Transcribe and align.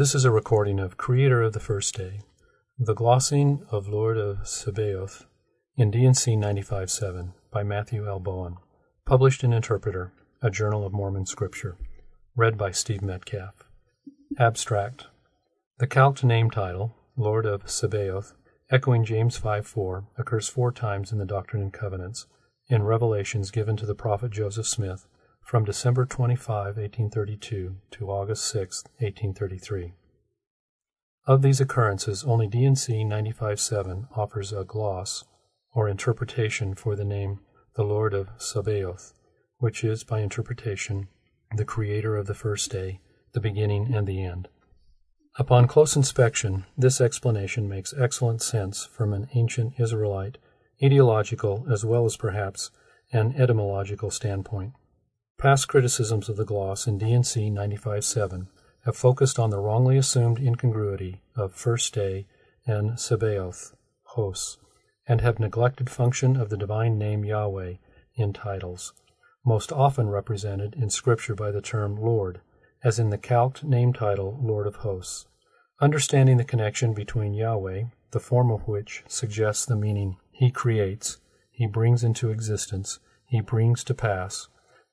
This 0.00 0.14
is 0.14 0.24
a 0.24 0.30
recording 0.30 0.80
of 0.80 0.96
Creator 0.96 1.42
of 1.42 1.52
the 1.52 1.60
First 1.60 1.94
Day, 1.94 2.22
the 2.78 2.94
glossing 2.94 3.66
of 3.70 3.86
Lord 3.86 4.16
of 4.16 4.48
Sabaoth 4.48 5.26
in 5.76 5.90
D&C 5.90 6.36
95.7 6.36 7.34
by 7.50 7.62
Matthew 7.62 8.08
L. 8.08 8.18
Bowen, 8.18 8.56
published 9.04 9.44
in 9.44 9.52
Interpreter, 9.52 10.14
a 10.40 10.48
Journal 10.50 10.86
of 10.86 10.94
Mormon 10.94 11.26
Scripture, 11.26 11.76
read 12.34 12.56
by 12.56 12.70
Steve 12.70 13.02
Metcalf. 13.02 13.66
Abstract. 14.38 15.08
The 15.76 15.86
calqued 15.86 16.24
name 16.24 16.50
title, 16.50 16.96
Lord 17.14 17.44
of 17.44 17.70
Sabaoth, 17.70 18.32
echoing 18.70 19.04
James 19.04 19.38
5.4, 19.38 20.06
occurs 20.16 20.48
four 20.48 20.72
times 20.72 21.12
in 21.12 21.18
the 21.18 21.26
Doctrine 21.26 21.62
and 21.62 21.74
Covenants, 21.74 22.24
in 22.70 22.84
revelations 22.84 23.50
given 23.50 23.76
to 23.76 23.84
the 23.84 23.94
prophet 23.94 24.30
Joseph 24.30 24.66
Smith 24.66 25.06
from 25.50 25.64
December 25.64 26.06
25, 26.06 26.76
1832 26.76 27.74
to 27.90 28.08
August 28.08 28.44
6, 28.52 28.84
1833. 28.98 29.94
Of 31.26 31.42
these 31.42 31.60
occurrences, 31.60 32.22
only 32.22 32.46
D&C 32.46 33.02
95.7 33.02 34.06
offers 34.16 34.52
a 34.52 34.62
gloss 34.62 35.24
or 35.74 35.88
interpretation 35.88 36.76
for 36.76 36.94
the 36.94 37.04
name 37.04 37.40
the 37.74 37.82
Lord 37.82 38.14
of 38.14 38.28
Sabaoth, 38.38 39.12
which 39.58 39.82
is, 39.82 40.04
by 40.04 40.20
interpretation, 40.20 41.08
the 41.56 41.64
creator 41.64 42.16
of 42.16 42.28
the 42.28 42.34
first 42.34 42.70
day, 42.70 43.00
the 43.32 43.40
beginning 43.40 43.92
and 43.92 44.06
the 44.06 44.22
end. 44.22 44.46
Upon 45.36 45.66
close 45.66 45.96
inspection, 45.96 46.64
this 46.78 47.00
explanation 47.00 47.68
makes 47.68 47.92
excellent 47.98 48.40
sense 48.40 48.84
from 48.84 49.12
an 49.12 49.26
ancient 49.34 49.80
Israelite, 49.80 50.38
etiological, 50.80 51.68
as 51.68 51.84
well 51.84 52.04
as 52.04 52.16
perhaps 52.16 52.70
an 53.12 53.34
etymological 53.36 54.12
standpoint. 54.12 54.74
Past 55.40 55.68
criticisms 55.68 56.28
of 56.28 56.36
the 56.36 56.44
gloss 56.44 56.86
in 56.86 56.98
D&C 56.98 57.48
95.7 57.48 58.48
have 58.84 58.94
focused 58.94 59.38
on 59.38 59.48
the 59.48 59.58
wrongly 59.58 59.96
assumed 59.96 60.38
incongruity 60.38 61.22
of 61.34 61.54
first 61.54 61.94
day 61.94 62.26
and 62.66 63.00
Sabaoth, 63.00 63.74
hosts, 64.02 64.58
and 65.08 65.22
have 65.22 65.38
neglected 65.38 65.88
function 65.88 66.36
of 66.36 66.50
the 66.50 66.58
divine 66.58 66.98
name 66.98 67.24
Yahweh 67.24 67.76
in 68.16 68.34
titles, 68.34 68.92
most 69.42 69.72
often 69.72 70.10
represented 70.10 70.74
in 70.74 70.90
Scripture 70.90 71.34
by 71.34 71.50
the 71.50 71.62
term 71.62 71.96
Lord, 71.96 72.42
as 72.84 72.98
in 72.98 73.08
the 73.08 73.16
calqued 73.16 73.64
name 73.64 73.94
title 73.94 74.38
Lord 74.42 74.66
of 74.66 74.76
Hosts. 74.76 75.26
Understanding 75.80 76.36
the 76.36 76.44
connection 76.44 76.92
between 76.92 77.32
Yahweh, 77.32 77.84
the 78.10 78.20
form 78.20 78.50
of 78.50 78.68
which 78.68 79.04
suggests 79.08 79.64
the 79.64 79.74
meaning 79.74 80.18
He 80.32 80.50
creates, 80.50 81.16
He 81.50 81.66
brings 81.66 82.04
into 82.04 82.28
existence, 82.28 82.98
He 83.24 83.40
brings 83.40 83.82
to 83.84 83.94
pass, 83.94 84.48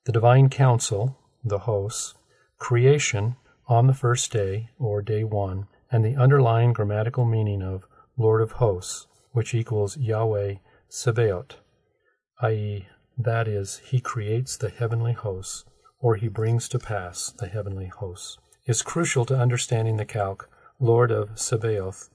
the 0.08 0.14
divine 0.14 0.48
council, 0.48 1.20
the 1.44 1.60
hosts, 1.60 2.14
creation 2.58 3.36
on 3.68 3.88
the 3.88 3.94
first 3.94 4.32
day, 4.32 4.70
or 4.80 5.02
day 5.02 5.22
one, 5.22 5.68
and 5.92 6.06
the 6.06 6.16
underlying 6.16 6.72
grammatical 6.72 7.26
meaning 7.26 7.62
of 7.62 7.86
Lord 8.16 8.42
of 8.42 8.54
hosts, 8.54 9.06
which 9.34 9.54
equals 9.54 9.98
Yahweh 9.98 10.56
Sabaoth, 10.88 11.58
i.e., 12.42 12.88
that 13.18 13.50
is, 13.50 13.80
he 13.80 14.00
creates 14.00 14.56
the 14.56 14.70
heavenly 14.70 15.12
hosts, 15.12 15.66
or 16.00 16.16
he 16.16 16.30
brings 16.30 16.70
to 16.70 16.80
pass 16.80 17.34
the 17.38 17.48
heavenly 17.48 17.88
hosts, 17.88 18.38
is 18.66 18.82
crucial 18.82 19.26
to 19.26 19.38
understanding 19.38 19.98
the 19.98 20.06
calque 20.06 20.50
Lord 20.80 21.12
of 21.12 21.38
Sabaoth 21.38 22.10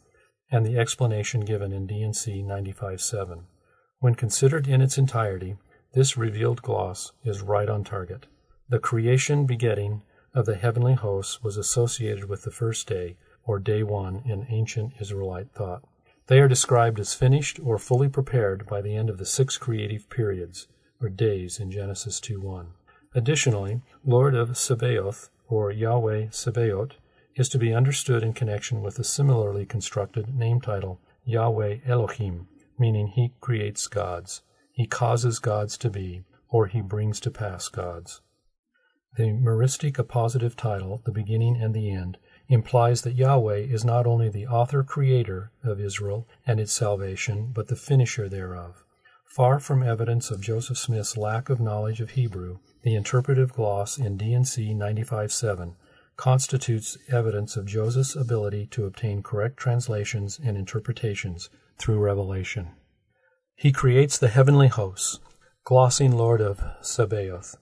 and 0.50 0.64
the 0.64 0.78
explanation 0.78 1.42
given 1.42 1.72
in 1.72 1.86
D&C 1.86 2.42
95.7. 2.42 3.42
When 3.98 4.14
considered 4.14 4.66
in 4.66 4.80
its 4.80 4.96
entirety, 4.96 5.56
this 5.92 6.16
revealed 6.16 6.62
gloss 6.62 7.12
is 7.22 7.42
right 7.42 7.68
on 7.68 7.84
target. 7.84 8.26
The 8.68 8.78
creation 8.78 9.44
begetting 9.44 10.02
of 10.34 10.46
the 10.46 10.54
heavenly 10.54 10.94
hosts 10.94 11.42
was 11.42 11.58
associated 11.58 12.24
with 12.24 12.42
the 12.42 12.50
first 12.50 12.86
day, 12.86 13.16
or 13.44 13.58
day 13.58 13.82
one, 13.82 14.22
in 14.24 14.46
ancient 14.48 14.94
Israelite 15.00 15.52
thought. 15.52 15.84
They 16.28 16.40
are 16.40 16.48
described 16.48 16.98
as 16.98 17.12
finished 17.12 17.60
or 17.62 17.78
fully 17.78 18.08
prepared 18.08 18.66
by 18.66 18.80
the 18.80 18.96
end 18.96 19.10
of 19.10 19.18
the 19.18 19.26
six 19.26 19.58
creative 19.58 20.08
periods, 20.08 20.66
or 21.00 21.10
days, 21.10 21.60
in 21.60 21.70
Genesis 21.70 22.20
2:1. 22.20 22.68
Additionally, 23.14 23.82
Lord 24.02 24.34
of 24.34 24.56
Sabaoth, 24.56 25.28
or 25.48 25.70
Yahweh 25.70 26.28
Sabaoth, 26.30 26.96
is 27.34 27.50
to 27.50 27.58
be 27.58 27.74
understood 27.74 28.22
in 28.22 28.32
connection 28.32 28.80
with 28.80 28.94
the 28.94 29.04
similarly 29.04 29.66
constructed 29.66 30.34
name 30.34 30.62
title 30.62 31.00
Yahweh 31.26 31.80
Elohim, 31.84 32.48
meaning 32.78 33.08
He 33.08 33.32
creates 33.42 33.86
gods. 33.86 34.40
He 34.82 34.88
causes 34.88 35.38
gods 35.38 35.78
to 35.78 35.88
be, 35.88 36.24
or 36.48 36.66
he 36.66 36.80
brings 36.80 37.20
to 37.20 37.30
pass 37.30 37.68
gods. 37.68 38.20
The 39.16 39.30
meristic 39.30 39.94
appositive 39.94 40.56
title, 40.56 41.02
the 41.04 41.12
beginning 41.12 41.56
and 41.56 41.72
the 41.72 41.88
end, 41.88 42.18
implies 42.48 43.02
that 43.02 43.14
Yahweh 43.14 43.58
is 43.58 43.84
not 43.84 44.08
only 44.08 44.28
the 44.28 44.48
author 44.48 44.82
creator 44.82 45.52
of 45.62 45.78
Israel 45.78 46.26
and 46.44 46.58
its 46.58 46.72
salvation, 46.72 47.52
but 47.54 47.68
the 47.68 47.76
finisher 47.76 48.28
thereof. 48.28 48.84
Far 49.24 49.60
from 49.60 49.84
evidence 49.84 50.32
of 50.32 50.40
Joseph 50.40 50.78
Smith's 50.78 51.16
lack 51.16 51.48
of 51.48 51.60
knowledge 51.60 52.00
of 52.00 52.18
Hebrew, 52.18 52.58
the 52.82 52.96
interpretive 52.96 53.52
gloss 53.52 53.98
in 53.98 54.16
D&C 54.16 54.74
95.7 54.74 55.76
constitutes 56.16 56.98
evidence 57.08 57.56
of 57.56 57.66
Joseph's 57.66 58.16
ability 58.16 58.66
to 58.72 58.86
obtain 58.86 59.22
correct 59.22 59.58
translations 59.58 60.40
and 60.42 60.56
interpretations 60.56 61.50
through 61.78 62.00
revelation. 62.00 62.70
He 63.62 63.70
creates 63.70 64.18
the 64.18 64.26
heavenly 64.26 64.66
hosts, 64.66 65.20
glossing 65.62 66.10
Lord 66.10 66.40
of 66.40 66.64
Sabaoth. 66.80 67.54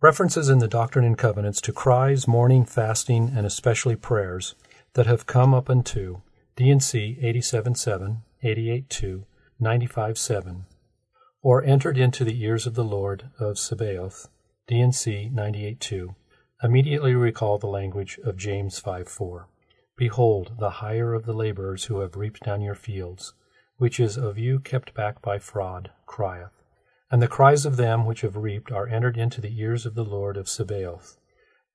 References 0.00 0.48
in 0.48 0.56
the 0.56 0.66
Doctrine 0.66 1.04
and 1.04 1.18
Covenants 1.18 1.60
to 1.60 1.70
cries, 1.70 2.26
mourning, 2.26 2.64
fasting, 2.64 3.30
and 3.36 3.44
especially 3.44 3.94
prayers 3.94 4.54
that 4.94 5.04
have 5.04 5.26
come 5.26 5.52
up 5.52 5.68
unto 5.68 6.22
D&C 6.56 7.18
87.7, 7.22 8.22
88.2, 8.42 9.24
95.7, 9.60 10.62
or 11.42 11.62
entered 11.62 11.98
into 11.98 12.24
the 12.24 12.42
ears 12.42 12.66
of 12.66 12.72
the 12.72 12.82
Lord 12.82 13.24
of 13.38 13.58
Sabaoth, 13.58 14.28
D&C 14.66 15.30
98.2, 15.30 16.14
immediately 16.62 17.14
recall 17.14 17.58
the 17.58 17.66
language 17.66 18.18
of 18.24 18.38
James 18.38 18.80
5.4. 18.80 19.44
Behold, 19.98 20.52
the 20.58 20.80
hire 20.80 21.12
of 21.12 21.26
the 21.26 21.34
laborers 21.34 21.84
who 21.84 22.00
have 22.00 22.16
reaped 22.16 22.42
down 22.44 22.62
your 22.62 22.74
fields, 22.74 23.34
which 23.78 23.98
is 23.98 24.16
of 24.16 24.38
you 24.38 24.60
kept 24.60 24.94
back 24.94 25.20
by 25.20 25.38
fraud, 25.38 25.90
crieth. 26.06 26.62
And 27.10 27.20
the 27.20 27.28
cries 27.28 27.66
of 27.66 27.76
them 27.76 28.06
which 28.06 28.22
have 28.22 28.36
reaped 28.36 28.72
are 28.72 28.88
entered 28.88 29.16
into 29.16 29.40
the 29.40 29.60
ears 29.60 29.86
of 29.86 29.94
the 29.94 30.04
Lord 30.04 30.36
of 30.36 30.48
Sabaoth. 30.48 31.18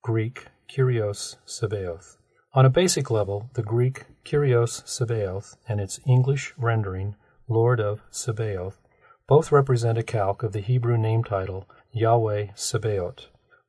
Greek, 0.02 0.48
Kyrios 0.70 1.38
Sabaoth. 1.46 2.18
On 2.54 2.66
a 2.66 2.70
basic 2.70 3.12
level, 3.12 3.50
the 3.54 3.64
Greek 3.64 4.06
Kyrios 4.24 4.88
Sabaoth 4.88 5.56
and 5.68 5.80
its 5.80 6.00
English 6.06 6.54
rendering, 6.58 7.16
Lord 7.48 7.80
of 7.80 8.02
Sabaoth, 8.10 8.80
both 9.28 9.52
represent 9.52 9.98
a 9.98 10.04
calque 10.04 10.44
of 10.44 10.54
the 10.54 10.62
Hebrew 10.62 10.98
name 10.98 11.24
title 11.24 11.70
Yahweh 11.92 12.48
Sabaoth, 12.56 13.28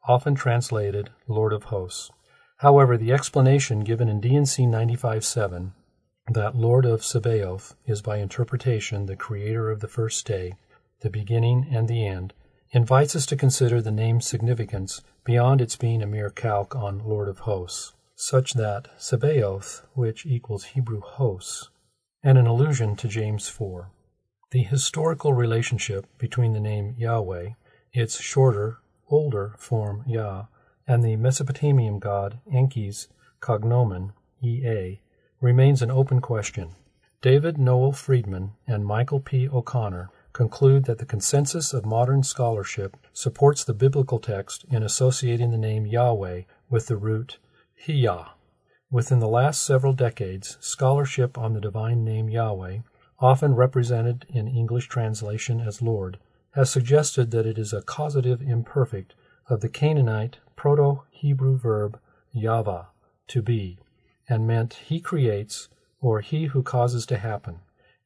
often 0.08 0.34
translated 0.34 1.10
Lord 1.28 1.52
of 1.52 1.64
Hosts. 1.64 2.10
However, 2.58 2.96
the 2.96 3.12
explanation 3.12 3.80
given 3.80 4.08
in 4.08 4.20
D&C 4.20 4.64
95.7 4.64 5.72
that 6.32 6.54
Lord 6.54 6.86
of 6.86 7.04
Sabaoth 7.04 7.74
is 7.86 8.02
by 8.02 8.18
interpretation 8.18 9.06
the 9.06 9.16
creator 9.16 9.68
of 9.68 9.80
the 9.80 9.88
first 9.88 10.24
day, 10.24 10.54
the 11.00 11.10
beginning 11.10 11.66
and 11.72 11.88
the 11.88 12.06
end, 12.06 12.34
invites 12.70 13.16
us 13.16 13.26
to 13.26 13.36
consider 13.36 13.82
the 13.82 13.90
name's 13.90 14.28
significance 14.28 15.02
beyond 15.24 15.60
its 15.60 15.74
being 15.74 16.02
a 16.02 16.06
mere 16.06 16.30
calque 16.30 16.76
on 16.76 17.00
Lord 17.00 17.28
of 17.28 17.40
Hosts, 17.40 17.94
such 18.14 18.52
that 18.52 18.86
Sabaoth, 18.96 19.84
which 19.94 20.24
equals 20.24 20.66
Hebrew 20.66 21.00
hosts, 21.00 21.68
and 22.22 22.38
an 22.38 22.46
allusion 22.46 22.94
to 22.96 23.08
James 23.08 23.48
4. 23.48 23.90
The 24.52 24.62
historical 24.62 25.32
relationship 25.32 26.06
between 26.16 26.52
the 26.52 26.60
name 26.60 26.94
Yahweh, 26.96 27.50
its 27.92 28.20
shorter, 28.20 28.78
older 29.08 29.56
form 29.58 30.04
Yah, 30.06 30.44
and 30.86 31.02
the 31.02 31.16
Mesopotamian 31.16 31.98
god 31.98 32.38
Enki's 32.52 33.08
cognomen, 33.40 34.12
Ea, 34.44 35.00
remains 35.40 35.80
an 35.80 35.90
open 35.90 36.20
question. 36.20 36.70
David 37.22 37.56
Noel 37.58 37.92
Freedman 37.92 38.52
and 38.66 38.84
Michael 38.84 39.20
P. 39.20 39.48
O'Connor 39.48 40.10
conclude 40.32 40.84
that 40.84 40.98
the 40.98 41.06
consensus 41.06 41.72
of 41.72 41.84
modern 41.84 42.22
scholarship 42.22 42.96
supports 43.12 43.64
the 43.64 43.74
biblical 43.74 44.18
text 44.18 44.64
in 44.70 44.82
associating 44.82 45.50
the 45.50 45.58
name 45.58 45.86
Yahweh 45.86 46.42
with 46.68 46.86
the 46.86 46.96
root 46.96 47.38
Hiyah. 47.86 48.30
Within 48.90 49.18
the 49.18 49.28
last 49.28 49.62
several 49.62 49.92
decades, 49.92 50.58
scholarship 50.60 51.38
on 51.38 51.54
the 51.54 51.60
divine 51.60 52.04
name 52.04 52.28
Yahweh, 52.28 52.78
often 53.18 53.54
represented 53.54 54.26
in 54.28 54.48
English 54.48 54.88
translation 54.88 55.60
as 55.60 55.82
Lord, 55.82 56.18
has 56.54 56.70
suggested 56.70 57.30
that 57.30 57.46
it 57.46 57.58
is 57.58 57.72
a 57.72 57.82
causative 57.82 58.42
imperfect 58.42 59.14
of 59.48 59.60
the 59.60 59.68
Canaanite 59.68 60.38
Proto 60.56 61.04
Hebrew 61.10 61.56
verb 61.56 61.98
yava, 62.34 62.86
to 63.28 63.42
be, 63.42 63.78
and 64.30 64.46
meant 64.46 64.74
he 64.86 65.00
creates 65.00 65.68
or 66.00 66.20
he 66.20 66.46
who 66.46 66.62
causes 66.62 67.04
to 67.04 67.18
happen. 67.18 67.58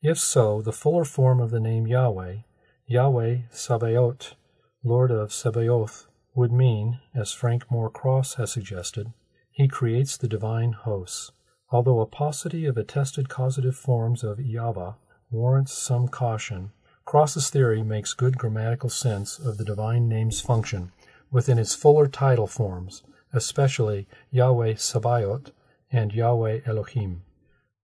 If 0.02 0.18
so, 0.18 0.60
the 0.60 0.72
fuller 0.72 1.04
form 1.04 1.40
of 1.40 1.50
the 1.50 1.60
name 1.60 1.86
Yahweh, 1.86 2.38
Yahweh 2.86 3.38
Sabaoth, 3.50 4.34
Lord 4.82 5.10
of 5.10 5.32
Sabaoth, 5.32 6.06
would 6.34 6.50
mean, 6.50 6.98
as 7.14 7.32
Frank 7.32 7.70
Moore 7.70 7.90
Cross 7.90 8.34
has 8.34 8.50
suggested, 8.50 9.12
He 9.50 9.68
creates 9.68 10.16
the 10.16 10.26
divine 10.26 10.72
hosts. 10.72 11.30
Although 11.70 12.00
a 12.00 12.06
paucity 12.06 12.66
of 12.66 12.76
attested 12.76 13.28
causative 13.28 13.76
forms 13.76 14.24
of 14.24 14.40
Yahweh 14.40 14.92
warrants 15.30 15.72
some 15.72 16.08
caution, 16.08 16.72
Cross's 17.04 17.50
theory 17.50 17.82
makes 17.82 18.14
good 18.14 18.38
grammatical 18.38 18.88
sense 18.88 19.38
of 19.38 19.58
the 19.58 19.64
divine 19.64 20.08
name's 20.08 20.40
function 20.40 20.90
within 21.30 21.58
its 21.58 21.74
fuller 21.74 22.06
title 22.06 22.46
forms, 22.46 23.02
especially 23.32 24.06
Yahweh 24.30 24.74
Sabaoth 24.74 25.50
and 25.94 26.12
Yahweh 26.12 26.58
Elohim. 26.66 27.22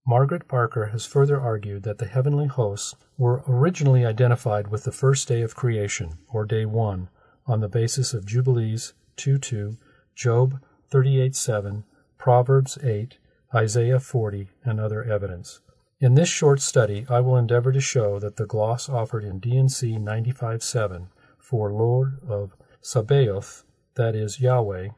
Margaret 0.05 0.49
Barker 0.49 0.87
has 0.87 1.07
further 1.07 1.41
argued 1.41 1.85
that 1.85 1.99
the 1.99 2.09
heavenly 2.09 2.49
hosts 2.49 2.97
were 3.17 3.45
originally 3.47 4.05
identified 4.05 4.67
with 4.67 4.83
the 4.83 4.91
first 4.91 5.29
day 5.29 5.43
of 5.43 5.55
creation, 5.55 6.19
or 6.29 6.45
day 6.45 6.65
1, 6.65 7.09
on 7.47 7.61
the 7.61 7.69
basis 7.69 8.13
of 8.13 8.27
Jubilees 8.27 8.95
2 9.15 9.39
2, 9.39 9.77
Job 10.17 10.61
38 10.89 11.37
7, 11.37 11.85
Proverbs 12.19 12.79
8, 12.83 13.19
Isaiah 13.55 14.01
40, 14.01 14.49
and 14.65 14.81
other 14.81 15.05
evidence. 15.05 15.61
In 16.01 16.15
this 16.15 16.29
short 16.29 16.61
study, 16.61 17.07
I 17.09 17.21
will 17.21 17.37
endeavor 17.37 17.71
to 17.71 17.81
show 17.81 18.19
that 18.19 18.37
the 18.37 18.47
gloss 18.47 18.89
offered 18.89 19.23
in 19.23 19.39
D&C 19.39 19.93
95.7 19.99 21.07
for 21.39 21.73
Lord 21.73 22.19
of 22.27 22.57
Sabaoth, 22.81 23.63
that 23.95 24.17
is, 24.17 24.41
Yahweh, 24.41 24.89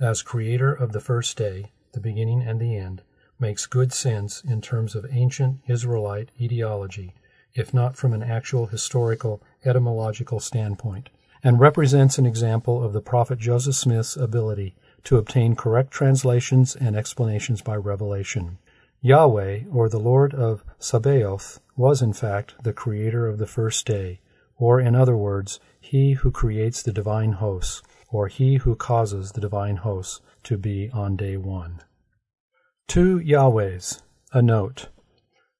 as 0.00 0.22
creator 0.22 0.72
of 0.72 0.92
the 0.92 1.00
first 1.00 1.36
day, 1.36 1.72
the 1.92 2.00
beginning 2.00 2.42
and 2.42 2.60
the 2.60 2.76
end, 2.76 3.02
makes 3.38 3.66
good 3.66 3.92
sense 3.92 4.42
in 4.42 4.60
terms 4.60 4.94
of 4.94 5.06
ancient 5.10 5.60
Israelite 5.66 6.30
etiology, 6.40 7.14
if 7.54 7.74
not 7.74 7.96
from 7.96 8.12
an 8.12 8.22
actual 8.22 8.66
historical 8.66 9.42
etymological 9.64 10.40
standpoint, 10.40 11.10
and 11.42 11.60
represents 11.60 12.18
an 12.18 12.26
example 12.26 12.82
of 12.82 12.92
the 12.92 13.00
prophet 13.00 13.38
Joseph 13.38 13.74
Smith's 13.74 14.16
ability 14.16 14.74
to 15.04 15.16
obtain 15.16 15.56
correct 15.56 15.90
translations 15.90 16.76
and 16.76 16.94
explanations 16.94 17.60
by 17.60 17.74
revelation. 17.74 18.58
Yahweh, 19.00 19.62
or 19.72 19.88
the 19.88 19.98
Lord 19.98 20.32
of 20.32 20.62
Sabaoth, 20.78 21.60
was 21.76 22.00
in 22.00 22.12
fact 22.12 22.54
the 22.62 22.72
creator 22.72 23.26
of 23.26 23.38
the 23.38 23.46
first 23.46 23.84
day, 23.84 24.20
or 24.56 24.80
in 24.80 24.94
other 24.94 25.16
words, 25.16 25.58
he 25.80 26.12
who 26.12 26.30
creates 26.30 26.82
the 26.82 26.92
divine 26.92 27.32
hosts, 27.32 27.82
or 28.10 28.28
he 28.28 28.56
who 28.56 28.76
causes 28.76 29.32
the 29.32 29.40
divine 29.40 29.78
hosts 29.78 30.20
to 30.44 30.56
be 30.56 30.90
on 30.92 31.16
day 31.16 31.36
one. 31.36 31.82
Two 32.88 33.20
Yahwehs. 33.20 34.02
A 34.32 34.42
note. 34.42 34.88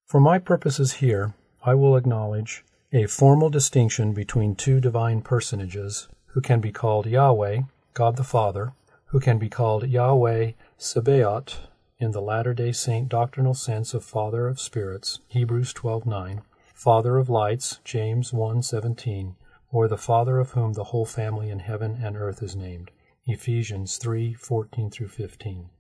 For 0.07 0.21
my 0.21 0.39
purposes 0.39 0.95
here, 0.95 1.35
I 1.65 1.75
will 1.75 1.97
acknowledge 1.97 2.65
a 2.93 3.07
formal 3.07 3.49
distinction 3.49 4.13
between 4.13 4.55
two 4.55 4.81
divine 4.81 5.23
personages 5.23 6.09
who 6.27 6.41
can 6.41 6.61
be 6.61 6.73
called 6.73 7.07
Yahweh, 7.07 7.63
God 7.95 8.17
the 8.17 8.25
Father, 8.25 8.73
who 9.07 9.21
can 9.21 9.39
be 9.39 9.49
called 9.49 9.89
Yahweh 9.89 10.53
Sabaoth 10.79 11.61
in 11.99 12.11
the 12.11 12.21
Latter-day 12.21 12.73
Saint 12.73 13.09
doctrinal 13.09 13.55
sense 13.55 13.95
of 13.95 14.05
Father 14.05 14.49
of 14.49 14.61
Spirits, 14.61 15.21
Hebrews 15.29 15.73
12:9, 15.73 16.43
Father 16.75 17.17
of 17.17 17.31
Lights, 17.31 17.79
James 17.85 18.33
1:17, 18.33 19.37
or 19.71 19.87
the 19.87 19.97
Father 19.97 20.39
of 20.39 20.51
whom 20.53 20.73
the 20.73 20.85
whole 20.85 21.07
family 21.07 21.49
in 21.49 21.61
heaven 21.61 22.01
and 22.03 22.17
earth 22.17 22.43
is 22.43 22.57
named, 22.57 22.91
Ephesians 23.25 23.99
3:14 23.99 24.91
through 24.91 25.07
15, 25.07 25.71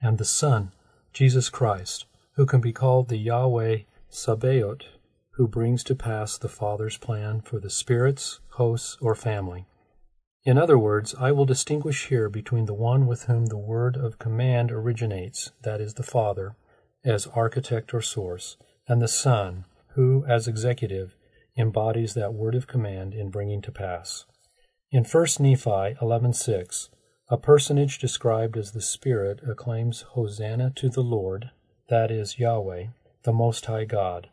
and 0.00 0.16
the 0.16 0.24
Son, 0.24 0.72
Jesus 1.12 1.50
Christ, 1.50 2.06
who 2.36 2.46
can 2.46 2.62
be 2.62 2.72
called 2.72 3.08
the 3.08 3.18
Yahweh 3.18 3.80
Sabaoth, 4.08 4.80
who 5.32 5.46
brings 5.46 5.84
to 5.84 5.94
pass 5.94 6.38
the 6.38 6.48
Father's 6.48 6.96
plan 6.96 7.42
for 7.42 7.60
the 7.60 7.68
spirits, 7.68 8.40
hosts, 8.52 8.96
or 9.02 9.14
family. 9.14 9.66
In 10.44 10.56
other 10.56 10.78
words, 10.78 11.14
I 11.18 11.32
will 11.32 11.44
distinguish 11.44 12.06
here 12.06 12.30
between 12.30 12.64
the 12.64 12.72
one 12.72 13.06
with 13.06 13.24
whom 13.24 13.46
the 13.46 13.58
word 13.58 13.98
of 13.98 14.18
command 14.18 14.72
originates, 14.72 15.52
that 15.64 15.82
is, 15.82 15.94
the 15.94 16.02
Father, 16.02 16.56
as 17.04 17.26
architect 17.26 17.92
or 17.92 18.00
source, 18.00 18.56
and 18.88 19.02
the 19.02 19.08
Son, 19.08 19.66
who, 19.88 20.24
as 20.26 20.48
executive, 20.48 21.14
embodies 21.58 22.14
that 22.14 22.32
word 22.32 22.54
of 22.54 22.66
command 22.66 23.12
in 23.12 23.28
bringing 23.28 23.60
to 23.60 23.70
pass. 23.70 24.24
In 24.92 25.02
1 25.02 25.26
Nephi 25.40 25.96
11:6, 26.00 26.90
a 27.28 27.36
personage 27.36 27.98
described 27.98 28.56
as 28.56 28.70
the 28.70 28.80
Spirit 28.80 29.40
acclaims 29.46 30.02
Hosanna 30.02 30.70
to 30.76 30.88
the 30.88 31.02
Lord, 31.02 31.50
that 31.88 32.12
is, 32.12 32.38
Yahweh, 32.38 32.86
the 33.24 33.32
Most 33.32 33.66
High 33.66 33.84
God, 33.84 34.28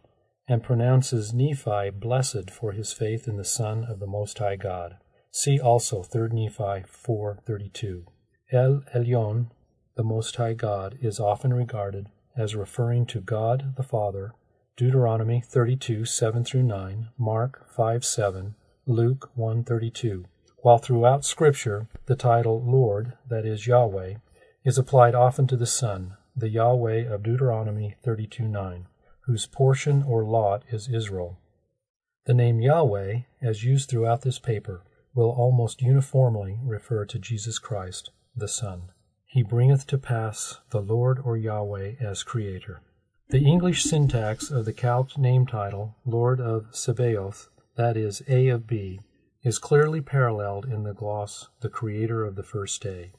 and 0.47 0.61
pronounces 0.61 1.33
Nephi 1.33 1.89
blessed 1.89 2.51
for 2.51 2.71
his 2.71 2.94
faith 2.94 3.27
in 3.27 3.38
the 3.38 3.44
Son 3.44 3.83
of 3.83 4.00
the 4.00 4.05
Most 4.05 4.38
High 4.38 4.55
God. 4.55 4.97
See 5.31 5.59
also 5.59 6.03
3 6.03 6.31
Nephi 6.31 6.83
4:32. 6.88 8.06
El 8.51 8.83
Elyon, 8.94 9.49
the 9.95 10.03
Most 10.03 10.35
High 10.35 10.53
God, 10.53 10.99
is 11.01 11.19
often 11.19 11.51
regarded 11.51 12.09
as 12.38 12.56
referring 12.56 13.07
to 13.07 13.21
God 13.21 13.73
the 13.75 13.81
Father. 13.83 14.35
Deuteronomy 14.77 15.41
32:7 15.41 16.44
through 16.45 16.63
9, 16.63 17.09
Mark 17.17 17.67
5:7, 17.75 18.53
Luke 18.85 19.31
1:32. 19.35 20.25
While 20.63 20.77
throughout 20.77 21.25
Scripture 21.25 21.89
the 22.06 22.15
title 22.15 22.63
Lord, 22.63 23.18
that 23.27 23.45
is 23.45 23.68
Yahweh, 23.68 24.13
is 24.63 24.77
applied 24.77 25.13
often 25.13 25.45
to 25.48 25.57
the 25.57 25.65
Son, 25.65 26.15
the 26.38 26.48
Yahweh 26.48 27.06
of 27.13 27.21
Deuteronomy 27.21 27.98
32 28.01 28.48
9, 28.48 28.88
whose 29.25 29.45
portion 29.45 30.04
or 30.04 30.24
lot 30.24 30.63
is 30.71 30.88
Israel. 30.88 31.38
The 32.27 32.33
name 32.33 32.62
Yahweh, 32.62 33.24
as 33.42 33.65
used 33.65 33.89
throughout 33.89 34.21
this 34.21 34.39
paper, 34.39 34.86
will 35.13 35.31
almost 35.31 35.81
uniformly 35.81 36.57
refer 36.63 37.04
to 37.07 37.19
Jesus 37.19 37.59
Christ, 37.59 38.12
the 38.33 38.48
Son. 38.48 38.83
He 39.25 39.44
bringeth 39.44 39.86
to 39.88 39.98
pass 39.98 40.62
the 40.69 40.80
Lord 40.80 41.19
or 41.25 41.36
Yahweh 41.36 41.95
as 42.00 42.24
Creator. 42.24 42.80
The 43.27 43.44
English 43.44 43.83
syntax 43.83 44.50
of 44.50 44.63
the 44.63 44.71
calqued 44.71 45.18
name 45.18 45.45
title, 45.45 45.98
Lord 46.06 46.39
of 46.39 46.68
Sabaoth, 46.74 47.50
that 47.75 47.98
is, 47.98 48.24
A 48.30 48.48
of 48.48 48.66
B, 48.66 49.01
is 49.44 49.60
clearly 49.60 50.01
paralleled 50.01 50.66
in 50.66 50.84
the 50.84 50.94
gloss, 50.94 51.50
the 51.62 51.69
Creator 51.69 52.24
of 52.24 52.36
the 52.36 52.44
first 52.44 52.81
day. 52.81 53.12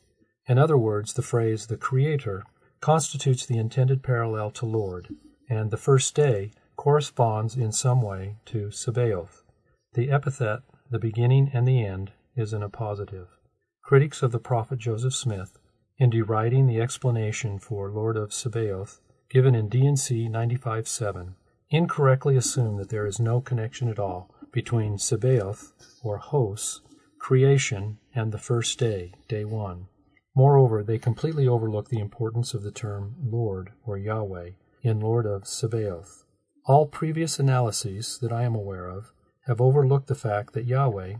In 0.49 0.59
other 0.59 0.77
words, 0.77 1.13
the 1.13 1.23
phrase 1.23 1.67
the 1.67 1.77
Creator 1.77 2.45
constitutes 2.81 3.47
the 3.47 3.59
intended 3.59 4.03
parallel 4.03 4.51
to 4.53 4.67
Lord, 4.67 5.09
and 5.49 5.71
the 5.71 5.77
first 5.77 6.15
day 6.15 6.51
corresponds 6.77 7.57
in 7.57 7.73
some 7.73 8.03
way 8.03 8.37
to 8.47 8.71
Sabaoth. 8.71 9.43
The 9.95 10.11
epithet 10.11 10.63
the 10.91 10.99
beginning 10.99 11.51
and 11.53 11.67
the 11.67 11.85
end 11.85 12.13
is 12.37 12.53
in 12.53 12.63
appositive. 12.63 13.27
Critics 13.83 14.23
of 14.23 14.33
the 14.33 14.39
prophet 14.39 14.79
Joseph 14.79 15.15
Smith, 15.15 15.59
in 15.99 16.11
deriding 16.11 16.67
the 16.67 16.81
explanation 16.81 17.59
for 17.59 17.91
Lord 17.91 18.17
of 18.17 18.33
Sabaoth 18.33 19.01
given 19.31 19.55
in 19.55 19.69
D&C 19.69 20.29
95.7, 20.29 21.35
incorrectly 21.71 22.37
assume 22.37 22.77
that 22.77 22.91
there 22.91 23.07
is 23.07 23.19
no 23.19 23.41
connection 23.41 23.89
at 23.89 23.99
all 23.99 24.34
between 24.55 24.97
Sabaoth, 24.97 25.73
or 26.05 26.19
hosts, 26.19 26.81
creation, 27.19 27.99
and 28.15 28.31
the 28.31 28.39
first 28.39 28.79
day, 28.79 29.13
day 29.27 29.45
one. 29.45 29.89
Moreover, 30.37 30.85
they 30.85 30.97
completely 30.97 31.49
overlook 31.49 31.89
the 31.89 31.99
importance 31.99 32.55
of 32.55 32.63
the 32.63 32.71
term 32.71 33.17
Lord, 33.21 33.73
or 33.85 33.99
Yahweh, 33.99 34.51
in 34.83 35.01
Lord 35.01 35.27
of 35.27 35.49
Sabaoth. 35.49 36.25
All 36.67 36.87
previous 36.87 37.41
analyses 37.41 38.19
that 38.23 38.33
I 38.33 38.45
am 38.45 38.55
aware 38.55 38.87
of 38.89 39.13
have 39.47 39.61
overlooked 39.61 40.07
the 40.07 40.15
fact 40.15 40.55
that 40.55 40.67
Yahweh, 40.67 41.15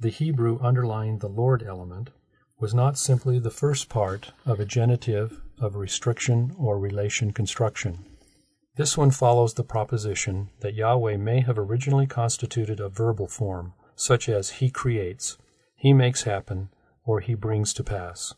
the 0.00 0.10
Hebrew 0.10 0.58
underlying 0.60 1.18
the 1.18 1.28
Lord 1.28 1.62
element, 1.62 2.10
was 2.58 2.74
not 2.74 2.98
simply 2.98 3.38
the 3.38 3.50
first 3.50 3.88
part 3.88 4.32
of 4.44 4.58
a 4.58 4.64
genitive 4.64 5.40
of 5.60 5.76
restriction 5.76 6.54
or 6.58 6.78
relation 6.78 7.32
construction. 7.32 8.04
This 8.80 8.96
one 8.96 9.10
follows 9.10 9.52
the 9.52 9.62
proposition 9.62 10.48
that 10.60 10.72
Yahweh 10.72 11.18
may 11.18 11.42
have 11.42 11.58
originally 11.58 12.06
constituted 12.06 12.80
a 12.80 12.88
verbal 12.88 13.26
form, 13.26 13.74
such 13.94 14.26
as 14.26 14.52
He 14.52 14.70
creates, 14.70 15.36
He 15.76 15.92
makes 15.92 16.22
happen, 16.22 16.70
or 17.04 17.20
He 17.20 17.34
brings 17.34 17.74
to 17.74 17.84
pass. 17.84 18.32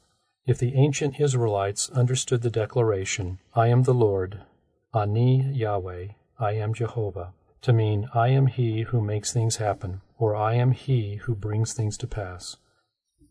If 0.44 0.58
the 0.58 0.74
ancient 0.74 1.20
Israelites 1.20 1.90
understood 1.90 2.42
the 2.42 2.50
declaration, 2.50 3.38
I 3.54 3.68
am 3.68 3.84
the 3.84 3.94
Lord, 3.94 4.40
Ani 4.92 5.42
Yahweh, 5.44 6.08
I 6.40 6.52
am 6.54 6.74
Jehovah, 6.74 7.34
to 7.60 7.72
mean 7.72 8.08
I 8.12 8.30
am 8.30 8.48
he 8.48 8.80
who 8.80 9.00
makes 9.00 9.32
things 9.32 9.58
happen, 9.58 10.00
or 10.18 10.34
I 10.34 10.54
am 10.54 10.72
he 10.72 11.20
who 11.22 11.36
brings 11.36 11.72
things 11.72 11.96
to 11.98 12.08
pass. 12.08 12.56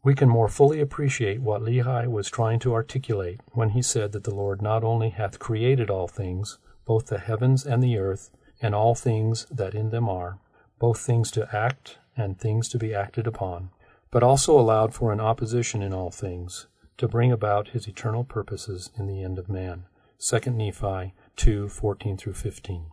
We 0.01 0.15
can 0.15 0.29
more 0.29 0.47
fully 0.47 0.79
appreciate 0.79 1.41
what 1.41 1.61
Lehi 1.61 2.07
was 2.07 2.29
trying 2.29 2.59
to 2.59 2.73
articulate 2.73 3.41
when 3.51 3.71
he 3.71 3.81
said 3.81 4.13
that 4.13 4.23
the 4.23 4.33
Lord 4.33 4.61
not 4.61 4.85
only 4.85 5.09
hath 5.09 5.39
created 5.39 5.89
all 5.89 6.07
things, 6.07 6.57
both 6.85 7.07
the 7.07 7.19
heavens 7.19 7.65
and 7.65 7.81
the 7.81 7.97
earth, 7.97 8.31
and 8.61 8.75
all 8.75 8.95
things 8.95 9.45
that 9.51 9.73
in 9.73 9.89
them 9.89 10.07
are, 10.07 10.38
both 10.79 11.00
things 11.00 11.31
to 11.31 11.47
act 11.55 11.97
and 12.17 12.39
things 12.39 12.67
to 12.69 12.77
be 12.77 12.93
acted 12.93 13.27
upon, 13.27 13.69
but 14.11 14.23
also 14.23 14.59
allowed 14.59 14.93
for 14.93 15.11
an 15.11 15.19
opposition 15.19 15.81
in 15.81 15.93
all 15.93 16.11
things, 16.11 16.67
to 16.97 17.07
bring 17.07 17.31
about 17.31 17.69
his 17.69 17.88
eternal 17.88 18.23
purposes 18.23 18.91
in 18.97 19.07
the 19.07 19.23
end 19.23 19.39
of 19.39 19.50
man. 19.50 19.85
2 20.19 20.51
Nephi 20.51 21.13
2 21.35 21.67
14 21.69 22.17
15. 22.17 22.85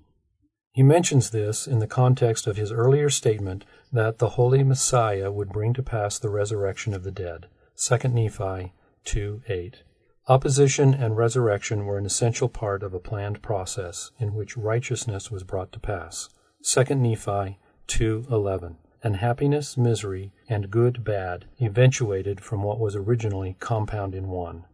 He 0.72 0.82
mentions 0.82 1.30
this 1.30 1.66
in 1.66 1.80
the 1.80 1.86
context 1.86 2.46
of 2.46 2.56
his 2.56 2.72
earlier 2.72 3.10
statement 3.10 3.64
that 3.92 4.18
the 4.18 4.30
Holy 4.30 4.62
Messiah 4.62 5.30
would 5.30 5.50
bring 5.50 5.74
to 5.74 5.82
pass 5.82 6.18
the 6.18 6.30
resurrection 6.30 6.94
of 6.94 7.02
the 7.02 7.10
dead. 7.10 7.48
2 7.76 8.08
Nephi 8.08 8.72
2 9.04 9.42
8. 9.48 9.82
Opposition 10.30 10.92
and 10.92 11.16
resurrection 11.16 11.86
were 11.86 11.96
an 11.96 12.04
essential 12.04 12.50
part 12.50 12.82
of 12.82 12.92
a 12.92 13.00
planned 13.00 13.40
process 13.40 14.10
in 14.18 14.34
which 14.34 14.58
righteousness 14.58 15.30
was 15.30 15.42
brought 15.42 15.72
to 15.72 15.80
pass. 15.80 16.28
2 16.62 16.84
Nephi 16.96 17.58
2:11. 17.86 18.76
And 19.02 19.16
happiness, 19.16 19.78
misery, 19.78 20.34
and 20.46 20.70
good 20.70 21.02
bad 21.02 21.46
eventuated 21.62 22.42
from 22.42 22.62
what 22.62 22.78
was 22.78 22.94
originally 22.94 23.56
compound 23.58 24.14
in 24.14 24.28
one. 24.28 24.66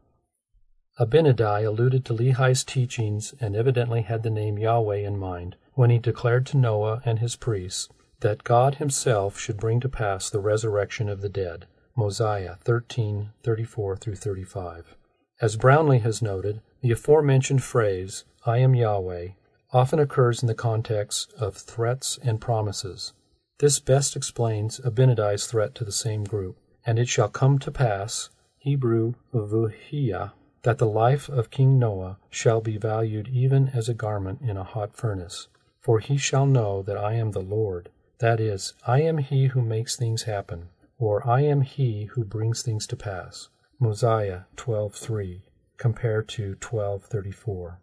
Abinadi 0.99 1.65
alluded 1.65 2.05
to 2.07 2.15
Lehi's 2.15 2.65
teachings 2.65 3.33
and 3.39 3.55
evidently 3.55 4.03
had 4.03 4.25
the 4.25 4.31
name 4.31 4.59
Yahweh 4.59 5.07
in 5.07 5.17
mind 5.17 5.55
when 5.75 5.89
he 5.89 6.01
declared 6.01 6.47
to 6.47 6.57
Noah 6.57 7.01
and 7.05 7.21
his 7.21 7.37
priests 7.37 7.89
that 8.23 8.43
God 8.43 8.77
himself 8.77 9.39
should 9.39 9.59
bring 9.59 9.79
to 9.79 9.89
pass 9.89 10.29
the 10.29 10.41
resurrection 10.41 11.09
of 11.09 11.21
the 11.21 11.29
dead. 11.29 11.67
Mosiah 11.95 12.57
13:34 12.65 13.97
through 13.97 14.17
35. 14.17 14.97
As 15.41 15.57
Brownlee 15.57 15.99
has 15.99 16.23
noted, 16.23 16.61
the 16.81 16.93
aforementioned 16.93 17.63
phrase, 17.63 18.25
I 18.47 18.59
am 18.59 18.75
Yahweh, 18.75 19.31
often 19.73 19.99
occurs 19.99 20.43
in 20.43 20.47
the 20.47 20.55
context 20.55 21.33
of 21.39 21.57
threats 21.57 22.19
and 22.23 22.41
promises. 22.41 23.13
This 23.59 23.81
best 23.81 24.17
explains 24.17 24.81
Abinadi's 24.81 25.47
threat 25.47 25.75
to 25.77 25.85
the 25.85 25.93
same 25.93 26.25
group. 26.25 26.57
And 26.87 26.99
it 26.99 27.09
shall 27.09 27.29
come 27.29 27.59
to 27.61 27.71
pass, 27.71 28.29
Hebrew 28.59 29.15
vuhiyah, 29.33 30.33
that 30.63 30.79
the 30.79 30.87
life 30.87 31.29
of 31.29 31.51
King 31.51 31.79
Noah 31.79 32.19
shall 32.29 32.61
be 32.61 32.77
valued 32.77 33.29
even 33.29 33.71
as 33.71 33.89
a 33.89 33.95
garment 33.95 34.41
in 34.43 34.57
a 34.57 34.65
hot 34.65 34.95
furnace. 34.95 35.49
For 35.81 35.99
he 35.99 36.19
shall 36.19 36.47
know 36.47 36.83
that 36.83 36.99
I 36.99 37.15
am 37.15 37.31
the 37.31 37.41
Lord. 37.41 37.89
That 38.19 38.39
is, 38.39 38.75
I 38.87 39.01
am 39.03 39.19
he 39.19 39.47
who 39.47 39.63
makes 39.63 39.97
things 39.97 40.25
happen, 40.25 40.69
or 40.99 41.27
I 41.27 41.41
am 41.41 41.63
he 41.63 42.05
who 42.13 42.25
brings 42.25 42.63
things 42.63 42.87
to 42.89 42.97
pass. 42.97 43.49
Mosiah 43.85 44.45
12:3 44.57 45.43
compared 45.77 46.27
to 46.27 46.55
12:34. 46.55 47.81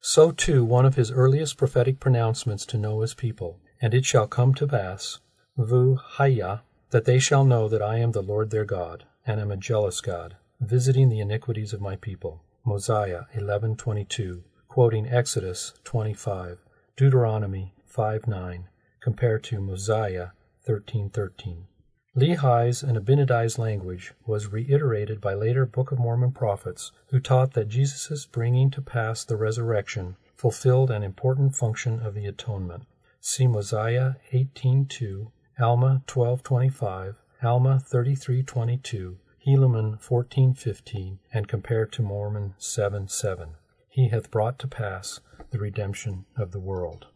So 0.00 0.30
too 0.30 0.64
one 0.64 0.86
of 0.86 0.94
his 0.94 1.10
earliest 1.10 1.56
prophetic 1.56 1.98
pronouncements 1.98 2.64
to 2.66 2.78
Noah's 2.78 3.12
people, 3.12 3.58
and 3.80 3.92
it 3.92 4.04
shall 4.04 4.28
come 4.28 4.54
to 4.54 4.68
pass, 4.68 5.18
vu 5.56 5.96
hayah, 5.96 6.60
that 6.90 7.06
they 7.06 7.18
shall 7.18 7.44
know 7.44 7.68
that 7.68 7.82
I 7.82 7.98
am 7.98 8.12
the 8.12 8.22
Lord 8.22 8.50
their 8.50 8.64
God, 8.64 9.04
and 9.26 9.40
am 9.40 9.50
a 9.50 9.56
jealous 9.56 10.00
God, 10.00 10.36
visiting 10.60 11.08
the 11.08 11.18
iniquities 11.18 11.72
of 11.72 11.80
my 11.80 11.96
people. 11.96 12.44
Mosiah 12.64 13.24
11:22, 13.34 14.44
quoting 14.68 15.08
Exodus 15.08 15.74
25, 15.82 16.60
Deuteronomy 16.94 17.74
5:9, 17.84 18.68
compared 19.00 19.42
to 19.42 19.60
Mosiah 19.60 20.28
13:13. 20.64 21.66
Lehi's 22.14 22.82
and 22.82 22.98
Abinadi's 22.98 23.58
language 23.58 24.12
was 24.26 24.52
reiterated 24.52 25.18
by 25.18 25.32
later 25.32 25.64
Book 25.64 25.92
of 25.92 25.98
Mormon 25.98 26.32
prophets 26.32 26.92
who 27.08 27.18
taught 27.18 27.54
that 27.54 27.68
Jesus' 27.68 28.26
bringing 28.26 28.70
to 28.72 28.82
pass 28.82 29.24
the 29.24 29.36
resurrection 29.36 30.16
fulfilled 30.36 30.90
an 30.90 31.02
important 31.02 31.56
function 31.56 32.02
of 32.02 32.12
the 32.12 32.26
atonement. 32.26 32.84
See 33.20 33.46
Mosiah 33.46 34.16
18:2, 34.30 35.30
Alma 35.58 36.02
12:25, 36.06 37.14
Alma 37.42 37.80
33:22, 37.82 39.16
Helaman 39.46 39.98
14:15, 39.98 41.18
and 41.32 41.48
compare 41.48 41.86
to 41.86 42.02
Mormon 42.02 42.54
7:7. 42.58 43.54
He 43.88 44.08
hath 44.08 44.30
brought 44.30 44.58
to 44.58 44.68
pass 44.68 45.20
the 45.50 45.58
redemption 45.58 46.26
of 46.36 46.52
the 46.52 46.60
world. 46.60 47.06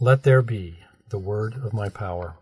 Let 0.00 0.22
there 0.22 0.40
be 0.40 0.78
the 1.10 1.18
word 1.18 1.54
of 1.54 1.74
my 1.74 1.90
power. 1.90 2.36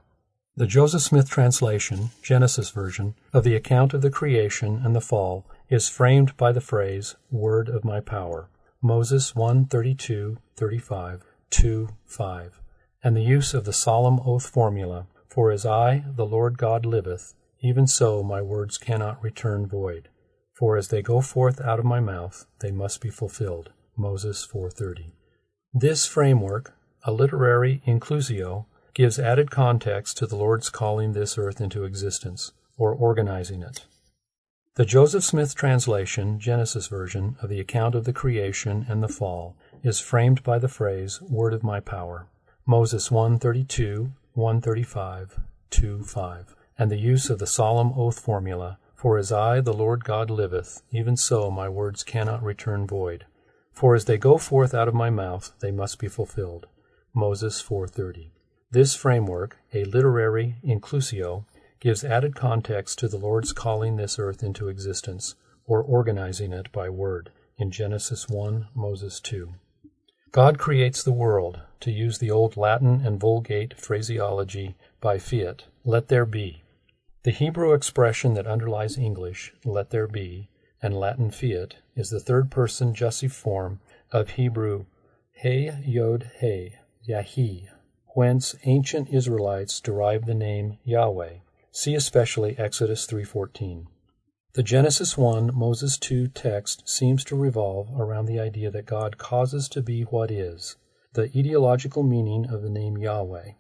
The 0.57 0.66
Joseph 0.66 1.02
Smith 1.02 1.30
translation, 1.30 2.11
Genesis 2.23 2.71
version, 2.71 3.14
of 3.33 3.45
the 3.45 3.54
account 3.54 3.95
of 3.95 4.02
the 4.02 4.11
creation 4.11 4.83
and 4.85 4.97
the 4.97 5.00
fall 5.00 5.47
is 5.69 5.88
framed 5.88 6.37
by 6.37 6.50
the 6.50 6.61
phrase, 6.61 7.14
Word 7.30 7.69
of 7.69 7.85
my 7.85 8.00
power. 8.00 8.50
Moses 8.83 9.35
1 9.35 9.66
32, 9.66 10.38
35, 10.57 11.23
2 11.50 11.88
5, 12.04 12.61
and 13.04 13.16
the 13.16 13.23
use 13.23 13.54
of 13.54 13.64
the 13.64 13.73
solemn 13.73 14.21
oath 14.26 14.47
formula, 14.47 15.07
For 15.28 15.52
as 15.52 15.64
I, 15.64 16.04
the 16.16 16.26
Lord 16.26 16.59
God, 16.59 16.85
liveth, 16.85 17.35
even 17.61 17.87
so 17.87 18.23
my 18.23 18.42
words 18.42 18.76
cannot 18.76 19.23
return 19.23 19.66
void. 19.66 20.09
For 20.54 20.76
as 20.76 20.88
they 20.88 21.00
go 21.00 21.21
forth 21.21 21.61
out 21.61 21.78
of 21.78 21.85
my 21.85 22.00
mouth, 22.00 22.47
they 22.59 22.73
must 22.73 23.00
be 23.00 23.11
fulfilled. 23.11 23.71
Moses 23.97 24.45
4:30. 24.45 25.12
This 25.73 26.07
framework, 26.07 26.75
a 27.04 27.12
literary 27.12 27.83
inclusio, 27.87 28.66
gives 28.94 29.18
added 29.18 29.50
context 29.50 30.16
to 30.18 30.26
the 30.26 30.37
Lord's 30.37 30.70
calling 30.70 31.12
this 31.12 31.38
earth 31.38 31.61
into 31.61 31.85
existence, 31.85 32.52
or 32.76 32.92
organizing 32.92 33.62
it. 33.62 33.85
The 34.75 34.85
Joseph 34.85 35.25
Smith 35.25 35.54
translation, 35.54 36.38
Genesis 36.38 36.87
version, 36.87 37.37
of 37.42 37.50
the 37.50 37.61
account 37.61 37.94
of 37.94 38.04
the 38.04 38.12
creation 38.12 38.87
and 38.88 39.02
the 39.02 39.09
fall 39.09 39.56
is 39.82 40.00
framed 40.00 40.42
by 40.42 40.59
the 40.59 40.68
phrase, 40.68 41.20
Word 41.23 41.52
of 41.52 41.62
my 41.62 41.80
power. 41.80 42.26
Moses 42.66 43.11
132, 43.11 44.12
135, 44.35 45.40
2 45.70 46.02
5 46.02 46.56
and 46.80 46.90
the 46.90 46.97
use 46.97 47.28
of 47.28 47.38
the 47.38 47.47
solemn 47.47 47.92
oath 47.94 48.18
formula, 48.18 48.78
For 48.94 49.18
as 49.18 49.30
I, 49.30 49.61
the 49.61 49.75
Lord 49.75 50.02
God, 50.02 50.30
liveth, 50.30 50.82
even 50.90 51.14
so 51.14 51.50
my 51.50 51.68
words 51.68 52.02
cannot 52.02 52.42
return 52.42 52.87
void. 52.87 53.26
For 53.70 53.94
as 53.94 54.06
they 54.06 54.16
go 54.16 54.38
forth 54.38 54.73
out 54.73 54.88
of 54.88 54.94
my 54.94 55.11
mouth, 55.11 55.52
they 55.61 55.73
must 55.73 55.99
be 55.99 56.09
fulfilled. 56.09 56.68
Moses 57.12 57.61
4:30. 57.61 58.30
This 58.73 58.95
framework, 58.95 59.59
a 59.75 59.83
literary 59.83 60.55
inclusio, 60.65 61.45
gives 61.81 62.05
added 62.05 62.37
context 62.37 63.00
to 63.00 63.09
the 63.09 63.17
Lord's 63.17 63.53
calling 63.53 63.97
this 63.97 64.17
earth 64.17 64.45
into 64.45 64.69
existence, 64.69 65.35
or 65.67 65.83
organizing 65.83 66.53
it 66.53 66.71
by 66.71 66.89
word, 66.89 67.33
in 67.57 67.73
Genesis 67.73 68.29
1, 68.29 68.69
Moses 68.73 69.19
2. 69.19 69.55
God 70.31 70.61
creates 70.61 71.03
the 71.03 71.11
world, 71.11 71.59
to 71.81 71.91
use 71.91 72.19
the 72.19 72.31
old 72.31 72.57
Latin 72.57 73.05
and 73.05 73.19
Vulgate 73.19 73.75
phraseology, 73.77 74.77
by 75.00 75.19
fiat, 75.19 75.65
let 75.85 76.07
there 76.07 76.27
be. 76.27 76.62
The 77.25 77.33
Hebrew 77.33 77.73
expression 77.73 78.35
that 78.35 78.47
underlies 78.47 78.97
English, 78.97 79.53
let 79.65 79.91
there 79.91 80.07
be, 80.07 80.49
and 80.81 80.95
Latin 80.95 81.33
fiat, 81.33 81.75
is 81.97 82.11
the 82.11 82.21
third 82.21 82.53
person 82.53 82.95
jussive 82.95 83.33
form 83.33 83.81
of 84.12 84.31
Hebrew 84.31 84.85
he 85.33 85.73
yod 85.85 86.31
he, 86.39 86.75
Yahi, 87.03 87.69
whence 88.14 88.55
ancient 88.64 89.09
Israelites 89.11 89.81
derived 89.81 90.26
the 90.26 90.35
name 90.35 90.79
Yahweh. 90.85 91.35
See 91.73 91.95
especially 91.95 92.59
Exodus 92.59 93.07
3:14. 93.07 93.87
The 94.55 94.64
Genesis 94.64 95.17
1, 95.17 95.55
Moses 95.55 95.97
2 95.97 96.26
text 96.26 96.88
seems 96.88 97.23
to 97.25 97.37
revolve 97.37 97.88
around 97.97 98.26
the 98.26 98.40
idea 98.40 98.71
that 98.73 98.87
God 98.87 99.17
causes 99.17 99.69
to 99.69 99.81
be 99.81 100.02
what 100.02 100.33
is, 100.33 100.76
the 101.12 101.29
etiological 101.29 102.07
meaning 102.07 102.47
of 102.50 102.62
the 102.62 102.69
name 102.69 102.99
Yahweh. 102.99 103.52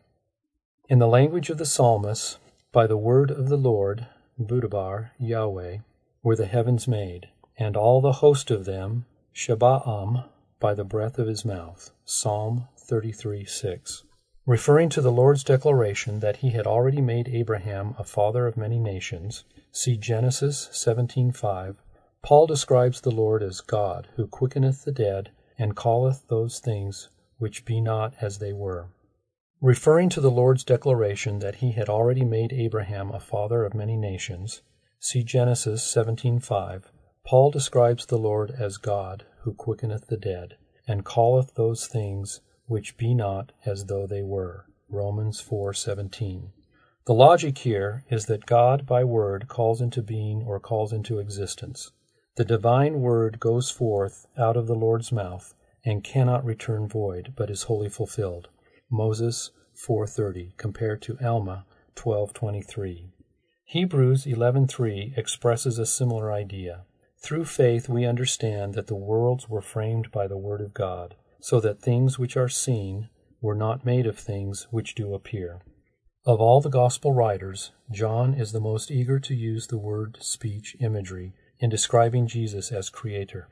In 0.88 0.98
the 0.98 1.06
language 1.06 1.48
of 1.50 1.58
the 1.58 1.64
psalmist, 1.64 2.38
by 2.72 2.88
the 2.88 2.96
word 2.96 3.30
of 3.30 3.48
the 3.48 3.56
Lord, 3.56 4.08
Budabar, 4.36 5.12
Yahweh, 5.20 5.78
were 6.24 6.34
the 6.34 6.46
heavens 6.46 6.88
made, 6.88 7.28
and 7.56 7.76
all 7.76 8.00
the 8.00 8.14
host 8.14 8.50
of 8.50 8.64
them, 8.64 9.06
Shaba'am, 9.32 10.28
by 10.58 10.74
the 10.74 10.84
breath 10.84 11.20
of 11.20 11.28
his 11.28 11.44
mouth. 11.44 11.92
Psalm 12.04 12.66
33 12.76 13.44
6. 13.44 14.02
Referring 14.46 14.88
to 14.88 15.02
the 15.02 15.12
Lord's 15.12 15.44
declaration 15.44 16.20
that 16.20 16.38
he 16.38 16.50
had 16.50 16.66
already 16.66 17.02
made 17.02 17.28
Abraham 17.28 17.94
a 17.98 18.04
father 18.04 18.46
of 18.46 18.56
many 18.56 18.78
nations, 18.78 19.44
see 19.70 19.98
Genesis 19.98 20.70
17:5. 20.72 21.76
Paul 22.22 22.46
describes 22.46 23.02
the 23.02 23.10
Lord 23.10 23.42
as 23.42 23.60
God, 23.60 24.08
who 24.16 24.26
quickeneth 24.26 24.84
the 24.84 24.92
dead, 24.92 25.30
and 25.58 25.76
calleth 25.76 26.26
those 26.28 26.58
things 26.58 27.10
which 27.36 27.66
be 27.66 27.82
not 27.82 28.14
as 28.22 28.38
they 28.38 28.54
were. 28.54 28.88
Referring 29.60 30.08
to 30.08 30.22
the 30.22 30.30
Lord's 30.30 30.64
declaration 30.64 31.40
that 31.40 31.56
he 31.56 31.72
had 31.72 31.90
already 31.90 32.24
made 32.24 32.54
Abraham 32.54 33.10
a 33.10 33.20
father 33.20 33.66
of 33.66 33.74
many 33.74 33.98
nations, 33.98 34.62
see 34.98 35.22
Genesis 35.22 35.82
17:5. 35.82 36.90
Paul 37.26 37.50
describes 37.50 38.06
the 38.06 38.18
Lord 38.18 38.52
as 38.52 38.78
God, 38.78 39.26
who 39.42 39.52
quickeneth 39.52 40.06
the 40.06 40.16
dead, 40.16 40.56
and 40.88 41.04
calleth 41.04 41.56
those 41.56 41.86
things 41.86 42.40
which 42.70 42.96
be 42.96 43.12
not 43.12 43.50
as 43.66 43.86
though 43.86 44.06
they 44.06 44.22
were. 44.22 44.64
Romans 44.88 45.40
4:17. 45.40 46.52
The 47.04 47.12
logic 47.12 47.58
here 47.58 48.04
is 48.08 48.26
that 48.26 48.46
God 48.46 48.86
by 48.86 49.02
word 49.02 49.48
calls 49.48 49.80
into 49.80 50.00
being 50.00 50.44
or 50.44 50.60
calls 50.60 50.92
into 50.92 51.18
existence. 51.18 51.90
The 52.36 52.44
divine 52.44 53.00
word 53.00 53.40
goes 53.40 53.72
forth 53.72 54.28
out 54.38 54.56
of 54.56 54.68
the 54.68 54.76
Lord's 54.76 55.10
mouth 55.10 55.52
and 55.84 56.04
cannot 56.04 56.44
return 56.44 56.86
void, 56.86 57.32
but 57.34 57.50
is 57.50 57.64
wholly 57.64 57.88
fulfilled. 57.88 58.48
Moses 58.88 59.50
4:30 59.74 60.52
compared 60.56 61.02
to 61.02 61.18
Alma 61.20 61.66
12:23. 61.96 63.10
Hebrews 63.64 64.26
11:3 64.26 65.12
expresses 65.16 65.76
a 65.76 65.86
similar 65.86 66.30
idea. 66.30 66.84
Through 67.18 67.46
faith 67.46 67.88
we 67.88 68.06
understand 68.06 68.74
that 68.74 68.86
the 68.86 68.94
worlds 68.94 69.48
were 69.48 69.60
framed 69.60 70.12
by 70.12 70.28
the 70.28 70.38
word 70.38 70.60
of 70.60 70.72
God, 70.72 71.16
so 71.40 71.60
that 71.60 71.80
things 71.80 72.18
which 72.18 72.36
are 72.36 72.48
seen 72.48 73.08
were 73.40 73.54
not 73.54 73.84
made 73.84 74.06
of 74.06 74.18
things 74.18 74.66
which 74.70 74.94
do 74.94 75.14
appear. 75.14 75.60
Of 76.26 76.40
all 76.40 76.60
the 76.60 76.68
gospel 76.68 77.12
writers, 77.12 77.72
John 77.90 78.34
is 78.34 78.52
the 78.52 78.60
most 78.60 78.90
eager 78.90 79.18
to 79.20 79.34
use 79.34 79.66
the 79.66 79.78
word 79.78 80.18
speech 80.20 80.76
imagery 80.78 81.32
in 81.58 81.70
describing 81.70 82.26
Jesus 82.26 82.70
as 82.70 82.90
creator. 82.90 83.48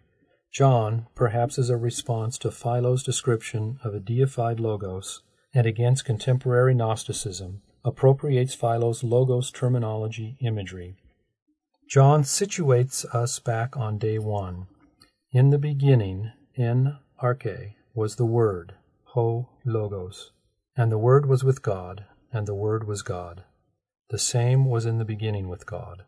John, 0.52 1.06
perhaps 1.14 1.58
as 1.58 1.70
a 1.70 1.76
response 1.76 2.38
to 2.38 2.50
Philo's 2.50 3.02
description 3.02 3.78
of 3.82 3.94
a 3.94 4.00
deified 4.00 4.60
logos 4.60 5.22
and 5.54 5.66
against 5.66 6.04
contemporary 6.04 6.74
Gnosticism, 6.74 7.62
appropriates 7.84 8.54
Philo's 8.54 9.02
logos 9.02 9.50
terminology 9.50 10.36
imagery. 10.40 10.96
John 11.88 12.22
situates 12.22 13.04
us 13.14 13.38
back 13.38 13.76
on 13.76 13.96
day 13.96 14.18
one. 14.18 14.66
In 15.32 15.50
the 15.50 15.58
beginning, 15.58 16.32
in 16.54 16.96
arche, 17.22 17.74
was 17.98 18.14
the 18.14 18.24
Word, 18.24 18.76
ho 19.06 19.48
logos, 19.64 20.30
and 20.76 20.92
the 20.92 20.96
Word 20.96 21.26
was 21.26 21.42
with 21.42 21.62
God, 21.62 22.04
and 22.32 22.46
the 22.46 22.54
Word 22.54 22.86
was 22.86 23.02
God. 23.02 23.42
The 24.10 24.20
same 24.20 24.66
was 24.66 24.86
in 24.86 24.98
the 24.98 25.04
beginning 25.04 25.48
with 25.48 25.66
God. 25.66 26.04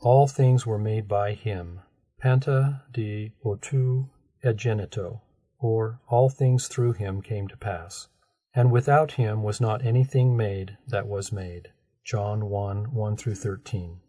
All 0.00 0.26
things 0.26 0.66
were 0.66 0.80
made 0.80 1.06
by 1.06 1.34
him, 1.34 1.78
panta 2.18 2.82
de 2.92 3.30
autou 3.44 4.10
egenito, 4.44 5.20
or 5.60 6.00
all 6.08 6.28
things 6.28 6.66
through 6.66 6.94
him 6.94 7.22
came 7.22 7.46
to 7.46 7.56
pass. 7.56 8.08
And 8.52 8.72
without 8.72 9.12
him 9.12 9.44
was 9.44 9.60
not 9.60 9.86
anything 9.86 10.36
made 10.36 10.76
that 10.88 11.06
was 11.06 11.30
made. 11.30 11.68
John 12.04 12.50
1 12.50 12.92
1 12.92 13.16
through 13.16 13.36
13. 13.36 14.00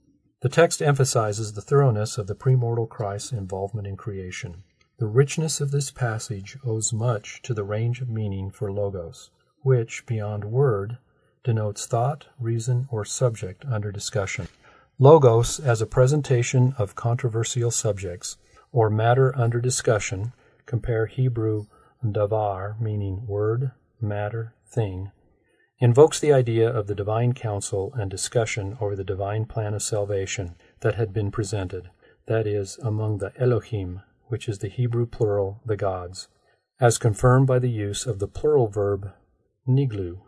The 0.41 0.50
text 0.50 0.81
emphasizes 0.81 1.53
the 1.53 1.62
thoroughness 1.62 2.17
of 2.17 2.25
the 2.25 2.33
premortal 2.33 2.89
Christ's 2.89 3.33
involvement 3.33 3.86
in 3.86 3.98
creation. 3.98 4.63
The 4.99 5.07
richness 5.07 5.61
of 5.61 5.71
this 5.71 5.91
passage 5.91 6.57
owes 6.65 6.91
much 6.91 7.41
to 7.43 7.53
the 7.53 7.63
range 7.63 8.01
of 8.01 8.09
meaning 8.09 8.51
for 8.51 8.69
logos, 8.69 9.31
which, 9.61 10.05
beyond 10.05 10.43
word, 10.43 10.97
denotes 11.41 11.85
thought, 11.85 12.27
reason, 12.37 12.85
or 12.91 13.05
subject 13.05 13.63
under 13.63 13.93
discussion. 13.93 14.49
Logos 14.97 15.57
as 15.57 15.81
a 15.81 15.85
presentation 15.85 16.75
of 16.77 16.95
controversial 16.95 17.71
subjects 17.71 18.35
or 18.73 18.89
matter 18.89 19.33
under 19.37 19.61
discussion, 19.61 20.33
compare 20.65 21.05
Hebrew 21.05 21.67
davar, 22.03 22.77
meaning 22.81 23.25
word, 23.25 23.71
matter, 24.01 24.53
thing, 24.67 25.11
invokes 25.79 26.19
the 26.19 26.33
idea 26.33 26.69
of 26.69 26.87
the 26.87 26.95
divine 26.95 27.31
council 27.31 27.93
and 27.95 28.11
discussion 28.11 28.77
over 28.81 28.97
the 28.97 29.05
divine 29.05 29.45
plan 29.45 29.73
of 29.73 29.81
salvation 29.81 30.57
that 30.81 30.95
had 30.95 31.13
been 31.13 31.31
presented, 31.31 31.89
that 32.27 32.45
is, 32.45 32.77
among 32.79 33.19
the 33.19 33.31
Elohim, 33.37 34.01
which 34.29 34.48
is 34.48 34.59
the 34.59 34.69
Hebrew 34.69 35.05
plural, 35.05 35.59
the 35.65 35.75
gods, 35.75 36.27
as 36.79 36.98
confirmed 36.98 37.45
by 37.45 37.59
the 37.59 37.69
use 37.69 38.05
of 38.05 38.19
the 38.19 38.27
plural 38.27 38.67
verb 38.67 39.12
niglu, 39.67 40.21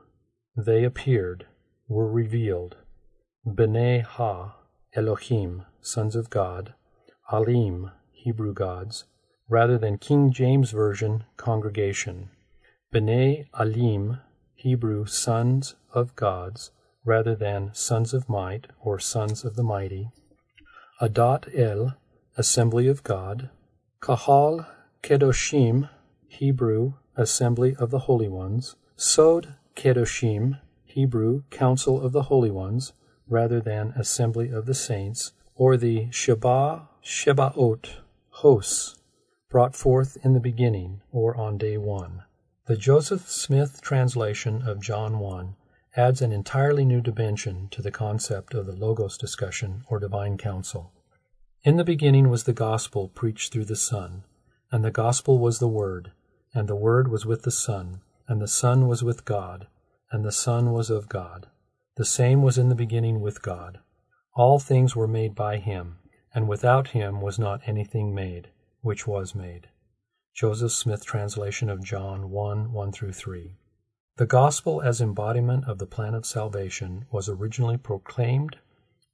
they 0.56 0.84
appeared, 0.84 1.48
were 1.88 2.12
revealed. 2.12 2.76
B'nai 3.48 4.04
Ha, 4.04 4.58
Elohim, 4.94 5.66
sons 5.80 6.16
of 6.16 6.30
God, 6.30 6.74
Alim, 7.32 7.92
Hebrew 8.12 8.54
gods, 8.54 9.06
rather 9.48 9.78
than 9.78 9.98
King 9.98 10.32
James 10.32 10.72
Version, 10.72 11.24
congregation. 11.38 12.30
B'nai 12.94 13.48
Alim, 13.54 14.20
Hebrew 14.56 15.06
sons 15.06 15.76
of 15.94 16.16
gods, 16.16 16.72
rather 17.06 17.36
than 17.36 17.74
sons 17.74 18.14
of 18.14 18.30
might 18.30 18.68
or 18.80 19.00
sons 19.00 19.46
of 19.46 19.56
the 19.56 19.64
mighty. 19.64 20.10
Adat 21.02 21.58
El, 21.58 21.96
assembly 22.38 22.88
of 22.88 23.04
God. 23.04 23.50
Kahal 24.02 24.66
Kedoshim, 25.04 25.88
Hebrew, 26.28 26.94
assembly 27.16 27.76
of 27.76 27.92
the 27.92 28.00
holy 28.00 28.28
ones. 28.28 28.76
Sod 28.96 29.54
Kedoshim, 29.76 30.60
Hebrew, 30.84 31.44
council 31.52 32.02
of 32.02 32.12
the 32.12 32.24
holy 32.24 32.50
ones, 32.50 32.94
rather 33.28 33.62
than 33.62 33.94
assembly 33.96 34.50
of 34.50 34.66
the 34.66 34.74
saints, 34.74 35.34
or 35.54 35.78
the 35.78 36.10
Sheba 36.10 36.90
Shebaot, 37.04 37.98
hosts, 38.30 38.96
brought 39.50 39.76
forth 39.76 40.18
in 40.26 40.34
the 40.34 40.40
beginning, 40.40 41.02
or 41.12 41.38
on 41.38 41.60
day 41.60 41.78
one. 41.78 42.24
The 42.66 42.78
Joseph 42.78 43.30
Smith 43.30 43.82
translation 43.82 44.64
of 44.64 44.82
John 44.82 45.20
1 45.20 45.56
adds 45.96 46.24
an 46.24 46.32
entirely 46.32 46.86
new 46.86 47.02
dimension 47.02 47.68
to 47.70 47.84
the 47.84 47.92
concept 47.92 48.56
of 48.56 48.66
the 48.66 48.76
Logos 48.76 49.16
discussion 49.16 49.84
or 49.90 50.00
divine 50.00 50.40
council. 50.40 50.92
In 51.64 51.78
the 51.78 51.84
beginning 51.84 52.32
was 52.32 52.46
the 52.46 52.54
gospel 52.54 53.10
preached 53.10 53.54
through 53.54 53.66
the 53.66 53.76
Son, 53.76 54.24
and 54.72 54.84
the 54.84 54.90
gospel 54.90 55.38
was 55.38 55.60
the 55.60 55.68
Word, 55.68 56.12
and 56.56 56.68
the 56.68 56.76
Word 56.76 57.08
was 57.08 57.24
with 57.24 57.44
the 57.44 57.52
Son, 57.52 58.02
and 58.28 58.42
the 58.42 58.48
Son 58.48 58.88
was 58.88 59.04
with 59.04 59.26
God, 59.26 59.68
and 60.12 60.26
the 60.26 60.32
Son 60.32 60.72
was 60.72 60.90
of 60.90 61.08
God. 61.08 61.50
The 61.98 62.06
same 62.06 62.42
was 62.42 62.58
in 62.58 62.70
the 62.70 62.76
beginning 62.76 63.22
with 63.22 63.44
God. 63.44 63.80
All 64.34 64.58
things 64.58 64.96
were 64.96 65.08
made 65.08 65.36
by 65.36 65.58
him, 65.58 66.00
and 66.34 66.48
without 66.48 66.88
him 66.88 67.22
was 67.22 67.38
not 67.38 67.62
anything 67.68 68.16
made 68.16 68.50
which 68.82 69.06
was 69.06 69.36
made. 69.36 69.68
Joseph 70.34 70.72
Smith 70.72 71.06
translation 71.06 71.70
of 71.70 71.84
John 71.84 72.32
1 72.32 72.72
1 72.72 72.92
through 72.92 73.14
3. 73.14 73.56
The 74.18 74.26
gospel 74.26 74.82
as 74.82 75.00
embodiment 75.00 75.66
of 75.66 75.78
the 75.78 75.86
plan 75.86 76.16
of 76.16 76.26
salvation 76.26 77.06
was 77.12 77.30
originally 77.30 77.78
proclaimed, 77.78 78.58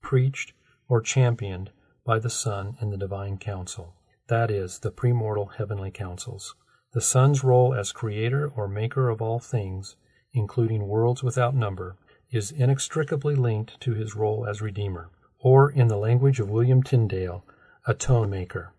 preached, 0.02 0.54
or 0.88 1.02
championed 1.02 1.72
by 2.08 2.18
the 2.20 2.30
Son 2.30 2.78
in 2.80 2.90
the 2.90 2.96
divine 2.96 3.38
council, 3.38 3.94
that 4.28 4.50
is, 4.50 4.80
the 4.80 4.90
premortal 4.90 5.56
heavenly 5.58 5.92
councils. 5.92 6.56
The 6.94 7.02
Son's 7.02 7.44
role 7.44 7.74
as 7.74 7.92
creator 7.92 8.48
or 8.56 8.70
maker 8.70 9.10
of 9.10 9.22
all 9.22 9.40
things, 9.40 9.98
including 10.32 10.88
worlds 10.88 11.22
without 11.22 11.54
number, 11.54 11.98
is 12.32 12.50
inextricably 12.50 13.36
linked 13.36 13.78
to 13.82 13.94
his 13.94 14.16
role 14.16 14.48
as 14.48 14.62
Redeemer, 14.62 15.10
or, 15.38 15.70
in 15.70 15.90
the 15.90 15.98
language 15.98 16.40
of 16.40 16.50
William 16.50 16.82
Tyndale, 16.82 17.44
Atone 17.86 18.30
Maker, 18.30 18.72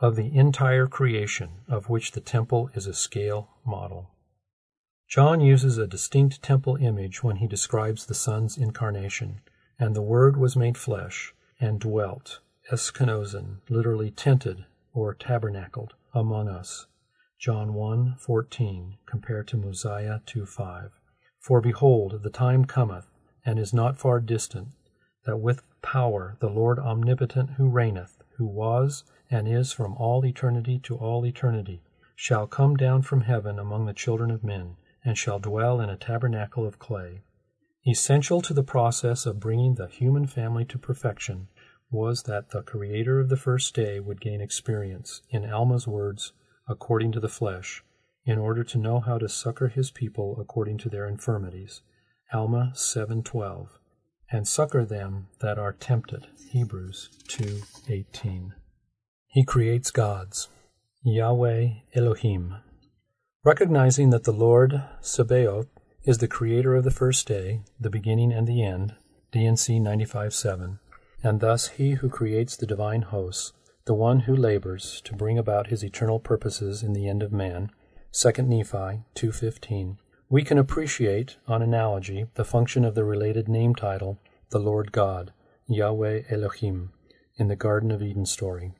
of 0.00 0.16
the 0.16 0.36
entire 0.36 0.88
creation, 0.88 1.50
of 1.68 1.88
which 1.88 2.10
the 2.10 2.20
temple 2.20 2.68
is 2.74 2.88
a 2.88 2.94
scale 2.94 3.48
model. 3.64 4.10
John 5.08 5.40
uses 5.40 5.78
a 5.78 5.86
distinct 5.86 6.42
temple 6.42 6.74
image 6.76 7.22
when 7.22 7.36
he 7.36 7.46
describes 7.46 8.06
the 8.06 8.14
Son's 8.14 8.58
incarnation, 8.58 9.40
and 9.78 9.94
the 9.94 10.02
Word 10.02 10.36
was 10.36 10.56
made 10.56 10.76
flesh, 10.76 11.32
and 11.60 11.78
dwelt, 11.78 12.40
eskenosen, 12.70 13.56
literally 13.68 14.10
tented 14.10 14.64
or 14.92 15.14
tabernacled, 15.14 15.94
among 16.14 16.48
us. 16.48 16.86
John 17.38 17.74
1:14 17.74 18.98
compared 19.04 19.48
to 19.48 19.56
Mosiah 19.56 20.20
2:5. 20.26 20.92
For 21.40 21.60
behold, 21.60 22.22
the 22.22 22.30
time 22.30 22.64
cometh, 22.64 23.10
and 23.44 23.58
is 23.58 23.74
not 23.74 23.98
far 23.98 24.20
distant, 24.20 24.68
that 25.24 25.38
with 25.38 25.62
power 25.82 26.36
the 26.38 26.50
Lord 26.50 26.78
omnipotent 26.78 27.50
who 27.54 27.68
reigneth, 27.68 28.22
who 28.36 28.46
was 28.46 29.02
and 29.28 29.48
is 29.48 29.72
from 29.72 29.96
all 29.96 30.24
eternity 30.24 30.78
to 30.80 30.96
all 30.96 31.26
eternity, 31.26 31.82
shall 32.14 32.46
come 32.46 32.76
down 32.76 33.02
from 33.02 33.22
heaven 33.22 33.58
among 33.58 33.86
the 33.86 33.92
children 33.92 34.30
of 34.30 34.44
men, 34.44 34.76
and 35.04 35.18
shall 35.18 35.40
dwell 35.40 35.80
in 35.80 35.90
a 35.90 35.96
tabernacle 35.96 36.64
of 36.64 36.78
clay. 36.78 37.22
Essential 37.84 38.40
to 38.40 38.54
the 38.54 38.62
process 38.62 39.26
of 39.26 39.40
bringing 39.40 39.74
the 39.74 39.88
human 39.88 40.28
family 40.28 40.64
to 40.66 40.78
perfection 40.78 41.48
was 41.92 42.24
that 42.24 42.50
the 42.50 42.62
Creator 42.62 43.20
of 43.20 43.28
the 43.28 43.36
first 43.36 43.74
day 43.74 44.00
would 44.00 44.20
gain 44.20 44.40
experience, 44.40 45.22
in 45.30 45.44
Alma's 45.48 45.86
words, 45.86 46.32
according 46.66 47.12
to 47.12 47.20
the 47.20 47.28
flesh, 47.28 47.84
in 48.24 48.38
order 48.38 48.64
to 48.64 48.78
know 48.78 49.00
how 49.00 49.18
to 49.18 49.28
succor 49.28 49.68
his 49.68 49.90
people 49.90 50.40
according 50.40 50.78
to 50.78 50.88
their 50.88 51.06
infirmities. 51.06 51.82
Alma 52.32 52.72
7:12 52.74 53.78
and 54.32 54.48
succor 54.48 54.84
them 54.84 55.28
that 55.40 55.58
are 55.58 55.74
tempted. 55.74 56.26
Hebrews 56.48 57.10
2:18. 57.28 58.54
He 59.26 59.44
creates 59.44 59.90
gods. 59.90 60.48
Yahweh 61.02 61.68
Elohim. 61.94 62.56
Recognizing 63.44 64.10
that 64.10 64.24
the 64.24 64.32
Lord 64.32 64.82
Sabaoth 65.00 65.68
is 66.04 66.18
the 66.18 66.28
creator 66.28 66.74
of 66.74 66.84
the 66.84 66.90
first 66.90 67.28
day, 67.28 67.62
the 67.78 67.90
beginning 67.90 68.32
and 68.32 68.46
the 68.46 68.62
end, 68.62 68.94
D&C 69.32 69.78
95:7, 69.78 70.78
and 71.22 71.40
thus 71.40 71.68
he 71.68 71.92
who 71.92 72.08
creates 72.08 72.56
the 72.56 72.66
divine 72.66 73.02
hosts, 73.02 73.52
the 73.84 73.94
one 73.94 74.20
who 74.20 74.34
labors 74.34 75.00
to 75.02 75.14
bring 75.14 75.38
about 75.38 75.68
his 75.68 75.84
eternal 75.84 76.18
purposes 76.18 76.82
in 76.82 76.92
the 76.92 77.08
end 77.08 77.22
of 77.22 77.32
man, 77.32 77.70
2 78.12 78.42
Nephi 78.42 79.04
2:15, 79.14 79.98
we 80.28 80.42
can 80.42 80.58
appreciate, 80.58 81.36
on 81.46 81.62
analogy, 81.62 82.26
the 82.34 82.44
function 82.44 82.84
of 82.84 82.94
the 82.94 83.04
related 83.04 83.48
name 83.48 83.74
title, 83.74 84.18
the 84.50 84.58
Lord 84.58 84.92
God, 84.92 85.32
Yahweh 85.66 86.22
Elohim, 86.28 86.92
in 87.36 87.48
the 87.48 87.56
Garden 87.56 87.90
of 87.90 88.02
Eden 88.02 88.26
story. 88.26 88.72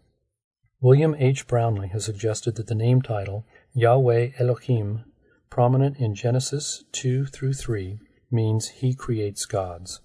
William 0.81 1.14
H. 1.16 1.46
Brownlee 1.46 1.88
has 1.88 2.05
suggested 2.05 2.57
that 2.57 2.66
the 2.66 2.74
name 2.74 3.02
title, 3.02 3.46
Yahweh 3.72 4.31
Elohim, 4.38 5.05
prominent 5.48 5.98
in 5.98 6.14
Genesis 6.14 6.85
2 6.92 7.26
through 7.26 7.52
3, 7.52 7.98
means 8.31 8.68
He 8.68 8.94
creates 8.94 9.46
gods. 9.46 10.00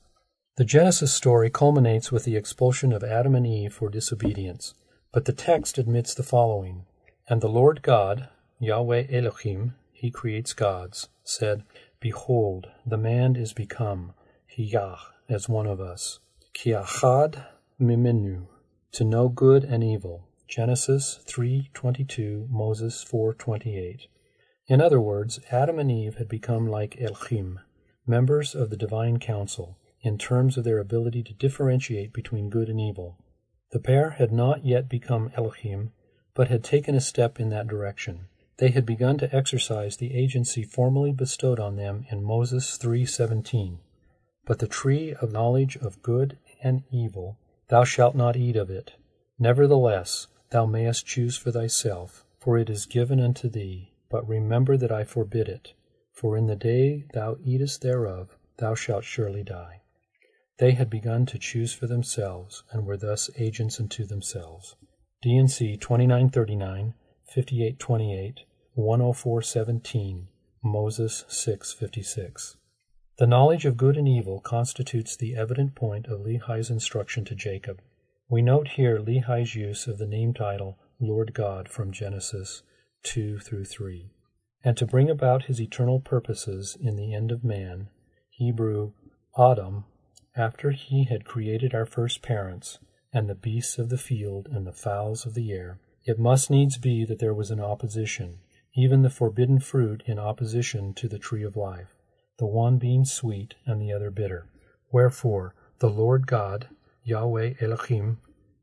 The 0.58 0.66
Genesis 0.66 1.14
story 1.14 1.52
culminates 1.52 2.12
with 2.12 2.24
the 2.24 2.36
expulsion 2.36 2.92
of 2.92 3.04
Adam 3.04 3.36
and 3.36 3.46
Eve 3.46 3.72
for 3.72 3.92
disobedience, 3.92 4.74
but 5.12 5.26
the 5.26 5.32
text 5.32 5.78
admits 5.78 6.16
the 6.16 6.24
following 6.24 6.88
And 7.30 7.42
the 7.42 7.48
Lord 7.48 7.84
God, 7.84 8.30
Yahweh 8.60 9.06
Elohim, 9.12 9.76
he 9.94 10.10
creates 10.10 10.54
gods, 10.54 11.10
said, 11.24 11.62
Behold, 12.00 12.66
the 12.84 12.98
man 12.98 13.36
is 13.36 13.54
become, 13.54 14.14
Hiyah, 14.58 14.98
as 15.30 15.48
one 15.48 15.68
of 15.68 15.80
us, 15.80 16.18
Kiachad 16.56 17.46
mimenu, 17.80 18.48
to 18.94 19.04
know 19.04 19.30
good 19.30 19.64
and 19.64 19.84
evil. 19.84 20.24
Genesis 20.48 21.20
3:22, 21.28 22.50
Moses 22.50 23.04
4:28. 23.04 24.08
In 24.66 24.82
other 24.82 25.00
words, 25.00 25.40
Adam 25.52 25.78
and 25.78 25.92
Eve 25.92 26.16
had 26.16 26.28
become 26.28 26.68
like 26.68 27.00
Elohim, 27.00 27.60
members 28.08 28.56
of 28.56 28.72
the 28.72 28.78
divine 28.78 29.20
council, 29.20 29.78
in 30.08 30.18
terms 30.18 30.58
of 30.58 30.64
their 30.64 30.80
ability 30.80 31.22
to 31.22 31.34
differentiate 31.34 32.14
between 32.14 32.50
good 32.50 32.70
and 32.70 32.80
evil. 32.80 33.18
The 33.72 33.80
pair 33.80 34.12
had 34.12 34.32
not 34.32 34.66
yet 34.66 34.88
become 34.88 35.34
Elohim, 35.36 35.92
but 36.34 36.48
had 36.48 36.64
taken 36.64 36.96
a 36.96 37.02
step 37.02 37.42
in 37.42 37.50
that 37.50 37.68
direction. 37.68 38.30
They 38.58 38.70
had 38.70 38.86
begun 38.86 39.18
to 39.18 39.36
exercise 39.36 39.98
the 39.98 40.16
agency 40.16 40.64
formally 40.64 41.12
bestowed 41.12 41.60
on 41.60 41.76
them 41.76 42.06
in 42.10 42.24
Moses 42.24 42.78
3:17. 42.78 43.80
But 44.46 44.60
the 44.60 44.68
tree 44.68 45.14
of 45.14 45.34
knowledge 45.34 45.76
of 45.76 46.02
good 46.02 46.38
and 46.64 46.84
evil, 46.90 47.38
thou 47.68 47.84
shalt 47.84 48.16
not 48.16 48.38
eat 48.38 48.56
of 48.56 48.70
it. 48.70 48.94
Nevertheless, 49.38 50.28
thou 50.52 50.66
mayest 50.66 51.06
choose 51.06 51.36
for 51.36 51.52
thyself, 51.52 52.24
for 52.40 52.58
it 52.58 52.70
is 52.70 52.86
given 52.86 53.20
unto 53.20 53.50
thee. 53.50 53.92
But 54.10 54.26
remember 54.26 54.78
that 54.78 54.92
I 54.92 55.04
forbid 55.04 55.50
it, 55.50 55.74
for 56.14 56.38
in 56.38 56.48
the 56.48 56.56
day 56.56 57.04
thou 57.14 57.38
eatest 57.44 57.82
thereof 57.82 58.38
thou 58.56 58.74
shalt 58.74 59.04
surely 59.04 59.44
die. 59.44 59.82
They 60.58 60.72
had 60.72 60.90
begun 60.90 61.26
to 61.28 61.38
choose 61.38 61.74
for 61.74 61.86
themselves, 61.86 62.64
and 62.72 62.86
were 62.86 62.98
thus 62.98 63.30
agents 63.38 63.80
unto 63.80 64.06
themselves. 64.06 64.76
D&C 65.22 65.78
2939, 65.78 66.94
5828, 67.26 68.46
10417, 68.76 70.28
Moses 70.64 71.26
656. 71.28 72.58
The 73.18 73.28
knowledge 73.28 73.66
of 73.66 73.78
good 73.78 73.98
and 73.98 74.08
evil 74.08 74.40
constitutes 74.40 75.16
the 75.16 75.36
evident 75.36 75.76
point 75.76 76.08
of 76.08 76.22
Lehi's 76.22 76.70
instruction 76.70 77.26
to 77.26 77.36
Jacob. 77.36 77.82
We 78.30 78.42
note 78.42 78.70
here 78.70 79.00
Lehi's 79.00 79.56
use 79.56 79.88
of 79.88 79.98
the 79.98 80.06
name 80.08 80.34
title 80.34 80.78
Lord 81.00 81.34
God 81.34 81.70
from 81.70 81.92
Genesis 81.92 82.64
2 83.04 83.40
through 83.40 83.66
3, 83.66 84.10
and 84.64 84.76
to 84.78 84.88
bring 84.88 85.10
about 85.10 85.46
his 85.46 85.62
eternal 85.62 86.00
purposes 86.00 86.76
in 86.80 86.96
the 86.96 87.14
end 87.14 87.32
of 87.32 87.44
man, 87.44 87.90
Hebrew 88.30 88.94
Adam, 89.38 89.86
after 90.38 90.72
he 90.72 91.06
had 91.06 91.26
created 91.26 91.74
our 91.74 91.86
first 91.86 92.22
parents, 92.22 92.80
and 93.12 93.28
the 93.28 93.36
beasts 93.36 93.80
of 93.80 93.90
the 93.90 93.98
field 93.98 94.48
and 94.52 94.68
the 94.68 94.72
fowls 94.72 95.26
of 95.26 95.34
the 95.34 95.52
air, 95.52 95.80
it 96.06 96.20
must 96.20 96.50
needs 96.50 96.78
be 96.78 97.04
that 97.04 97.20
there 97.20 97.34
was 97.34 97.50
an 97.50 97.60
opposition, 97.60 98.40
even 98.76 99.02
the 99.02 99.10
forbidden 99.10 99.60
fruit 99.60 100.04
in 100.06 100.20
opposition 100.20 100.94
to 100.94 101.08
the 101.08 101.18
tree 101.18 101.44
of 101.44 101.56
life, 101.56 101.96
the 102.38 102.46
one 102.46 102.78
being 102.78 103.04
sweet 103.04 103.56
and 103.66 103.82
the 103.82 103.92
other 103.92 104.12
bitter. 104.12 104.48
Wherefore 104.92 105.56
the 105.80 105.90
Lord 105.90 106.28
God, 106.28 106.70
Yahweh 107.04 107.56
Elohim, 107.60 108.20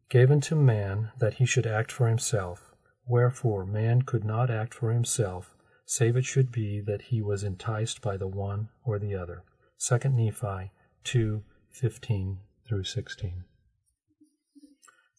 gave 0.09 0.31
unto 0.31 0.55
man 0.55 1.11
that 1.19 1.35
he 1.35 1.47
should 1.47 1.67
act 1.67 1.91
for 1.91 2.09
himself, 2.09 2.73
Wherefore 3.07 3.67
man 3.67 4.03
could 4.03 4.25
not 4.25 4.51
act 4.51 4.73
for 4.75 4.93
himself, 4.93 5.57
save 5.85 6.17
it 6.17 6.25
should 6.25 6.51
be 6.51 6.81
that 6.81 7.03
he 7.03 7.21
was 7.21 7.45
enticed 7.45 8.01
by 8.01 8.17
the 8.17 8.29
one 8.29 8.69
or 8.85 8.99
the 8.99 9.15
other. 9.15 9.43
2 9.79 9.99
Nephi 10.09 10.71
2 11.03 11.43
15 11.75 12.39
through 12.69 12.85
16. 12.85 13.45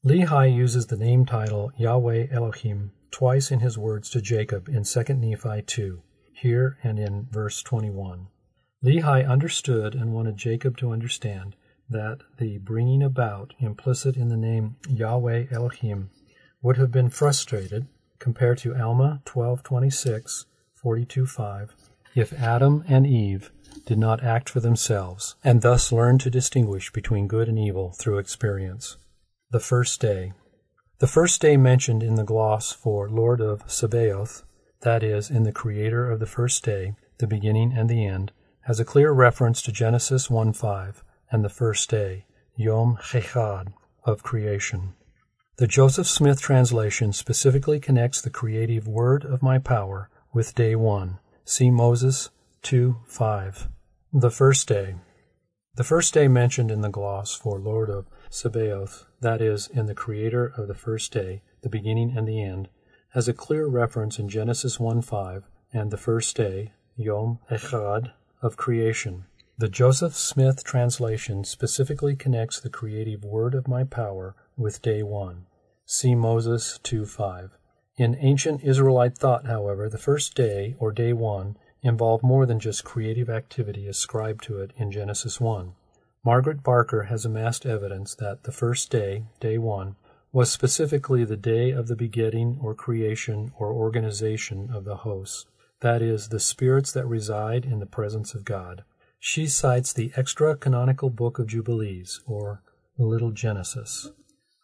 Lehi 0.05 0.55
uses 0.55 0.87
the 0.87 0.95
name 0.95 1.25
title 1.25 1.73
Yahweh 1.77 2.27
Elohim 2.31 2.91
twice 3.11 3.51
in 3.51 3.59
his 3.59 3.77
words 3.77 4.09
to 4.09 4.21
Jacob 4.21 4.69
in 4.69 4.85
2 4.85 5.03
Nephi 5.15 5.61
2, 5.61 6.01
here 6.31 6.77
and 6.81 6.97
in 6.97 7.27
verse 7.29 7.61
21. 7.61 8.27
Lehi 8.81 9.27
understood 9.27 9.95
and 9.95 10.13
wanted 10.13 10.37
Jacob 10.37 10.77
to 10.77 10.91
understand 10.91 11.57
that 11.89 12.19
the 12.37 12.57
bringing 12.59 13.03
about 13.03 13.53
implicit 13.59 14.15
in 14.15 14.29
the 14.29 14.37
name 14.37 14.77
Yahweh 14.87 15.47
Elohim 15.51 16.09
would 16.61 16.77
have 16.77 16.91
been 16.91 17.09
frustrated, 17.09 17.85
compared 18.17 18.59
to 18.59 18.73
Alma 18.75 19.21
12:26, 19.25 20.45
42:5, 20.81 21.71
if 22.15 22.33
Adam 22.33 22.83
and 22.87 23.05
Eve 23.05 23.51
did 23.85 23.99
not 23.99 24.23
act 24.23 24.49
for 24.49 24.61
themselves, 24.61 25.35
and 25.43 25.61
thus 25.61 25.91
learn 25.91 26.17
to 26.17 26.29
distinguish 26.29 26.91
between 26.91 27.27
good 27.27 27.47
and 27.47 27.59
evil 27.59 27.91
through 27.91 28.17
experience. 28.17 28.97
The 29.51 29.59
first 29.59 30.01
day. 30.01 30.33
The 30.99 31.07
first 31.07 31.41
day 31.41 31.57
mentioned 31.57 32.01
in 32.01 32.15
the 32.15 32.23
gloss 32.23 32.71
for 32.71 33.09
Lord 33.09 33.41
of 33.41 33.69
Sabaoth, 33.69 34.43
that 34.81 35.03
is, 35.03 35.29
in 35.29 35.43
the 35.43 35.51
Creator 35.51 36.09
of 36.09 36.19
the 36.19 36.25
first 36.25 36.63
day, 36.63 36.95
the 37.17 37.27
beginning 37.27 37.73
and 37.77 37.89
the 37.89 38.05
end, 38.05 38.31
has 38.61 38.79
a 38.79 38.85
clear 38.85 39.11
reference 39.11 39.61
to 39.63 39.71
Genesis 39.71 40.29
1:5 40.29 41.03
and 41.31 41.43
the 41.43 41.49
first 41.49 41.89
day, 41.89 42.25
Yom 42.55 42.97
Echad, 43.11 43.73
of 44.05 44.23
creation. 44.23 44.93
The 45.57 45.67
Joseph 45.67 46.07
Smith 46.07 46.39
translation 46.39 47.13
specifically 47.13 47.79
connects 47.79 48.21
the 48.21 48.29
creative 48.29 48.87
word 48.87 49.25
of 49.25 49.43
my 49.43 49.59
power 49.59 50.09
with 50.33 50.55
day 50.55 50.75
one. 50.75 51.19
See 51.47 51.69
Moses 51.69 52.31
2 52.63 53.01
5. 53.05 53.69
The 54.11 54.31
first 54.31 54.67
day. 54.67 54.95
The 55.75 55.83
first 55.83 56.11
day 56.11 56.27
mentioned 56.27 56.71
in 56.71 56.81
the 56.81 56.89
gloss 56.89 57.35
for 57.35 57.59
Lord 57.59 57.87
of 57.87 58.07
Sabaoth, 58.31 59.05
that 59.21 59.41
is, 59.41 59.67
in 59.67 59.85
the 59.85 59.93
Creator 59.93 60.53
of 60.57 60.67
the 60.67 60.73
first 60.73 61.13
day, 61.13 61.43
the 61.61 61.69
beginning 61.69 62.17
and 62.17 62.27
the 62.27 62.41
end, 62.41 62.69
has 63.09 63.27
a 63.27 63.33
clear 63.33 63.67
reference 63.67 64.17
in 64.17 64.27
Genesis 64.27 64.79
1 64.79 65.03
5 65.03 65.43
and 65.71 65.91
the 65.91 65.97
first 65.97 66.35
day, 66.35 66.73
Yom 66.95 67.37
Echad, 67.51 68.11
of 68.41 68.57
creation. 68.57 69.25
The 69.59 69.69
Joseph 69.69 70.15
Smith 70.15 70.63
translation 70.63 71.43
specifically 71.43 72.15
connects 72.15 72.59
the 72.59 72.71
creative 72.71 73.23
word 73.23 73.53
of 73.53 73.67
my 73.67 73.83
power 73.83 74.35
with 74.57 74.81
day 74.81 75.03
one. 75.03 75.45
See 75.85 76.15
Moses 76.15 76.79
2:5. 76.83 77.51
In 77.97 78.17
ancient 78.19 78.61
Israelite 78.61 79.17
thought, 79.17 79.45
however, 79.45 79.87
the 79.87 79.97
first 79.97 80.35
day, 80.35 80.75
or 80.79 80.91
day 80.91 81.13
one, 81.13 81.55
involved 81.81 82.25
more 82.25 82.45
than 82.45 82.59
just 82.59 82.83
creative 82.83 83.29
activity 83.29 83.87
ascribed 83.87 84.43
to 84.43 84.59
it 84.59 84.71
in 84.75 84.91
Genesis 84.91 85.39
1. 85.39 85.71
Margaret 86.25 86.61
Barker 86.61 87.03
has 87.03 87.23
amassed 87.23 87.65
evidence 87.65 88.13
that 88.15 88.43
the 88.43 88.51
first 88.51 88.89
day, 88.89 89.27
day 89.39 89.57
one, 89.57 89.95
was 90.33 90.51
specifically 90.51 91.23
the 91.23 91.37
day 91.37 91.71
of 91.71 91.87
the 91.87 91.95
begetting 91.95 92.59
or 92.61 92.75
creation 92.75 93.53
or 93.57 93.71
organization 93.71 94.69
of 94.73 94.83
the 94.83 94.97
hosts, 94.97 95.45
that 95.79 96.01
is, 96.01 96.27
the 96.27 96.39
spirits 96.39 96.91
that 96.91 97.07
reside 97.07 97.63
in 97.63 97.79
the 97.79 97.85
presence 97.85 98.33
of 98.33 98.43
God. 98.43 98.83
She 99.19 99.47
cites 99.47 99.93
the 99.93 100.11
extra 100.17 100.57
canonical 100.57 101.09
book 101.09 101.39
of 101.39 101.47
Jubilees, 101.47 102.19
or 102.27 102.61
the 102.97 103.05
Little 103.05 103.31
Genesis. 103.31 104.09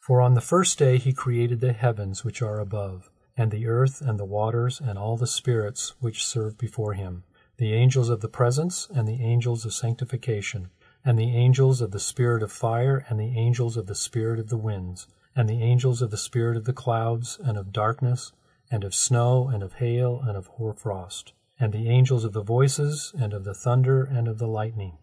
For 0.02 0.20
on 0.20 0.34
the 0.34 0.42
first 0.42 0.80
day 0.80 0.98
he 0.98 1.14
created 1.14 1.62
the 1.62 1.74
heavens 1.74 2.26
which 2.26 2.42
are 2.42 2.60
above, 2.60 3.11
and 3.42 3.50
the 3.50 3.66
earth 3.66 4.02
and 4.02 4.20
the 4.20 4.26
waters 4.26 4.80
and 4.80 5.00
all 5.00 5.18
the 5.18 5.26
spirits 5.26 5.96
which 6.00 6.24
serve 6.24 6.60
before 6.60 6.94
him, 6.94 7.24
the 7.58 7.74
angels 7.74 8.08
of 8.08 8.22
the 8.22 8.30
presence 8.30 8.88
and 8.94 9.08
the 9.08 9.24
angels 9.24 9.66
of 9.66 9.74
sanctification, 9.74 10.70
and 11.04 11.18
the 11.18 11.36
angels 11.36 11.82
of 11.82 11.90
the 11.90 12.00
spirit 12.00 12.44
of 12.44 12.52
fire 12.52 13.04
and 13.10 13.20
the 13.20 13.36
angels 13.36 13.78
of 13.78 13.88
the 13.88 13.96
spirit 13.96 14.40
of 14.40 14.50
the 14.50 14.58
winds, 14.58 15.08
and 15.36 15.50
the 15.50 15.64
angels 15.64 16.04
of 16.04 16.12
the 16.12 16.18
spirit 16.18 16.56
of 16.56 16.66
the 16.66 16.72
clouds 16.72 17.40
and 17.44 17.58
of 17.58 17.74
darkness, 17.74 18.32
and 18.70 18.84
of 18.84 18.94
snow 18.94 19.48
and 19.48 19.64
of 19.64 19.74
hail 19.74 20.22
and 20.22 20.38
of 20.38 20.46
hoarfrost, 20.46 21.34
and 21.60 21.74
the 21.74 21.90
angels 21.90 22.24
of 22.24 22.34
the 22.34 22.44
voices 22.44 23.12
and 23.18 23.34
of 23.34 23.44
the 23.44 23.56
thunder 23.56 24.04
and 24.04 24.28
of 24.28 24.38
the 24.38 24.48
lightning, 24.48 25.00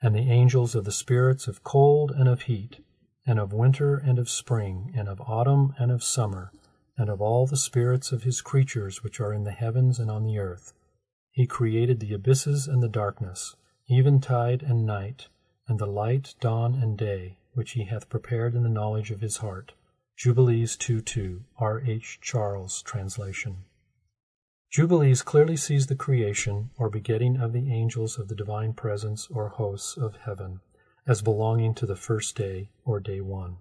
and 0.00 0.14
the 0.14 0.30
angels 0.30 0.76
of 0.76 0.84
the 0.84 0.92
spirits 0.92 1.48
of 1.48 1.64
cold 1.64 2.12
and 2.12 2.28
of 2.28 2.42
heat 2.42 2.78
and 3.26 3.40
of 3.40 3.52
winter 3.52 3.96
and 3.96 4.18
of 4.20 4.30
spring, 4.30 4.92
and 4.96 5.08
of 5.08 5.20
autumn 5.22 5.74
and 5.76 5.90
of 5.90 6.04
summer, 6.04 6.52
and 7.00 7.08
of 7.08 7.22
all 7.22 7.46
the 7.46 7.56
spirits 7.56 8.12
of 8.12 8.24
his 8.24 8.42
creatures 8.42 9.02
which 9.02 9.20
are 9.20 9.32
in 9.32 9.44
the 9.44 9.52
heavens 9.52 9.98
and 9.98 10.10
on 10.10 10.22
the 10.22 10.38
earth. 10.38 10.74
He 11.30 11.46
created 11.46 11.98
the 11.98 12.12
abysses 12.12 12.68
and 12.68 12.82
the 12.82 12.90
darkness, 12.90 13.56
eventide 13.88 14.62
and 14.62 14.84
night, 14.84 15.28
and 15.66 15.78
the 15.78 15.86
light, 15.86 16.34
dawn, 16.40 16.74
and 16.74 16.98
day, 16.98 17.38
which 17.54 17.70
he 17.70 17.84
hath 17.84 18.10
prepared 18.10 18.54
in 18.54 18.64
the 18.64 18.68
knowledge 18.68 19.10
of 19.10 19.22
his 19.22 19.38
heart. 19.38 19.72
Jubilees 20.14 20.76
2 20.76 21.00
2, 21.00 21.42
R. 21.56 21.80
H. 21.80 22.18
Charles 22.20 22.82
translation. 22.82 23.64
Jubilees 24.70 25.22
clearly 25.22 25.56
sees 25.56 25.86
the 25.86 25.96
creation 25.96 26.68
or 26.76 26.90
begetting 26.90 27.38
of 27.38 27.54
the 27.54 27.72
angels 27.72 28.18
of 28.18 28.28
the 28.28 28.34
divine 28.34 28.74
presence 28.74 29.26
or 29.30 29.48
hosts 29.48 29.96
of 29.96 30.16
heaven 30.16 30.60
as 31.06 31.22
belonging 31.22 31.74
to 31.76 31.86
the 31.86 31.96
first 31.96 32.36
day 32.36 32.68
or 32.84 33.00
day 33.00 33.22
one. 33.22 33.56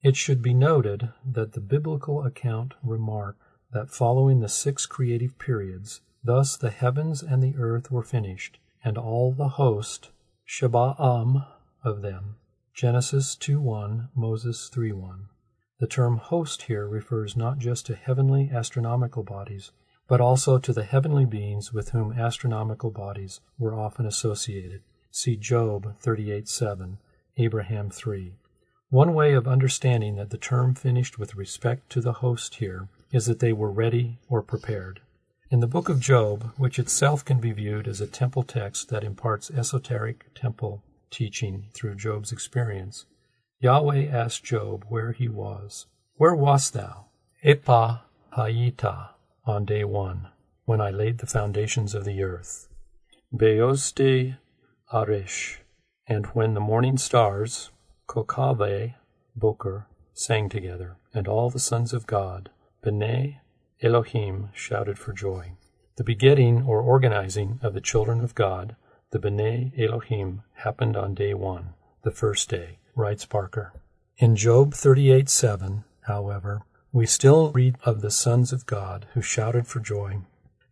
It 0.00 0.14
should 0.14 0.42
be 0.42 0.54
noted 0.54 1.12
that 1.24 1.52
the 1.52 1.60
biblical 1.60 2.22
account 2.24 2.74
remark 2.84 3.36
that 3.72 3.90
following 3.90 4.40
the 4.40 4.48
six 4.48 4.86
creative 4.86 5.38
periods, 5.38 6.02
thus 6.22 6.56
the 6.56 6.70
heavens 6.70 7.22
and 7.22 7.42
the 7.42 7.56
earth 7.56 7.90
were 7.90 8.04
finished, 8.04 8.60
and 8.84 8.96
all 8.96 9.32
the 9.32 9.48
host, 9.48 10.10
Shaba'am, 10.46 11.46
of 11.82 12.02
them. 12.02 12.36
Genesis 12.72 13.34
2:1, 13.34 14.08
Moses 14.14 14.70
3:1. 14.72 15.28
The 15.80 15.88
term 15.88 16.18
host 16.18 16.62
here 16.62 16.86
refers 16.86 17.36
not 17.36 17.58
just 17.58 17.86
to 17.86 17.96
heavenly 17.96 18.50
astronomical 18.50 19.24
bodies, 19.24 19.72
but 20.06 20.20
also 20.20 20.58
to 20.58 20.72
the 20.72 20.84
heavenly 20.84 21.26
beings 21.26 21.72
with 21.72 21.90
whom 21.90 22.12
astronomical 22.12 22.92
bodies 22.92 23.40
were 23.58 23.74
often 23.74 24.06
associated. 24.06 24.82
See 25.10 25.36
Job 25.36 25.96
38:7, 25.98 26.98
Abraham 27.36 27.90
3. 27.90 28.36
One 28.90 29.12
way 29.12 29.34
of 29.34 29.46
understanding 29.46 30.16
that 30.16 30.30
the 30.30 30.38
term 30.38 30.74
finished 30.74 31.18
with 31.18 31.34
respect 31.34 31.90
to 31.90 32.00
the 32.00 32.14
host 32.14 32.54
here 32.54 32.88
is 33.12 33.26
that 33.26 33.38
they 33.38 33.52
were 33.52 33.70
ready 33.70 34.18
or 34.30 34.40
prepared. 34.40 35.00
In 35.50 35.60
the 35.60 35.66
book 35.66 35.90
of 35.90 36.00
Job, 36.00 36.52
which 36.56 36.78
itself 36.78 37.22
can 37.22 37.38
be 37.38 37.52
viewed 37.52 37.86
as 37.86 38.00
a 38.00 38.06
temple 38.06 38.44
text 38.44 38.88
that 38.88 39.04
imparts 39.04 39.50
esoteric 39.50 40.32
temple 40.34 40.82
teaching 41.10 41.66
through 41.74 41.96
Job's 41.96 42.32
experience, 42.32 43.04
Yahweh 43.60 44.06
asked 44.06 44.42
Job 44.44 44.86
where 44.88 45.12
he 45.12 45.28
was. 45.28 45.84
Where 46.14 46.34
wast 46.34 46.72
thou? 46.72 47.08
Epa 47.44 48.00
hayita 48.38 49.10
on 49.44 49.66
day 49.66 49.84
one, 49.84 50.28
when 50.64 50.80
I 50.80 50.90
laid 50.90 51.18
the 51.18 51.26
foundations 51.26 51.94
of 51.94 52.06
the 52.06 52.22
earth. 52.22 52.68
Beoste 53.34 54.36
arish, 54.90 55.60
and 56.06 56.24
when 56.26 56.54
the 56.54 56.60
morning 56.60 56.96
stars, 56.96 57.70
Kokave, 58.08 58.94
Boker, 59.36 59.86
sang 60.14 60.48
together, 60.48 60.96
and 61.12 61.28
all 61.28 61.50
the 61.50 61.58
sons 61.58 61.92
of 61.92 62.06
God, 62.06 62.50
B'nai 62.82 63.40
Elohim, 63.82 64.48
shouted 64.54 64.98
for 64.98 65.12
joy. 65.12 65.52
The 65.96 66.04
begetting 66.04 66.62
or 66.62 66.80
organizing 66.80 67.60
of 67.62 67.74
the 67.74 67.80
children 67.80 68.20
of 68.20 68.34
God, 68.34 68.76
the 69.10 69.18
B'nai 69.18 69.78
Elohim, 69.78 70.42
happened 70.54 70.96
on 70.96 71.14
day 71.14 71.34
one, 71.34 71.74
the 72.02 72.10
first 72.10 72.48
day, 72.48 72.78
writes 72.96 73.26
Barker. 73.26 73.72
In 74.16 74.36
Job 74.36 74.74
38 74.74 75.28
7, 75.28 75.84
however, 76.02 76.62
we 76.92 77.04
still 77.04 77.52
read 77.52 77.76
of 77.84 78.00
the 78.00 78.10
sons 78.10 78.52
of 78.52 78.64
God 78.64 79.06
who 79.12 79.20
shouted 79.20 79.66
for 79.66 79.80
joy. 79.80 80.22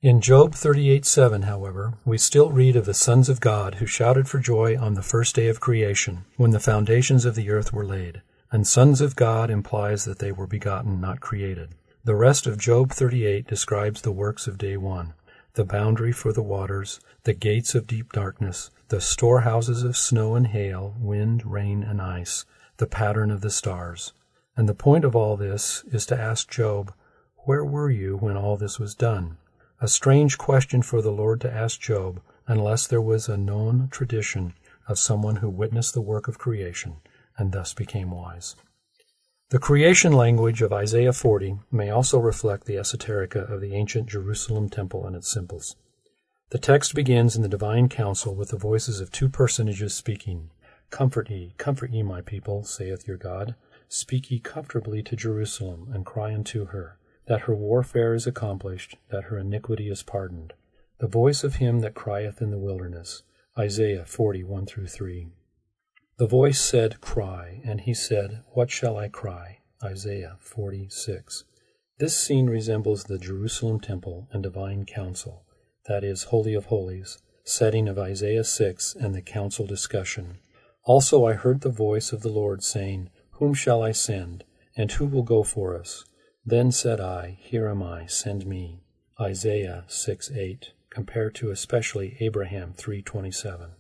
In 0.02 0.20
Job 0.20 0.54
38:7, 0.54 1.44
however, 1.44 1.94
we 2.04 2.18
still 2.18 2.50
read 2.50 2.76
of 2.76 2.84
the 2.84 2.92
sons 2.92 3.30
of 3.30 3.40
God 3.40 3.76
who 3.76 3.86
shouted 3.86 4.28
for 4.28 4.38
joy 4.38 4.76
on 4.78 4.92
the 4.92 5.02
first 5.02 5.34
day 5.34 5.48
of 5.48 5.58
creation, 5.58 6.26
when 6.36 6.50
the 6.50 6.60
foundations 6.60 7.24
of 7.24 7.34
the 7.34 7.48
earth 7.48 7.72
were 7.72 7.86
laid. 7.86 8.20
And 8.52 8.66
sons 8.66 9.00
of 9.00 9.16
God 9.16 9.48
implies 9.48 10.04
that 10.04 10.18
they 10.18 10.32
were 10.32 10.46
begotten, 10.46 11.00
not 11.00 11.20
created. 11.20 11.70
The 12.04 12.14
rest 12.14 12.46
of 12.46 12.58
Job 12.58 12.92
38 12.92 13.46
describes 13.46 14.02
the 14.02 14.12
works 14.12 14.46
of 14.46 14.58
day 14.58 14.76
one 14.76 15.14
the 15.54 15.64
boundary 15.64 16.12
for 16.12 16.30
the 16.30 16.42
waters, 16.42 17.00
the 17.24 17.32
gates 17.32 17.74
of 17.74 17.86
deep 17.86 18.12
darkness, 18.12 18.70
the 18.88 19.00
storehouses 19.00 19.82
of 19.82 19.96
snow 19.96 20.34
and 20.34 20.48
hail, 20.48 20.94
wind, 21.00 21.42
rain, 21.46 21.82
and 21.82 22.02
ice, 22.02 22.44
the 22.76 22.86
pattern 22.86 23.30
of 23.30 23.40
the 23.40 23.48
stars. 23.48 24.12
And 24.58 24.68
the 24.68 24.74
point 24.74 25.06
of 25.06 25.16
all 25.16 25.38
this 25.38 25.84
is 25.90 26.04
to 26.06 26.20
ask 26.20 26.50
Job, 26.50 26.92
Where 27.46 27.64
were 27.64 27.90
you 27.90 28.18
when 28.18 28.36
all 28.36 28.58
this 28.58 28.78
was 28.78 28.94
done? 28.94 29.38
A 29.80 29.88
strange 29.88 30.38
question 30.38 30.80
for 30.80 31.02
the 31.02 31.12
Lord 31.12 31.40
to 31.42 31.52
ask 31.52 31.80
Job, 31.80 32.22
unless 32.46 32.86
there 32.86 33.02
was 33.02 33.28
a 33.28 33.36
known 33.36 33.88
tradition 33.90 34.54
of 34.88 34.98
someone 34.98 35.36
who 35.36 35.50
witnessed 35.50 35.92
the 35.92 36.00
work 36.00 36.28
of 36.28 36.38
creation 36.38 36.96
and 37.36 37.52
thus 37.52 37.74
became 37.74 38.10
wise. 38.10 38.56
The 39.50 39.58
creation 39.58 40.12
language 40.12 40.62
of 40.62 40.72
Isaiah 40.72 41.12
40 41.12 41.58
may 41.70 41.90
also 41.90 42.18
reflect 42.18 42.64
the 42.64 42.76
esoterica 42.76 43.52
of 43.52 43.60
the 43.60 43.74
ancient 43.74 44.08
Jerusalem 44.08 44.70
temple 44.70 45.06
and 45.06 45.14
its 45.14 45.30
symbols. 45.30 45.76
The 46.50 46.58
text 46.58 46.94
begins 46.94 47.36
in 47.36 47.42
the 47.42 47.48
divine 47.48 47.88
council 47.88 48.34
with 48.34 48.48
the 48.48 48.56
voices 48.56 49.00
of 49.00 49.12
two 49.12 49.28
personages 49.28 49.94
speaking. 49.94 50.50
Comfort 50.90 51.28
ye, 51.28 51.54
comfort 51.58 51.90
ye, 51.90 52.02
my 52.02 52.22
people, 52.22 52.64
saith 52.64 53.06
your 53.06 53.18
God. 53.18 53.54
Speak 53.88 54.30
ye 54.30 54.38
comfortably 54.38 55.02
to 55.02 55.16
Jerusalem, 55.16 55.90
and 55.92 56.06
cry 56.06 56.32
unto 56.32 56.66
her, 56.66 56.98
that 57.26 57.42
her 57.42 57.54
warfare 57.54 58.14
is 58.14 58.26
accomplished, 58.26 58.96
that 59.10 59.24
her 59.24 59.38
iniquity 59.38 59.88
is 59.88 60.02
pardoned. 60.02 60.52
The 60.98 61.08
voice 61.08 61.44
of 61.44 61.56
him 61.56 61.80
that 61.80 61.94
crieth 61.94 62.40
in 62.40 62.50
the 62.50 62.58
wilderness. 62.58 63.22
Isaiah 63.58 64.04
40, 64.04 64.44
1 64.44 64.66
through 64.66 64.86
3. 64.86 65.28
The 66.18 66.26
voice 66.26 66.60
said, 66.60 67.00
Cry, 67.00 67.60
and 67.64 67.82
he 67.82 67.92
said, 67.92 68.42
What 68.52 68.70
shall 68.70 68.96
I 68.96 69.08
cry? 69.08 69.58
Isaiah 69.82 70.36
46. 70.40 71.44
This 71.98 72.16
scene 72.16 72.48
resembles 72.48 73.04
the 73.04 73.18
Jerusalem 73.18 73.80
temple 73.80 74.28
and 74.30 74.42
divine 74.42 74.84
council, 74.84 75.44
that 75.86 76.04
is, 76.04 76.24
Holy 76.24 76.54
of 76.54 76.66
Holies, 76.66 77.18
setting 77.44 77.88
of 77.88 77.98
Isaiah 77.98 78.44
6 78.44 78.94
and 78.94 79.14
the 79.14 79.22
council 79.22 79.66
discussion. 79.66 80.38
Also 80.84 81.26
I 81.26 81.34
heard 81.34 81.60
the 81.60 81.68
voice 81.68 82.12
of 82.12 82.22
the 82.22 82.28
Lord 82.28 82.62
saying, 82.62 83.10
Whom 83.32 83.54
shall 83.54 83.82
I 83.82 83.92
send? 83.92 84.44
And 84.76 84.92
who 84.92 85.06
will 85.06 85.22
go 85.22 85.42
for 85.42 85.78
us? 85.78 86.04
Then 86.46 86.70
said 86.70 87.00
I, 87.00 87.38
Here 87.40 87.66
am 87.66 87.82
I, 87.82 88.06
send 88.06 88.46
me. 88.46 88.80
Isaiah 89.20 89.84
6 89.88 90.30
8, 90.30 90.72
compared 90.88 91.34
to 91.34 91.50
especially 91.50 92.16
Abraham 92.20 92.72
3:27. 92.72 93.72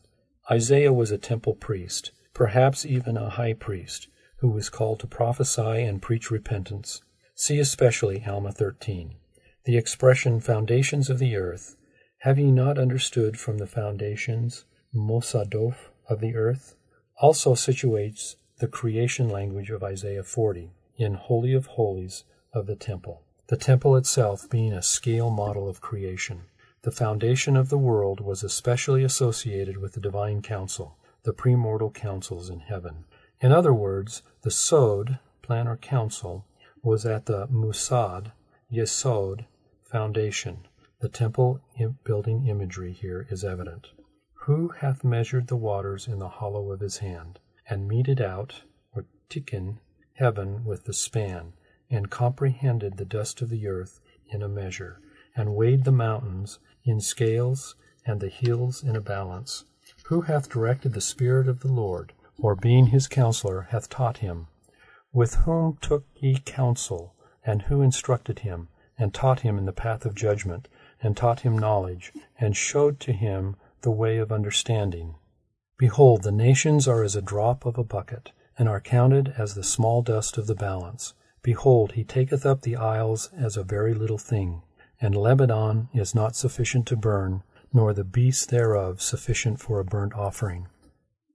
Isaiah 0.50 0.92
was 0.92 1.10
a 1.10 1.18
temple 1.18 1.54
priest 1.54 2.10
perhaps 2.36 2.84
even 2.84 3.16
a 3.16 3.30
high 3.30 3.54
priest, 3.54 4.08
who 4.40 4.50
was 4.50 4.68
called 4.68 5.00
to 5.00 5.06
prophesy 5.06 5.80
and 5.80 6.02
preach 6.02 6.30
repentance. 6.30 7.00
See 7.34 7.58
especially 7.58 8.22
Alma 8.26 8.52
13. 8.52 9.14
The 9.64 9.78
expression 9.78 10.40
foundations 10.40 11.08
of 11.08 11.18
the 11.18 11.34
earth, 11.34 11.78
have 12.18 12.38
ye 12.38 12.52
not 12.52 12.76
understood 12.78 13.38
from 13.38 13.56
the 13.56 13.66
foundations, 13.66 14.66
Mosadof 14.94 15.88
of 16.10 16.20
the 16.20 16.36
earth, 16.36 16.76
also 17.22 17.54
situates 17.54 18.36
the 18.58 18.68
creation 18.68 19.30
language 19.30 19.70
of 19.70 19.82
Isaiah 19.82 20.22
40 20.22 20.72
in 20.98 21.14
Holy 21.14 21.54
of 21.54 21.64
Holies 21.64 22.24
of 22.56 22.66
the 22.66 22.74
temple, 22.74 23.22
the 23.48 23.56
temple 23.56 23.96
itself 23.96 24.48
being 24.48 24.72
a 24.72 24.82
scale 24.82 25.28
model 25.28 25.68
of 25.68 25.82
creation. 25.82 26.44
The 26.82 26.90
foundation 26.90 27.54
of 27.54 27.68
the 27.68 27.76
world 27.76 28.20
was 28.20 28.42
especially 28.42 29.04
associated 29.04 29.76
with 29.76 29.92
the 29.92 30.00
divine 30.00 30.40
council, 30.40 30.96
the 31.22 31.34
premortal 31.34 31.92
councils 31.92 32.48
in 32.48 32.60
heaven. 32.60 33.04
In 33.42 33.52
other 33.52 33.74
words, 33.74 34.22
the 34.40 34.50
Sod, 34.50 35.18
plan 35.42 35.68
or 35.68 35.76
council, 35.76 36.46
was 36.82 37.04
at 37.04 37.26
the 37.26 37.46
Musad, 37.48 38.32
Yesod, 38.72 39.44
foundation. 39.84 40.66
The 41.00 41.10
temple 41.10 41.60
building 42.04 42.46
imagery 42.46 42.92
here 42.92 43.26
is 43.28 43.44
evident. 43.44 43.88
Who 44.46 44.68
hath 44.68 45.04
measured 45.04 45.48
the 45.48 45.56
waters 45.56 46.08
in 46.08 46.20
the 46.20 46.28
hollow 46.28 46.72
of 46.72 46.80
his 46.80 46.98
hand, 46.98 47.38
and 47.68 47.86
meted 47.86 48.22
out, 48.22 48.62
or 48.94 49.04
tikken, 49.28 49.78
heaven 50.14 50.64
with 50.64 50.84
the 50.84 50.94
span, 50.94 51.52
and 51.90 52.10
comprehended 52.10 52.96
the 52.96 53.04
dust 53.04 53.40
of 53.42 53.48
the 53.48 53.66
earth 53.66 54.00
in 54.28 54.42
a 54.42 54.48
measure, 54.48 55.00
and 55.36 55.54
weighed 55.54 55.84
the 55.84 55.92
mountains 55.92 56.58
in 56.84 57.00
scales, 57.00 57.74
and 58.04 58.20
the 58.20 58.28
hills 58.28 58.82
in 58.82 58.96
a 58.96 59.00
balance? 59.00 59.64
Who 60.06 60.22
hath 60.22 60.48
directed 60.48 60.92
the 60.94 61.00
Spirit 61.00 61.48
of 61.48 61.60
the 61.60 61.72
Lord, 61.72 62.12
or 62.38 62.54
being 62.54 62.86
his 62.86 63.08
counselor 63.08 63.62
hath 63.70 63.88
taught 63.88 64.18
him? 64.18 64.48
With 65.12 65.34
whom 65.34 65.78
took 65.80 66.04
ye 66.16 66.38
counsel, 66.38 67.14
and 67.44 67.62
who 67.62 67.82
instructed 67.82 68.40
him, 68.40 68.68
and 68.98 69.14
taught 69.14 69.40
him 69.40 69.58
in 69.58 69.66
the 69.66 69.72
path 69.72 70.04
of 70.04 70.14
judgment, 70.14 70.68
and 71.02 71.16
taught 71.16 71.40
him 71.40 71.58
knowledge, 71.58 72.12
and 72.38 72.56
showed 72.56 72.98
to 73.00 73.12
him 73.12 73.56
the 73.82 73.90
way 73.90 74.18
of 74.18 74.32
understanding? 74.32 75.14
Behold, 75.78 76.22
the 76.22 76.32
nations 76.32 76.88
are 76.88 77.02
as 77.02 77.14
a 77.14 77.22
drop 77.22 77.64
of 77.66 77.78
a 77.78 77.84
bucket, 77.84 78.32
and 78.58 78.68
are 78.68 78.80
counted 78.80 79.34
as 79.36 79.54
the 79.54 79.62
small 79.62 80.02
dust 80.02 80.38
of 80.38 80.46
the 80.46 80.54
balance. 80.54 81.14
Behold, 81.46 81.92
he 81.92 82.02
taketh 82.02 82.44
up 82.44 82.62
the 82.62 82.74
isles 82.74 83.30
as 83.32 83.56
a 83.56 83.62
very 83.62 83.94
little 83.94 84.18
thing, 84.18 84.62
and 85.00 85.14
Lebanon 85.14 85.88
is 85.94 86.12
not 86.12 86.34
sufficient 86.34 86.86
to 86.86 86.96
burn, 86.96 87.44
nor 87.72 87.92
the 87.92 88.02
beasts 88.02 88.44
thereof 88.46 89.00
sufficient 89.00 89.60
for 89.60 89.78
a 89.78 89.84
burnt 89.84 90.12
offering. 90.14 90.66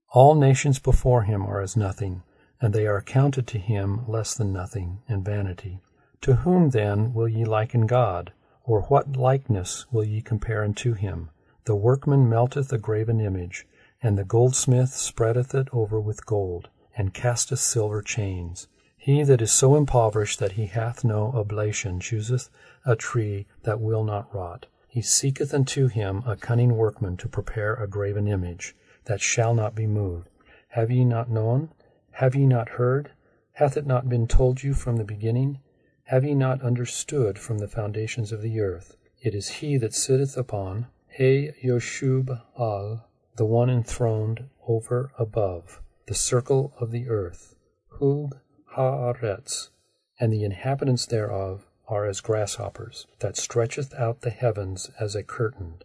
All 0.09 0.35
nations 0.35 0.79
before 0.79 1.23
him 1.23 1.45
are 1.45 1.61
as 1.61 1.77
nothing, 1.77 2.23
and 2.59 2.73
they 2.73 2.85
are 2.87 2.97
accounted 2.97 3.47
to 3.47 3.57
him 3.57 4.05
less 4.05 4.35
than 4.35 4.51
nothing, 4.51 5.01
and 5.07 5.23
vanity. 5.23 5.79
To 6.23 6.35
whom 6.43 6.71
then 6.71 7.13
will 7.13 7.29
ye 7.29 7.45
liken 7.45 7.87
God? 7.87 8.33
Or 8.65 8.81
what 8.81 9.15
likeness 9.15 9.85
will 9.93 10.03
ye 10.03 10.21
compare 10.21 10.65
unto 10.65 10.91
him? 10.91 11.29
The 11.63 11.77
workman 11.77 12.27
melteth 12.27 12.73
a 12.73 12.77
graven 12.77 13.21
image, 13.21 13.65
and 14.03 14.17
the 14.17 14.25
goldsmith 14.25 14.89
spreadeth 14.89 15.55
it 15.55 15.69
over 15.71 16.01
with 16.01 16.25
gold, 16.25 16.67
and 16.97 17.13
casteth 17.13 17.59
silver 17.59 18.01
chains. 18.01 18.67
He 19.03 19.23
that 19.23 19.41
is 19.41 19.51
so 19.51 19.75
impoverished 19.75 20.37
that 20.37 20.51
he 20.51 20.67
hath 20.67 21.03
no 21.03 21.31
oblation 21.31 21.99
chooseth 21.99 22.51
a 22.85 22.95
tree 22.95 23.47
that 23.63 23.81
will 23.81 24.03
not 24.03 24.31
rot, 24.31 24.67
he 24.87 25.01
seeketh 25.01 25.55
unto 25.55 25.87
him 25.87 26.21
a 26.23 26.35
cunning 26.35 26.77
workman 26.77 27.17
to 27.17 27.27
prepare 27.27 27.73
a 27.73 27.87
graven 27.87 28.27
image, 28.27 28.75
that 29.05 29.19
shall 29.19 29.55
not 29.55 29.73
be 29.73 29.87
moved. 29.87 30.29
Have 30.67 30.91
ye 30.91 31.03
not 31.03 31.31
known? 31.31 31.69
Have 32.11 32.35
ye 32.35 32.45
not 32.45 32.69
heard? 32.77 33.09
Hath 33.53 33.75
it 33.75 33.87
not 33.87 34.07
been 34.07 34.27
told 34.27 34.61
you 34.61 34.75
from 34.75 34.97
the 34.97 35.03
beginning? 35.03 35.61
Have 36.03 36.23
ye 36.23 36.35
not 36.35 36.61
understood 36.61 37.39
from 37.39 37.57
the 37.57 37.67
foundations 37.67 38.31
of 38.31 38.43
the 38.43 38.59
earth? 38.59 38.97
It 39.19 39.33
is 39.33 39.49
he 39.49 39.77
that 39.77 39.95
sitteth 39.95 40.37
upon 40.37 40.85
He 41.07 41.49
Yoshub 41.63 42.39
al, 42.55 43.09
the 43.35 43.45
one 43.45 43.71
enthroned 43.71 44.47
over 44.67 45.11
above, 45.17 45.81
the 46.05 46.13
circle 46.13 46.75
of 46.79 46.91
the 46.91 47.09
earth, 47.09 47.55
Hug 47.99 48.37
Haaretz, 48.75 49.69
and 50.19 50.31
the 50.31 50.43
inhabitants 50.43 51.05
thereof 51.05 51.67
are 51.87 52.05
as 52.05 52.21
grasshoppers, 52.21 53.05
that 53.19 53.35
stretcheth 53.35 53.93
out 53.95 54.21
the 54.21 54.29
heavens 54.29 54.89
as 54.99 55.15
a 55.15 55.23
curtain. 55.23 55.81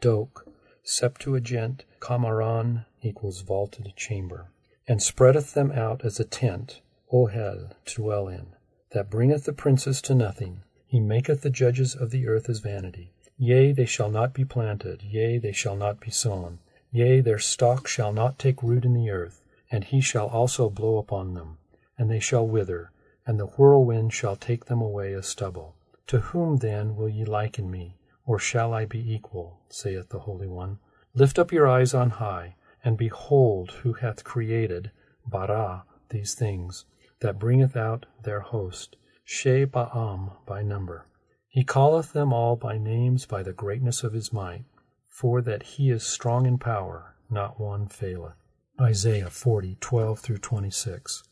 Doke, 0.00 0.46
Septuagint, 0.82 1.84
Kamaran 2.00 2.86
equals 3.02 3.42
vaulted 3.42 3.92
chamber. 3.96 4.48
and 4.88 5.02
spreadeth 5.02 5.54
them 5.54 5.70
out 5.70 6.04
as 6.04 6.18
a 6.18 6.24
tent, 6.24 6.80
Ohel, 7.12 7.70
to 7.84 7.94
dwell 8.02 8.26
in, 8.26 8.54
that 8.90 9.10
bringeth 9.10 9.44
the 9.44 9.52
princes 9.52 10.00
to 10.02 10.14
nothing. 10.14 10.62
He 10.86 10.98
maketh 10.98 11.42
the 11.42 11.50
judges 11.50 11.94
of 11.94 12.10
the 12.10 12.26
earth 12.26 12.48
as 12.48 12.58
vanity. 12.58 13.12
Yea, 13.38 13.70
they 13.72 13.84
shall 13.86 14.10
not 14.10 14.34
be 14.34 14.44
planted, 14.44 15.02
yea, 15.02 15.38
they 15.38 15.52
shall 15.52 15.76
not 15.76 16.00
be 16.00 16.10
sown. 16.10 16.58
Yea, 16.90 17.20
their 17.20 17.38
stalk 17.38 17.86
shall 17.86 18.12
not 18.12 18.38
take 18.38 18.62
root 18.62 18.84
in 18.84 18.94
the 18.94 19.10
earth, 19.10 19.42
and 19.70 19.84
he 19.84 20.00
shall 20.00 20.26
also 20.26 20.68
blow 20.68 20.98
upon 20.98 21.34
them, 21.34 21.58
and 22.00 22.10
they 22.10 22.18
shall 22.18 22.48
wither, 22.48 22.90
and 23.26 23.38
the 23.38 23.44
whirlwind 23.44 24.10
shall 24.10 24.34
take 24.34 24.64
them 24.64 24.80
away 24.80 25.12
as 25.12 25.26
stubble. 25.26 25.76
To 26.06 26.20
whom 26.20 26.56
then 26.56 26.96
will 26.96 27.10
ye 27.10 27.26
liken 27.26 27.70
me, 27.70 27.98
or 28.24 28.38
shall 28.38 28.72
I 28.72 28.86
be 28.86 29.12
equal? 29.12 29.60
saith 29.68 30.08
the 30.08 30.20
Holy 30.20 30.48
One. 30.48 30.78
Lift 31.12 31.38
up 31.38 31.52
your 31.52 31.68
eyes 31.68 31.92
on 31.92 32.08
high, 32.08 32.56
and 32.82 32.96
behold 32.96 33.72
who 33.82 33.92
hath 33.92 34.24
created, 34.24 34.90
bara, 35.26 35.84
these 36.08 36.34
things, 36.34 36.86
that 37.20 37.38
bringeth 37.38 37.76
out 37.76 38.06
their 38.22 38.40
host, 38.40 38.96
Shebaam 39.26 40.38
by 40.46 40.62
number. 40.62 41.06
He 41.48 41.64
calleth 41.64 42.14
them 42.14 42.32
all 42.32 42.56
by 42.56 42.78
names 42.78 43.26
by 43.26 43.42
the 43.42 43.52
greatness 43.52 44.02
of 44.02 44.14
his 44.14 44.32
might, 44.32 44.64
for 45.06 45.42
that 45.42 45.64
he 45.74 45.90
is 45.90 46.02
strong 46.02 46.46
in 46.46 46.56
power, 46.56 47.14
not 47.28 47.60
one 47.60 47.88
faileth. 47.88 48.36
Isaiah 48.80 49.28
40, 49.28 49.76
12 49.80 50.18
through 50.18 50.38
26. 50.38 51.24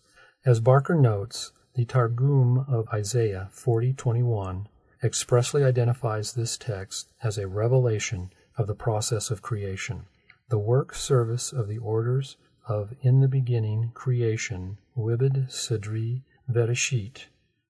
As 0.49 0.61
Barker 0.61 0.95
notes, 0.95 1.53
the 1.75 1.85
Targum 1.85 2.61
of 2.61 2.89
Isaiah 2.89 3.51
40:21 3.53 4.67
expressly 5.03 5.63
identifies 5.63 6.33
this 6.33 6.57
text 6.57 7.11
as 7.23 7.37
a 7.37 7.47
revelation 7.47 8.33
of 8.57 8.67
the 8.67 8.75
process 8.75 9.31
of 9.31 9.43
creation. 9.43 10.07
The 10.49 10.59
work 10.59 10.95
service 10.95 11.53
of 11.53 11.69
the 11.69 11.77
orders 11.77 12.39
of 12.67 12.95
in 13.03 13.21
the 13.21 13.29
beginning 13.29 13.91
creation, 13.93 14.79
Wibid 14.97 15.51
Sidri 15.51 16.23
Vereshit. 16.51 17.27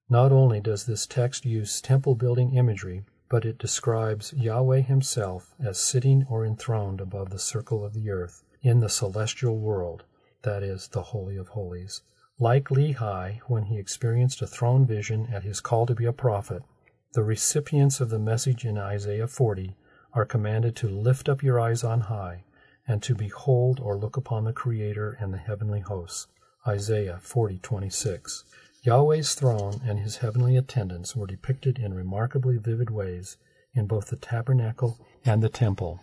Not 0.07 0.31
only 0.31 0.61
does 0.61 0.85
this 0.85 1.05
text 1.05 1.45
use 1.45 1.81
temple 1.81 2.15
building 2.15 2.55
imagery, 2.55 3.03
but 3.27 3.43
it 3.43 3.57
describes 3.57 4.31
Yahweh 4.31 4.83
himself 4.83 5.53
as 5.59 5.81
sitting 5.81 6.25
or 6.29 6.45
enthroned 6.45 7.01
above 7.01 7.31
the 7.31 7.39
circle 7.39 7.83
of 7.83 7.93
the 7.93 8.09
earth 8.09 8.41
in 8.61 8.79
the 8.79 8.87
celestial 8.87 9.57
world, 9.57 10.05
that 10.43 10.63
is, 10.63 10.87
the 10.87 11.01
Holy 11.11 11.35
of 11.35 11.49
Holies. 11.49 12.03
Like 12.41 12.69
Lehi, 12.69 13.41
when 13.47 13.63
he 13.63 13.77
experienced 13.77 14.41
a 14.41 14.47
throne 14.47 14.85
vision 14.85 15.27
at 15.29 15.43
his 15.43 15.59
call 15.59 15.85
to 15.85 15.93
be 15.93 16.05
a 16.05 16.13
prophet, 16.13 16.63
the 17.11 17.21
recipients 17.21 17.99
of 17.99 18.09
the 18.09 18.17
message 18.17 18.63
in 18.63 18.77
Isaiah 18.77 19.27
40 19.27 19.75
are 20.13 20.23
commanded 20.23 20.73
to 20.77 20.87
lift 20.87 21.27
up 21.27 21.43
your 21.43 21.59
eyes 21.59 21.83
on 21.83 21.99
high 21.99 22.45
and 22.87 23.03
to 23.03 23.13
behold 23.13 23.81
or 23.81 23.97
look 23.97 24.15
upon 24.15 24.45
the 24.45 24.53
Creator 24.53 25.17
and 25.19 25.33
the 25.33 25.37
heavenly 25.37 25.81
hosts. 25.81 26.27
Isaiah 26.65 27.19
40:26. 27.21 28.45
Yahweh's 28.85 29.35
throne 29.35 29.81
and 29.83 29.99
his 29.99 30.17
heavenly 30.17 30.55
attendants 30.55 31.17
were 31.17 31.27
depicted 31.27 31.77
in 31.77 31.93
remarkably 31.93 32.55
vivid 32.55 32.89
ways 32.89 33.35
in 33.73 33.85
both 33.85 34.07
the 34.07 34.15
tabernacle 34.15 34.97
and 35.25 35.43
the 35.43 35.49
temple. 35.49 35.99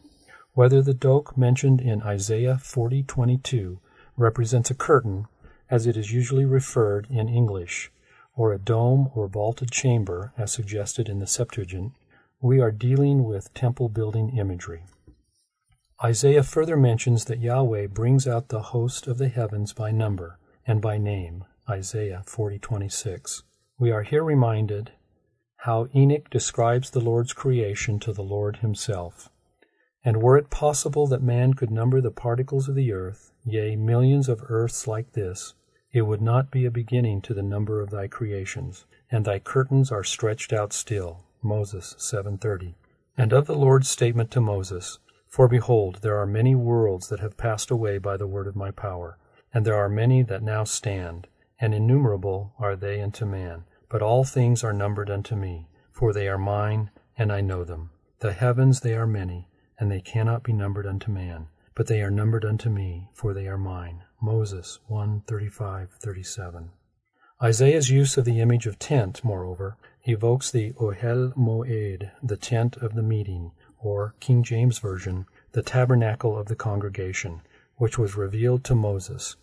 Whether 0.53 0.83
the 0.83 0.93
doke 0.93 1.39
mentioned 1.39 1.81
in 1.81 2.03
Isaiah 2.03 2.59
40:22 2.59 3.79
represents 4.19 4.71
a 4.71 4.75
curtain, 4.75 5.29
as 5.71 5.87
it 5.87 5.97
is 5.97 6.13
usually 6.13 6.45
referred 6.45 7.07
in 7.11 7.29
English, 7.29 7.91
or 8.35 8.53
a 8.53 8.59
dome 8.59 9.11
or 9.15 9.27
vaulted 9.27 9.71
chamber, 9.71 10.33
as 10.37 10.53
suggested 10.53 11.09
in 11.09 11.19
the 11.19 11.27
Septuagint, 11.27 11.93
we 12.41 12.61
are 12.61 12.71
dealing 12.71 13.25
with 13.25 13.53
temple 13.55 13.89
building 13.89 14.37
imagery. 14.37 14.83
Isaiah 16.05 16.43
further 16.43 16.77
mentions 16.77 17.25
that 17.25 17.41
Yahweh 17.41 17.87
brings 17.87 18.29
out 18.29 18.49
the 18.49 18.61
host 18.61 19.07
of 19.07 19.17
the 19.17 19.29
heavens 19.29 19.73
by 19.73 19.91
number 19.91 20.39
and 20.67 20.83
by 20.83 20.99
name. 20.99 21.45
Isaiah 21.69 22.23
40:26. 22.27 23.43
We 23.79 23.91
are 23.91 24.03
here 24.03 24.23
reminded 24.23 24.93
how 25.61 25.89
Enoch 25.95 26.29
describes 26.31 26.91
the 26.91 27.01
Lord's 27.01 27.33
creation 27.33 27.99
to 28.01 28.13
the 28.13 28.23
Lord 28.23 28.59
himself. 28.59 29.31
And 30.05 30.23
were 30.23 30.37
it 30.37 30.51
possible 30.51 31.07
that 31.09 31.23
man 31.23 31.55
could 31.55 31.71
number 31.71 32.01
the 32.01 32.11
particles 32.11 32.69
of 32.69 32.75
the 32.75 32.93
earth, 32.93 33.33
yea, 33.47 33.77
millions 33.77 34.29
of 34.29 34.43
earths 34.49 34.89
like 34.89 35.13
this, 35.13 35.55
it 35.93 36.03
would 36.03 36.21
not 36.21 36.51
be 36.51 36.67
a 36.67 36.71
beginning 36.71 37.23
to 37.23 37.33
the 37.33 37.43
number 37.43 37.81
of 37.81 37.91
thy 37.91 38.09
creations, 38.09 38.85
and 39.11 39.25
thy 39.25 39.39
curtains 39.39 39.93
are 39.93 40.05
stretched 40.05 40.53
out 40.53 40.73
still. 40.73 41.25
Moses 41.41 41.95
7:30. 41.97 42.75
And 43.17 43.33
of 43.33 43.47
the 43.47 43.55
Lord's 43.55 43.89
statement 43.89 44.33
to 44.33 44.41
Moses, 44.41 44.99
for 45.29 45.47
behold, 45.47 46.01
there 46.03 46.19
are 46.19 46.27
many 46.27 46.55
worlds 46.55 47.09
that 47.09 47.21
have 47.21 47.37
passed 47.37 47.71
away 47.71 47.99
by 47.99 48.17
the 48.17 48.27
word 48.27 48.49
of 48.49 48.57
my 48.57 48.73
power, 48.73 49.17
and 49.55 49.65
there 49.65 49.77
are 49.77 49.89
many 49.89 50.23
that 50.25 50.43
now 50.43 50.65
stand, 50.65 51.29
and 51.61 51.73
innumerable 51.73 52.53
are 52.59 52.75
they 52.75 53.01
unto 53.01 53.25
man. 53.25 53.65
But 53.89 54.03
all 54.03 54.25
things 54.25 54.65
are 54.65 54.73
numbered 54.73 55.09
unto 55.09 55.37
me, 55.37 55.69
for 55.93 56.13
they 56.13 56.27
are 56.27 56.37
mine, 56.37 56.91
and 57.17 57.33
I 57.33 57.41
know 57.41 57.63
them. 57.63 57.91
The 58.19 58.33
heavens 58.33 58.81
they 58.81 58.97
are 58.97 59.07
many, 59.07 59.49
and 59.79 59.91
they 59.91 60.01
cannot 60.01 60.43
be 60.43 60.53
numbered 60.53 60.87
unto 60.87 61.13
man, 61.13 61.47
but 61.77 61.87
they 61.87 62.01
are 62.01 62.11
numbered 62.11 62.45
unto 62.45 62.71
me, 62.71 63.09
for 63.13 63.35
they 63.35 63.47
are 63.47 63.59
mine. 63.59 64.03
Moses 64.21 64.81
1 64.89 65.21
35 65.27 65.91
37. 66.01 66.71
Isaiah's 67.43 67.91
use 67.91 68.17
of 68.17 68.25
the 68.25 68.41
image 68.41 68.67
of 68.67 68.79
tent, 68.79 69.23
moreover, 69.23 69.77
evokes 70.05 70.51
the 70.51 70.73
Ohel 70.81 71.35
Moed, 71.37 72.11
the 72.23 72.39
tent 72.39 72.79
of 72.79 72.95
the 72.95 73.03
meeting, 73.03 73.53
or 73.79 74.15
King 74.21 74.43
James 74.43 74.79
Version, 74.79 75.27
the 75.53 75.63
tabernacle 75.63 76.37
of 76.37 76.47
the 76.47 76.57
congregation, 76.57 77.43
which 77.77 77.99
was 77.99 78.17
revealed 78.17 78.65
to 78.65 78.75
Moses. 78.75 79.37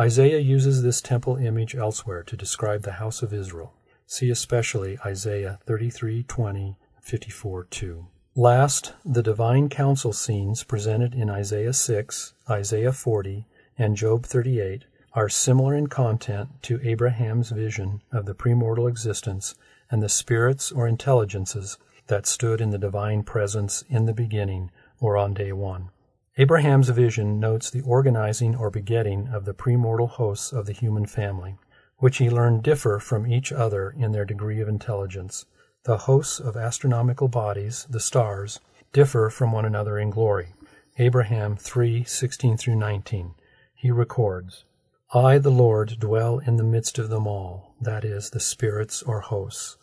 Isaiah 0.00 0.40
uses 0.40 0.82
this 0.82 1.00
temple 1.00 1.36
image 1.36 1.76
elsewhere 1.76 2.24
to 2.24 2.36
describe 2.36 2.82
the 2.82 2.98
house 2.98 3.22
of 3.22 3.32
Israel. 3.32 3.72
See 4.04 4.30
especially 4.30 4.98
Isaiah 5.06 5.60
33:20, 5.64 6.74
54:2. 7.00 8.06
Last, 8.38 8.92
the 9.04 9.24
divine 9.24 9.68
council 9.68 10.12
scenes 10.12 10.62
presented 10.62 11.12
in 11.12 11.28
Isaiah 11.28 11.72
6, 11.72 12.34
Isaiah 12.48 12.92
40, 12.92 13.44
and 13.76 13.96
Job 13.96 14.26
38 14.26 14.84
are 15.12 15.28
similar 15.28 15.74
in 15.74 15.88
content 15.88 16.50
to 16.62 16.80
Abraham's 16.84 17.50
vision 17.50 18.00
of 18.12 18.26
the 18.26 18.36
premortal 18.36 18.88
existence 18.88 19.56
and 19.90 20.00
the 20.00 20.08
spirits 20.08 20.70
or 20.70 20.86
intelligences 20.86 21.78
that 22.06 22.28
stood 22.28 22.60
in 22.60 22.70
the 22.70 22.78
divine 22.78 23.24
presence 23.24 23.82
in 23.88 24.06
the 24.06 24.14
beginning 24.14 24.70
or 25.00 25.16
on 25.16 25.34
day 25.34 25.50
one. 25.50 25.90
Abraham's 26.36 26.90
vision 26.90 27.40
notes 27.40 27.70
the 27.70 27.80
organizing 27.80 28.54
or 28.54 28.70
begetting 28.70 29.26
of 29.26 29.46
the 29.46 29.52
premortal 29.52 30.10
hosts 30.10 30.52
of 30.52 30.66
the 30.66 30.72
human 30.72 31.06
family, 31.06 31.56
which 31.96 32.18
he 32.18 32.30
learned 32.30 32.62
differ 32.62 33.00
from 33.00 33.26
each 33.26 33.50
other 33.50 33.90
in 33.90 34.12
their 34.12 34.24
degree 34.24 34.60
of 34.60 34.68
intelligence. 34.68 35.44
The 35.88 36.04
hosts 36.04 36.38
of 36.38 36.54
astronomical 36.54 37.28
bodies, 37.28 37.86
the 37.88 37.98
stars, 37.98 38.60
differ 38.92 39.30
from 39.30 39.52
one 39.52 39.64
another 39.64 39.98
in 39.98 40.10
glory. 40.10 40.52
Abraham 40.98 41.56
3:16 41.56 42.58
through 42.58 42.76
19. 42.76 43.34
He 43.74 43.90
records, 43.90 44.66
I, 45.14 45.38
the 45.38 45.50
Lord, 45.50 45.98
dwell 45.98 46.40
in 46.40 46.56
the 46.56 46.62
midst 46.62 46.98
of 46.98 47.08
them 47.08 47.26
all, 47.26 47.74
that 47.80 48.04
is, 48.04 48.28
the 48.28 48.38
spirits 48.38 49.02
or 49.02 49.20
hosts. 49.20 49.78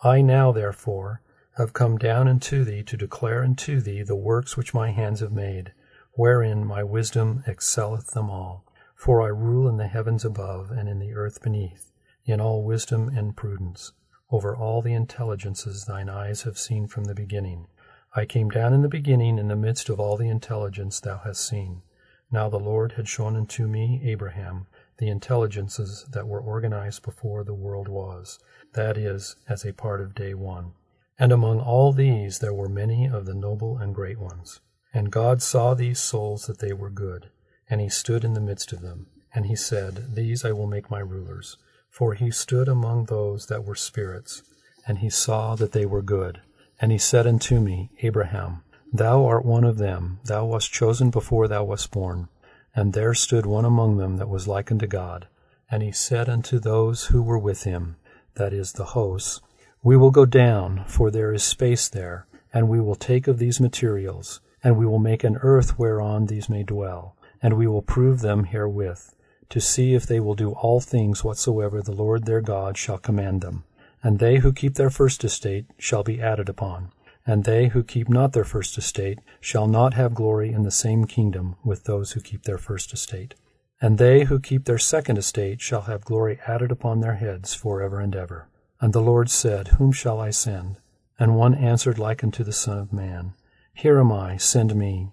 I 0.00 0.22
now, 0.22 0.52
therefore, 0.52 1.22
have 1.56 1.72
come 1.72 1.98
down 1.98 2.28
unto 2.28 2.62
thee 2.62 2.84
to 2.84 2.96
declare 2.96 3.42
unto 3.42 3.80
thee 3.80 4.04
the 4.04 4.14
works 4.14 4.56
which 4.56 4.72
my 4.72 4.92
hands 4.92 5.18
have 5.18 5.32
made, 5.32 5.72
wherein 6.12 6.64
my 6.64 6.84
wisdom 6.84 7.42
excelleth 7.48 8.12
them 8.12 8.30
all. 8.30 8.64
For 8.94 9.22
I 9.22 9.26
rule 9.26 9.68
in 9.68 9.76
the 9.76 9.88
heavens 9.88 10.24
above 10.24 10.70
and 10.70 10.88
in 10.88 11.00
the 11.00 11.14
earth 11.14 11.42
beneath, 11.42 11.90
in 12.24 12.40
all 12.40 12.62
wisdom 12.62 13.08
and 13.08 13.36
prudence, 13.36 13.90
over 14.30 14.54
all 14.56 14.82
the 14.82 14.92
intelligences 14.92 15.84
thine 15.84 16.08
eyes 16.08 16.42
have 16.42 16.58
seen 16.58 16.86
from 16.86 17.04
the 17.04 17.14
beginning. 17.14 17.66
I 18.14 18.24
came 18.24 18.50
down 18.50 18.74
in 18.74 18.82
the 18.82 18.88
beginning 18.88 19.38
in 19.38 19.48
the 19.48 19.56
midst 19.56 19.88
of 19.88 20.00
all 20.00 20.16
the 20.16 20.28
intelligence 20.28 21.00
thou 21.00 21.18
hast 21.18 21.46
seen. 21.46 21.82
Now 22.30 22.48
the 22.48 22.58
Lord 22.58 22.92
had 22.92 23.08
shown 23.08 23.36
unto 23.36 23.66
me, 23.66 24.02
Abraham, 24.04 24.66
the 24.98 25.08
intelligences 25.08 26.04
that 26.10 26.26
were 26.26 26.40
organized 26.40 27.02
before 27.02 27.44
the 27.44 27.54
world 27.54 27.88
was, 27.88 28.38
that 28.74 28.98
is, 28.98 29.36
as 29.48 29.64
a 29.64 29.72
part 29.72 30.00
of 30.00 30.14
day 30.14 30.34
one. 30.34 30.72
And 31.18 31.32
among 31.32 31.60
all 31.60 31.92
these 31.92 32.40
there 32.40 32.52
were 32.52 32.68
many 32.68 33.06
of 33.06 33.24
the 33.24 33.34
noble 33.34 33.78
and 33.78 33.94
great 33.94 34.18
ones. 34.18 34.60
And 34.92 35.10
God 35.10 35.42
saw 35.42 35.74
these 35.74 35.98
souls 35.98 36.46
that 36.46 36.58
they 36.58 36.72
were 36.72 36.90
good, 36.90 37.30
and 37.68 37.80
he 37.80 37.88
stood 37.88 38.24
in 38.24 38.34
the 38.34 38.40
midst 38.40 38.72
of 38.72 38.82
them. 38.82 39.06
And 39.34 39.46
he 39.46 39.56
said, 39.56 40.14
These 40.14 40.44
I 40.44 40.52
will 40.52 40.66
make 40.66 40.90
my 40.90 41.00
rulers. 41.00 41.56
For 41.90 42.14
he 42.14 42.30
stood 42.30 42.68
among 42.68 43.06
those 43.06 43.46
that 43.46 43.64
were 43.64 43.74
spirits, 43.74 44.42
and 44.86 44.98
he 44.98 45.10
saw 45.10 45.54
that 45.56 45.72
they 45.72 45.86
were 45.86 46.02
good. 46.02 46.40
And 46.80 46.92
he 46.92 46.98
said 46.98 47.26
unto 47.26 47.60
me, 47.60 47.90
Abraham, 48.02 48.62
Thou 48.92 49.24
art 49.26 49.44
one 49.44 49.64
of 49.64 49.78
them, 49.78 50.20
thou 50.24 50.46
wast 50.46 50.72
chosen 50.72 51.10
before 51.10 51.48
thou 51.48 51.64
wast 51.64 51.90
born. 51.90 52.28
And 52.74 52.92
there 52.92 53.14
stood 53.14 53.44
one 53.46 53.64
among 53.64 53.96
them 53.96 54.16
that 54.18 54.28
was 54.28 54.46
like 54.46 54.70
unto 54.70 54.86
God. 54.86 55.26
And 55.70 55.82
he 55.82 55.92
said 55.92 56.28
unto 56.28 56.58
those 56.58 57.06
who 57.06 57.22
were 57.22 57.38
with 57.38 57.64
him, 57.64 57.96
that 58.34 58.52
is, 58.52 58.72
the 58.72 58.84
hosts, 58.84 59.40
we 59.82 59.96
will 59.96 60.10
go 60.10 60.24
down, 60.24 60.84
for 60.86 61.10
there 61.10 61.32
is 61.32 61.42
space 61.42 61.88
there, 61.88 62.26
and 62.52 62.68
we 62.68 62.80
will 62.80 62.94
take 62.94 63.28
of 63.28 63.38
these 63.38 63.60
materials, 63.60 64.40
and 64.64 64.76
we 64.76 64.86
will 64.86 64.98
make 64.98 65.24
an 65.24 65.38
earth 65.42 65.78
whereon 65.78 66.26
these 66.26 66.48
may 66.48 66.62
dwell, 66.62 67.16
and 67.42 67.54
we 67.54 67.66
will 67.66 67.82
prove 67.82 68.20
them 68.20 68.44
herewith, 68.44 69.14
to 69.50 69.60
see 69.60 69.94
if 69.94 70.06
they 70.06 70.20
will 70.20 70.34
do 70.34 70.52
all 70.52 70.80
things 70.80 71.24
whatsoever 71.24 71.80
the 71.80 71.92
Lord 71.92 72.24
their 72.24 72.40
God 72.40 72.76
shall 72.76 72.98
command 72.98 73.40
them. 73.40 73.64
And 74.02 74.18
they 74.18 74.38
who 74.38 74.52
keep 74.52 74.74
their 74.74 74.90
first 74.90 75.24
estate 75.24 75.66
shall 75.78 76.02
be 76.02 76.20
added 76.20 76.48
upon. 76.48 76.92
And 77.26 77.44
they 77.44 77.68
who 77.68 77.82
keep 77.82 78.08
not 78.08 78.32
their 78.32 78.44
first 78.44 78.78
estate 78.78 79.18
shall 79.40 79.66
not 79.66 79.94
have 79.94 80.14
glory 80.14 80.52
in 80.52 80.62
the 80.62 80.70
same 80.70 81.04
kingdom 81.04 81.56
with 81.64 81.84
those 81.84 82.12
who 82.12 82.20
keep 82.20 82.44
their 82.44 82.58
first 82.58 82.92
estate. 82.92 83.34
And 83.80 83.98
they 83.98 84.24
who 84.24 84.40
keep 84.40 84.64
their 84.64 84.78
second 84.78 85.18
estate 85.18 85.60
shall 85.60 85.82
have 85.82 86.04
glory 86.04 86.40
added 86.46 86.72
upon 86.72 87.00
their 87.00 87.14
heads 87.14 87.54
for 87.54 87.82
ever 87.82 88.00
and 88.00 88.14
ever. 88.14 88.48
And 88.80 88.92
the 88.92 89.02
Lord 89.02 89.30
said, 89.30 89.68
Whom 89.68 89.92
shall 89.92 90.20
I 90.20 90.30
send? 90.30 90.76
And 91.18 91.36
one 91.36 91.54
answered 91.54 91.98
like 91.98 92.22
unto 92.22 92.44
the 92.44 92.52
Son 92.52 92.78
of 92.78 92.92
Man, 92.92 93.34
Here 93.74 93.98
am 93.98 94.12
I, 94.12 94.36
send 94.36 94.74
me. 94.74 95.12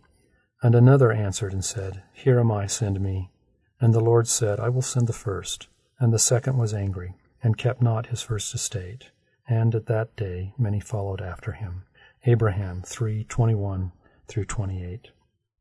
And 0.62 0.74
another 0.74 1.12
answered 1.12 1.54
and 1.54 1.66
said, 1.66 2.04
Here 2.14 2.40
am 2.40 2.52
I, 2.52 2.68
send 2.68 3.02
me. 3.02 3.30
And 3.86 3.94
the 3.94 4.00
Lord 4.00 4.28
said, 4.28 4.60
I 4.60 4.70
will 4.70 4.82
send 4.82 5.06
the 5.06 5.14
first. 5.14 5.68
And 6.00 6.12
the 6.12 6.18
second 6.18 6.58
was 6.58 6.74
angry, 6.74 7.14
and 7.44 7.56
kept 7.56 7.84
not 7.84 8.08
his 8.08 8.24
first 8.24 8.52
estate. 8.56 9.12
And 9.48 9.76
at 9.76 9.86
that 9.86 10.16
day 10.16 10.56
many 10.58 10.80
followed 10.80 11.22
after 11.22 11.52
him. 11.52 11.84
Abraham 12.26 12.82
3:21 12.82 13.92
through 14.28 14.46
28. 14.46 15.10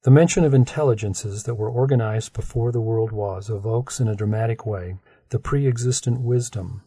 The 0.04 0.10
mention 0.10 0.42
of 0.42 0.54
intelligences 0.54 1.42
that 1.42 1.56
were 1.56 1.68
organized 1.68 2.32
before 2.32 2.72
the 2.72 2.80
world 2.80 3.12
was 3.12 3.50
evokes 3.50 4.00
in 4.00 4.08
a 4.08 4.16
dramatic 4.16 4.64
way 4.64 4.96
the 5.28 5.38
pre-existent 5.38 6.22
wisdom, 6.22 6.80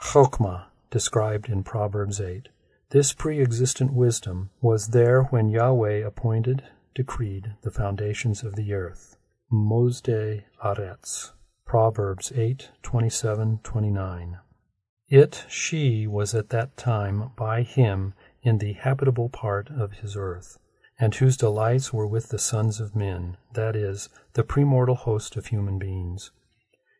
chokmah, 0.00 0.68
described 0.88 1.50
in 1.50 1.64
Proverbs 1.64 2.18
8. 2.18 2.48
This 2.88 3.12
pre-existent 3.12 3.92
wisdom 3.92 4.48
was 4.62 4.88
there 4.88 5.24
when 5.24 5.50
Yahweh 5.50 5.98
appointed, 5.98 6.62
decreed 6.94 7.56
the 7.60 7.70
foundations 7.70 8.42
of 8.42 8.56
the 8.56 8.72
earth. 8.72 9.17
Mosde 9.50 10.44
Aretz. 10.62 11.32
Proverbs 11.64 12.30
8, 12.34 12.68
27, 12.82 13.60
29. 13.62 14.38
It, 15.08 15.46
she, 15.48 16.06
was 16.06 16.34
at 16.34 16.50
that 16.50 16.76
time 16.76 17.30
by 17.34 17.62
him 17.62 18.12
in 18.42 18.58
the 18.58 18.74
habitable 18.74 19.30
part 19.30 19.70
of 19.70 19.92
his 19.94 20.16
earth, 20.16 20.58
and 21.00 21.14
whose 21.14 21.38
delights 21.38 21.94
were 21.94 22.06
with 22.06 22.28
the 22.28 22.38
sons 22.38 22.78
of 22.78 22.94
men, 22.94 23.38
that 23.54 23.74
is, 23.74 24.10
the 24.34 24.44
premortal 24.44 24.96
host 24.96 25.34
of 25.34 25.46
human 25.46 25.78
beings. 25.78 26.30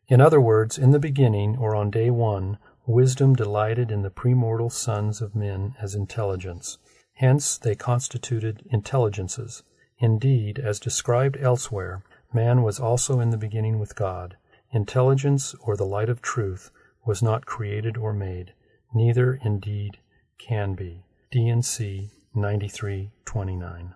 In 0.07 0.19
other 0.19 0.41
words, 0.41 0.75
in 0.75 0.89
the 0.89 0.97
beginning, 0.97 1.55
or 1.55 1.75
on 1.75 1.91
day 1.91 2.09
one, 2.09 2.57
wisdom 2.87 3.35
delighted 3.35 3.91
in 3.91 4.01
the 4.01 4.09
premortal 4.09 4.71
sons 4.71 5.21
of 5.21 5.35
men 5.35 5.75
as 5.79 5.93
intelligence. 5.93 6.79
Hence 7.13 7.59
they 7.59 7.75
constituted 7.75 8.63
intelligences. 8.71 9.61
Indeed, 9.99 10.57
as 10.57 10.79
described 10.79 11.37
elsewhere, 11.39 12.01
Man 12.33 12.61
was 12.61 12.79
also 12.79 13.19
in 13.19 13.31
the 13.31 13.37
beginning 13.37 13.79
with 13.79 13.95
God. 13.95 14.37
Intelligence, 14.71 15.55
or 15.61 15.75
the 15.75 15.85
light 15.85 16.09
of 16.09 16.21
truth, 16.21 16.69
was 17.05 17.23
not 17.23 17.47
created 17.47 17.97
or 17.97 18.13
made, 18.13 18.53
neither 18.93 19.39
indeed 19.43 19.97
can 20.37 20.75
be. 20.75 21.03
D&C 21.31 22.11
93:29. 22.35 23.95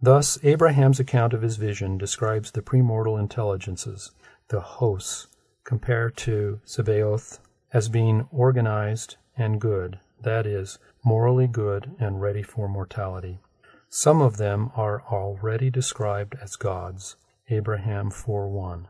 Thus 0.00 0.38
Abraham's 0.44 1.00
account 1.00 1.32
of 1.32 1.42
his 1.42 1.56
vision 1.56 1.98
describes 1.98 2.52
the 2.52 2.62
premortal 2.62 3.18
intelligences, 3.18 4.12
the 4.48 4.60
hosts, 4.60 5.26
compared 5.64 6.16
to 6.18 6.60
Sabaoth, 6.64 7.40
as 7.72 7.88
being 7.88 8.28
organized 8.30 9.16
and 9.36 9.60
good, 9.60 9.98
that 10.20 10.46
is, 10.46 10.78
morally 11.04 11.46
good 11.48 11.96
and 11.98 12.20
ready 12.20 12.42
for 12.42 12.68
mortality. 12.68 13.40
Some 13.88 14.20
of 14.20 14.36
them 14.36 14.70
are 14.76 15.02
already 15.02 15.70
described 15.70 16.36
as 16.40 16.56
gods. 16.56 17.16
Abraham 17.52 18.10
4:1. 18.10 18.86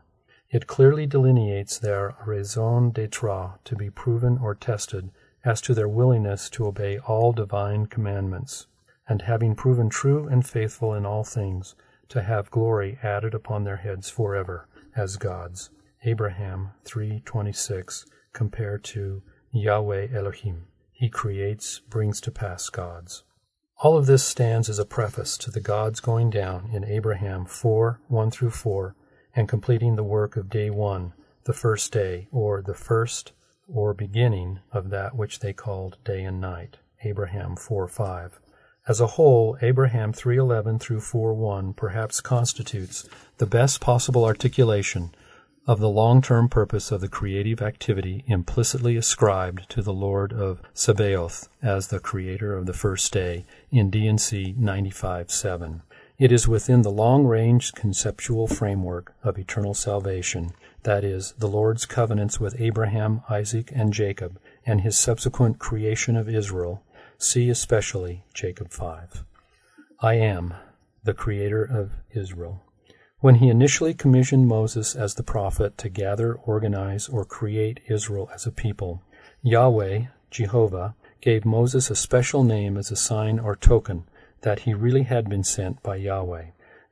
It 0.49 0.67
clearly 0.67 1.05
delineates 1.05 1.77
their 1.77 2.15
raison 2.25 2.91
d'etre 2.91 3.59
to 3.65 3.75
be 3.75 3.89
proven 3.89 4.37
or 4.37 4.55
tested 4.55 5.11
as 5.43 5.59
to 5.59 5.73
their 5.73 5.89
willingness 5.89 6.49
to 6.51 6.67
obey 6.67 6.97
all 6.99 7.33
divine 7.33 7.87
commandments, 7.87 8.67
and 9.09 9.23
having 9.23 9.53
proven 9.53 9.89
true 9.89 10.29
and 10.29 10.47
faithful 10.47 10.93
in 10.93 11.05
all 11.05 11.25
things, 11.25 11.75
to 12.07 12.21
have 12.21 12.51
glory 12.51 12.97
added 13.03 13.33
upon 13.33 13.65
their 13.65 13.75
heads 13.77 14.09
forever 14.09 14.69
as 14.95 15.17
gods. 15.17 15.69
Abraham 16.03 16.69
3:26 16.85 18.05
compared 18.31 18.85
to 18.85 19.21
Yahweh 19.51 20.07
Elohim. 20.13 20.67
He 20.93 21.09
creates, 21.09 21.79
brings 21.79 22.21
to 22.21 22.31
pass 22.31 22.69
gods. 22.69 23.23
All 23.79 23.97
of 23.97 24.05
this 24.05 24.23
stands 24.23 24.69
as 24.69 24.79
a 24.79 24.85
preface 24.85 25.37
to 25.39 25.51
the 25.51 25.59
gods 25.59 25.99
going 25.99 26.29
down 26.29 26.69
in 26.71 26.83
Abraham 26.83 27.45
4 27.45 27.99
1 28.07 28.31
through 28.31 28.51
4 28.51 28.95
and 29.35 29.49
completing 29.49 29.95
the 29.95 30.03
work 30.03 30.37
of 30.37 30.49
day 30.49 30.69
one, 30.69 31.13
the 31.45 31.53
first 31.53 31.91
day, 31.91 32.27
or 32.31 32.61
the 32.61 32.75
first 32.75 33.33
or 33.67 33.93
beginning 33.93 34.59
of 34.71 34.89
that 34.89 35.15
which 35.15 35.39
they 35.39 35.53
called 35.53 35.97
day 36.05 36.23
and 36.23 36.39
night. 36.39 36.77
Abraham 37.03 37.55
4 37.55 37.87
5. 37.87 38.39
As 38.87 38.99
a 38.99 39.07
whole, 39.07 39.57
Abraham 39.61 40.13
3:11 40.13 40.79
through 40.79 40.99
4:1 40.99 41.73
perhaps 41.75 42.21
constitutes 42.21 43.07
the 43.37 43.45
best 43.45 43.81
possible 43.81 44.25
articulation 44.25 45.13
of 45.65 45.79
the 45.79 45.89
long-term 45.89 46.49
purpose 46.49 46.91
of 46.91 46.99
the 46.99 47.07
creative 47.07 47.61
activity 47.61 48.23
implicitly 48.27 48.97
ascribed 48.97 49.69
to 49.69 49.81
the 49.81 49.93
Lord 49.93 50.33
of 50.33 50.61
Sabaoth 50.73 51.47
as 51.61 51.87
the 51.87 51.99
creator 51.99 52.57
of 52.57 52.65
the 52.65 52.73
first 52.73 53.13
day 53.13 53.45
in 53.71 53.89
D&C 53.89 54.55
95.7. 54.59 55.81
It 56.19 56.31
is 56.31 56.47
within 56.47 56.81
the 56.81 56.91
long-range 56.91 57.73
conceptual 57.73 58.47
framework 58.47 59.13
of 59.23 59.39
eternal 59.39 59.73
salvation, 59.73 60.51
that 60.83 61.03
is, 61.03 61.33
the 61.37 61.47
Lord's 61.47 61.85
covenants 61.85 62.39
with 62.41 62.59
Abraham, 62.59 63.21
Isaac, 63.29 63.71
and 63.73 63.93
Jacob, 63.93 64.39
and 64.65 64.81
his 64.81 64.99
subsequent 64.99 65.59
creation 65.59 66.17
of 66.17 66.27
Israel. 66.27 66.83
See 67.17 67.49
especially 67.49 68.23
Jacob 68.33 68.71
5. 68.71 69.23
I 70.01 70.15
am 70.15 70.53
the 71.05 71.13
creator 71.13 71.63
of 71.63 71.91
Israel. 72.11 72.61
When 73.23 73.35
he 73.35 73.47
initially 73.47 73.93
commissioned 73.93 74.49
Moses 74.49 74.97
as 74.97 75.15
the 75.15 75.23
prophet 75.23 75.77
to 75.77 75.87
gather, 75.87 76.33
organize, 76.33 77.07
or 77.07 77.23
create 77.23 77.79
Israel 77.87 78.29
as 78.33 78.45
a 78.45 78.51
people, 78.51 79.01
Yahweh, 79.41 80.07
Jehovah, 80.29 80.93
gave 81.21 81.45
Moses 81.45 81.89
a 81.89 81.95
special 81.95 82.43
name 82.43 82.75
as 82.75 82.91
a 82.91 82.97
sign 82.97 83.39
or 83.39 83.55
token 83.55 84.03
that 84.41 84.59
he 84.67 84.73
really 84.73 85.03
had 85.03 85.29
been 85.29 85.45
sent 85.45 85.81
by 85.81 85.95
Yahweh. 85.95 86.47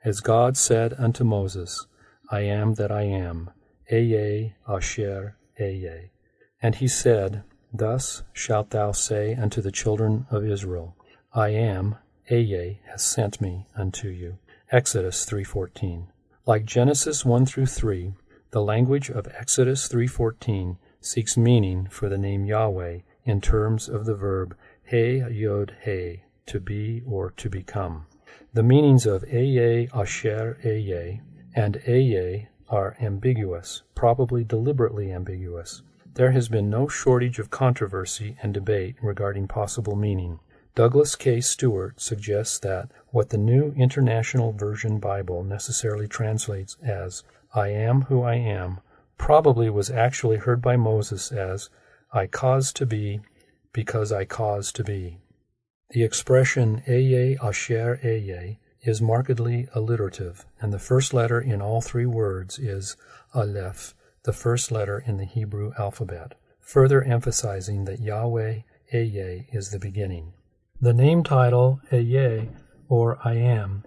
As 0.05 0.21
God 0.21 0.55
said 0.55 0.93
unto 0.97 1.25
Moses, 1.25 1.85
I 2.29 2.43
am 2.43 2.75
that 2.75 2.93
I 2.93 3.01
am, 3.01 3.49
Ehyeh 3.91 4.53
Asher 4.65 5.35
Ehyeh. 5.59 6.11
And 6.61 6.75
he 6.75 6.87
said, 6.87 7.43
Thus 7.73 8.23
shalt 8.31 8.69
thou 8.69 8.93
say 8.93 9.35
unto 9.35 9.61
the 9.61 9.69
children 9.69 10.27
of 10.31 10.45
Israel, 10.45 10.95
I 11.33 11.49
am, 11.49 11.97
Ehyeh 12.29 12.77
has 12.89 13.01
sent 13.01 13.41
me 13.41 13.67
unto 13.75 14.07
you. 14.07 14.37
Exodus 14.71 15.25
3:14. 15.25 16.07
Like 16.51 16.65
Genesis 16.65 17.23
1 17.23 17.45
through 17.45 17.67
3, 17.67 18.11
the 18.49 18.61
language 18.61 19.09
of 19.09 19.25
Exodus 19.39 19.87
3:14 19.87 20.75
seeks 20.99 21.37
meaning 21.37 21.87
for 21.89 22.09
the 22.09 22.17
name 22.17 22.43
Yahweh 22.43 23.03
in 23.23 23.39
terms 23.39 23.87
of 23.87 24.03
the 24.03 24.15
verb 24.15 24.57
he 24.83 25.23
yod 25.29 25.73
he, 25.85 26.23
to 26.47 26.59
be 26.59 27.03
or 27.07 27.31
to 27.37 27.49
become. 27.49 28.05
The 28.51 28.63
meanings 28.63 29.05
of 29.05 29.23
Ehyeh 29.23 29.95
Asher 29.95 30.57
Ehyeh 30.61 31.21
and 31.55 31.75
Ehyeh 31.87 32.47
are 32.67 32.97
ambiguous, 32.99 33.83
probably 33.95 34.43
deliberately 34.43 35.09
ambiguous. 35.09 35.83
There 36.15 36.31
has 36.31 36.49
been 36.49 36.69
no 36.69 36.89
shortage 36.89 37.39
of 37.39 37.49
controversy 37.49 38.35
and 38.43 38.53
debate 38.53 38.97
regarding 39.01 39.47
possible 39.47 39.95
meaning. 39.95 40.41
Douglas 40.73 41.17
K. 41.17 41.41
Stuart 41.41 41.99
suggests 41.99 42.57
that 42.59 42.89
what 43.09 43.27
the 43.27 43.37
New 43.37 43.73
International 43.75 44.53
Version 44.53 44.99
Bible 44.99 45.43
necessarily 45.43 46.07
translates 46.07 46.77
as, 46.81 47.23
I 47.53 47.67
am 47.67 48.03
who 48.03 48.21
I 48.21 48.35
am, 48.35 48.79
probably 49.17 49.69
was 49.69 49.89
actually 49.89 50.37
heard 50.37 50.61
by 50.61 50.77
Moses 50.77 51.29
as, 51.29 51.69
I 52.13 52.25
cause 52.25 52.71
to 52.73 52.85
be 52.85 53.19
because 53.73 54.13
I 54.13 54.23
cause 54.23 54.71
to 54.71 54.83
be. 54.83 55.17
The 55.89 56.03
expression 56.03 56.83
Ehyeh 56.87 57.37
Asher 57.43 57.99
Ehyeh 58.01 58.57
is 58.81 59.01
markedly 59.01 59.67
alliterative, 59.75 60.45
and 60.61 60.71
the 60.71 60.79
first 60.79 61.13
letter 61.13 61.41
in 61.41 61.61
all 61.61 61.81
three 61.81 62.05
words 62.05 62.57
is 62.57 62.95
Aleph, 63.33 63.93
the 64.23 64.31
first 64.31 64.71
letter 64.71 65.03
in 65.05 65.17
the 65.17 65.25
Hebrew 65.25 65.73
alphabet, 65.77 66.35
further 66.61 67.03
emphasizing 67.03 67.83
that 67.85 67.99
Yahweh 67.99 68.61
Ehyeh 68.93 69.53
is 69.53 69.71
the 69.71 69.79
beginning. 69.79 70.31
The 70.83 70.93
name 70.95 71.21
title 71.21 71.79
Ehyeh, 71.91 72.49
or 72.89 73.19
I 73.23 73.35
am, 73.35 73.83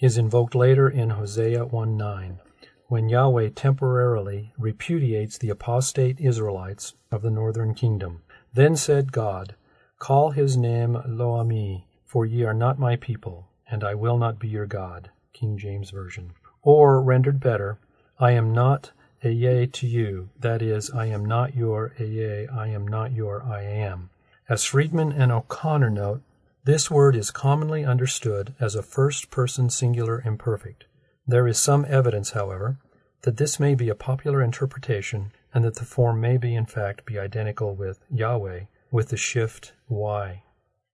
is 0.00 0.16
invoked 0.16 0.54
later 0.54 0.88
in 0.88 1.10
Hosea 1.10 1.66
1:9, 1.66 2.38
when 2.86 3.10
Yahweh 3.10 3.50
temporarily 3.54 4.54
repudiates 4.56 5.36
the 5.36 5.50
apostate 5.50 6.18
Israelites 6.18 6.94
of 7.12 7.20
the 7.20 7.30
northern 7.30 7.74
kingdom. 7.74 8.22
Then 8.54 8.76
said 8.76 9.12
God, 9.12 9.56
Call 9.98 10.30
his 10.30 10.56
name 10.56 11.02
Lo 11.06 11.32
Ami, 11.32 11.86
for 12.06 12.24
ye 12.24 12.44
are 12.44 12.54
not 12.54 12.78
my 12.78 12.96
people, 12.96 13.48
and 13.70 13.84
I 13.84 13.94
will 13.94 14.16
not 14.16 14.38
be 14.38 14.48
your 14.48 14.64
God. 14.64 15.10
King 15.34 15.58
James 15.58 15.90
Version. 15.90 16.30
Or, 16.62 17.02
rendered 17.02 17.40
better, 17.40 17.78
I 18.18 18.30
am 18.30 18.54
not 18.54 18.92
Ehyeh 19.22 19.70
to 19.70 19.86
you, 19.86 20.30
that 20.40 20.62
is, 20.62 20.90
I 20.92 21.06
am 21.08 21.26
not 21.26 21.54
your 21.54 21.92
Ehyeh, 21.98 22.50
I 22.50 22.68
am 22.68 22.88
not 22.88 23.12
your 23.12 23.42
I 23.42 23.64
am. 23.64 24.08
As 24.48 24.64
Freedman 24.64 25.12
and 25.12 25.30
O'Connor 25.30 25.90
note, 25.90 26.22
this 26.68 26.90
word 26.90 27.16
is 27.16 27.30
commonly 27.30 27.82
understood 27.82 28.54
as 28.60 28.74
a 28.74 28.82
first 28.82 29.30
person 29.30 29.70
singular 29.70 30.20
imperfect. 30.20 30.84
There 31.26 31.48
is 31.48 31.56
some 31.56 31.86
evidence, 31.88 32.32
however, 32.32 32.76
that 33.22 33.38
this 33.38 33.58
may 33.58 33.74
be 33.74 33.88
a 33.88 33.94
popular 33.94 34.42
interpretation 34.42 35.32
and 35.54 35.64
that 35.64 35.76
the 35.76 35.86
form 35.86 36.20
may 36.20 36.36
be 36.36 36.54
in 36.54 36.66
fact 36.66 37.06
be 37.06 37.18
identical 37.18 37.74
with 37.74 38.04
Yahweh 38.10 38.64
with 38.90 39.08
the 39.08 39.16
shift 39.16 39.72
y. 39.88 40.42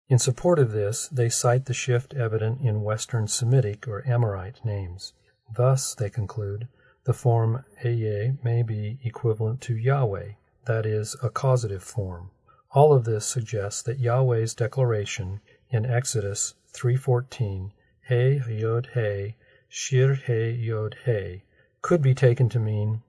In 0.09 0.21
support 0.21 0.61
of 0.61 0.71
this, 0.71 1.09
they 1.09 1.29
cite 1.29 1.65
the 1.65 1.75
shift 1.75 2.15
evident 2.15 2.61
in 2.61 2.85
Western 2.85 3.27
Semitic 3.27 3.89
or 3.89 4.07
Amorite 4.07 4.65
names. 4.65 5.13
Thus, 5.57 5.93
they 5.93 6.09
conclude, 6.09 6.69
the 7.03 7.13
form 7.13 7.65
Ehyeh 7.83 8.39
may 8.45 8.63
be 8.63 9.01
equivalent 9.03 9.61
to 9.63 9.77
Yahweh, 9.77 10.35
that 10.67 10.87
is, 10.87 11.17
a 11.21 11.31
causative 11.31 11.83
form. 11.83 12.31
All 12.71 12.93
of 12.93 13.05
this 13.05 13.25
suggests 13.25 13.83
that 13.83 14.01
Yahweh's 14.01 14.53
declaration 14.53 15.41
in 15.71 15.87
Exodus 15.87 16.55
3:14, 16.73 17.73
He 18.09 18.43
Yod 18.49 18.89
He, 18.95 19.37
Shir 19.69 20.15
He 20.15 20.51
Yod 20.51 20.97
He, 21.05 21.43
could 21.83 22.03
be 22.03 22.15
taken 22.15 22.49
to 22.51 22.59
mean, 22.59 23.03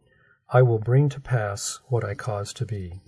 I 0.49 0.61
will 0.61 0.79
bring 0.79 1.09
to 1.09 1.19
pass 1.19 1.79
what 1.87 2.03
I 2.03 2.13
cause 2.13 2.53
to 2.53 2.65
be. 2.65 3.01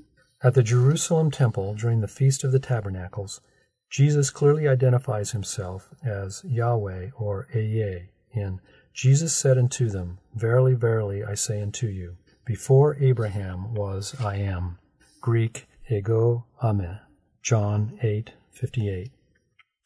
At 0.44 0.54
the 0.54 0.64
Jerusalem 0.64 1.32
temple 1.32 1.74
during 1.76 2.02
the 2.02 2.08
Feast 2.08 2.44
of 2.44 2.52
the 2.52 2.60
Tabernacles, 2.60 3.42
Jesus 3.90 4.30
clearly 4.30 4.68
identifies 4.68 5.32
himself 5.32 5.90
as 6.04 6.44
Yahweh 6.44 7.12
or 7.18 7.48
Ehyeh 7.54 8.08
in 8.32 8.60
Jesus 8.94 9.34
said 9.34 9.58
unto 9.58 9.90
them, 9.90 10.18
Verily, 10.36 10.74
verily, 10.74 11.24
I 11.24 11.36
say 11.36 11.62
unto 11.62 11.88
you, 11.88 12.18
before 12.46 12.96
Abraham 13.00 13.74
was 13.74 14.16
I 14.20 14.38
am. 14.38 14.80
Greek, 15.22 15.68
ego 15.90 16.46
eimi. 16.62 17.00
John 17.42 17.98
8:58. 18.02 19.12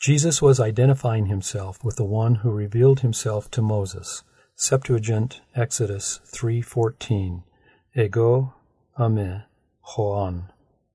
Jesus 0.01 0.41
was 0.41 0.59
identifying 0.59 1.27
himself 1.27 1.83
with 1.83 1.97
the 1.97 2.03
one 2.03 2.33
who 2.33 2.49
revealed 2.49 3.01
himself 3.01 3.51
to 3.51 3.61
Moses. 3.61 4.23
Septuagint, 4.55 5.41
Exodus 5.53 6.19
3:14. 6.25 7.43
Ego 7.95 8.55
eimi 8.97 9.43
hoon. 9.95 10.45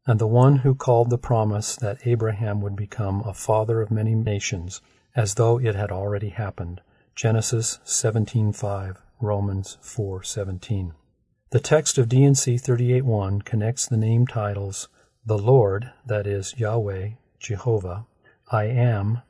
And 0.08 0.18
the 0.18 0.26
one 0.26 0.56
who 0.56 0.74
called 0.74 1.10
the 1.10 1.18
promise 1.18 1.76
that 1.76 2.04
Abraham 2.04 2.60
would 2.62 2.74
become 2.74 3.20
a 3.20 3.32
father 3.32 3.80
of 3.80 3.92
many 3.92 4.16
nations, 4.16 4.80
as 5.14 5.34
though 5.34 5.60
it 5.60 5.76
had 5.76 5.92
already 5.92 6.30
happened. 6.30 6.80
Genesis 7.14 7.78
17:5, 7.84 9.00
Romans 9.20 9.78
4:17. 9.82 10.94
The 11.50 11.60
text 11.60 11.96
of 11.96 12.08
D&C 12.08 12.58
38:1 12.58 13.42
connects 13.42 13.86
the 13.86 13.96
name 13.96 14.26
titles 14.26 14.88
the 15.24 15.38
Lord, 15.38 15.92
that 16.04 16.26
is 16.26 16.58
Yahweh, 16.58 17.10
Jehovah, 17.38 18.04
I 18.48 18.64
am, 18.64 19.22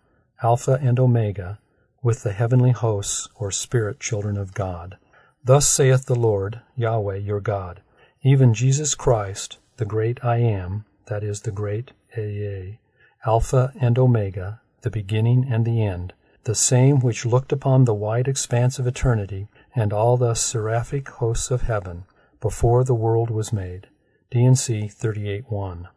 Alpha 0.43 0.79
and 0.83 1.01
Omega, 1.01 1.59
with 2.03 2.23
the 2.23 2.33
heavenly 2.33 2.73
hosts 2.73 3.29
or 3.37 3.51
spirit 3.51 3.99
children 3.99 4.37
of 4.37 4.53
God. 4.53 4.99
Thus 5.43 5.67
saith 5.67 6.05
the 6.05 6.15
Lord, 6.15 6.61
Yahweh 6.77 7.17
your 7.17 7.41
God, 7.41 7.81
even 8.23 8.53
Jesus 8.53 8.95
Christ, 8.95 9.59
the 9.79 9.87
great 9.87 10.23
I 10.23 10.37
am, 10.39 10.85
that 11.07 11.23
is 11.23 11.41
the 11.41 11.51
great 11.51 11.93
Ehyeh, 12.17 12.79
Alpha 13.25 13.73
and 13.81 13.99
Omega, 13.99 14.61
the 14.83 14.91
beginning 14.91 15.47
and 15.51 15.65
the 15.65 15.83
end, 15.83 16.13
the 16.45 16.55
same 16.55 17.01
which 17.01 17.25
looked 17.25 17.53
upon 17.53 17.85
the 17.85 17.95
wide 17.95 18.29
expanse 18.29 18.79
of 18.79 18.87
eternity 18.87 19.49
and 19.75 19.93
all 19.93 20.17
the 20.17 20.35
seraphic 20.35 21.09
hosts 21.09 21.51
of 21.51 21.63
heaven 21.63 22.05
before 22.41 22.85
the 22.85 22.95
world 22.95 23.31
was 23.31 23.53
made. 23.53 23.87
D&C 24.31 24.83
38.1. 24.83 25.89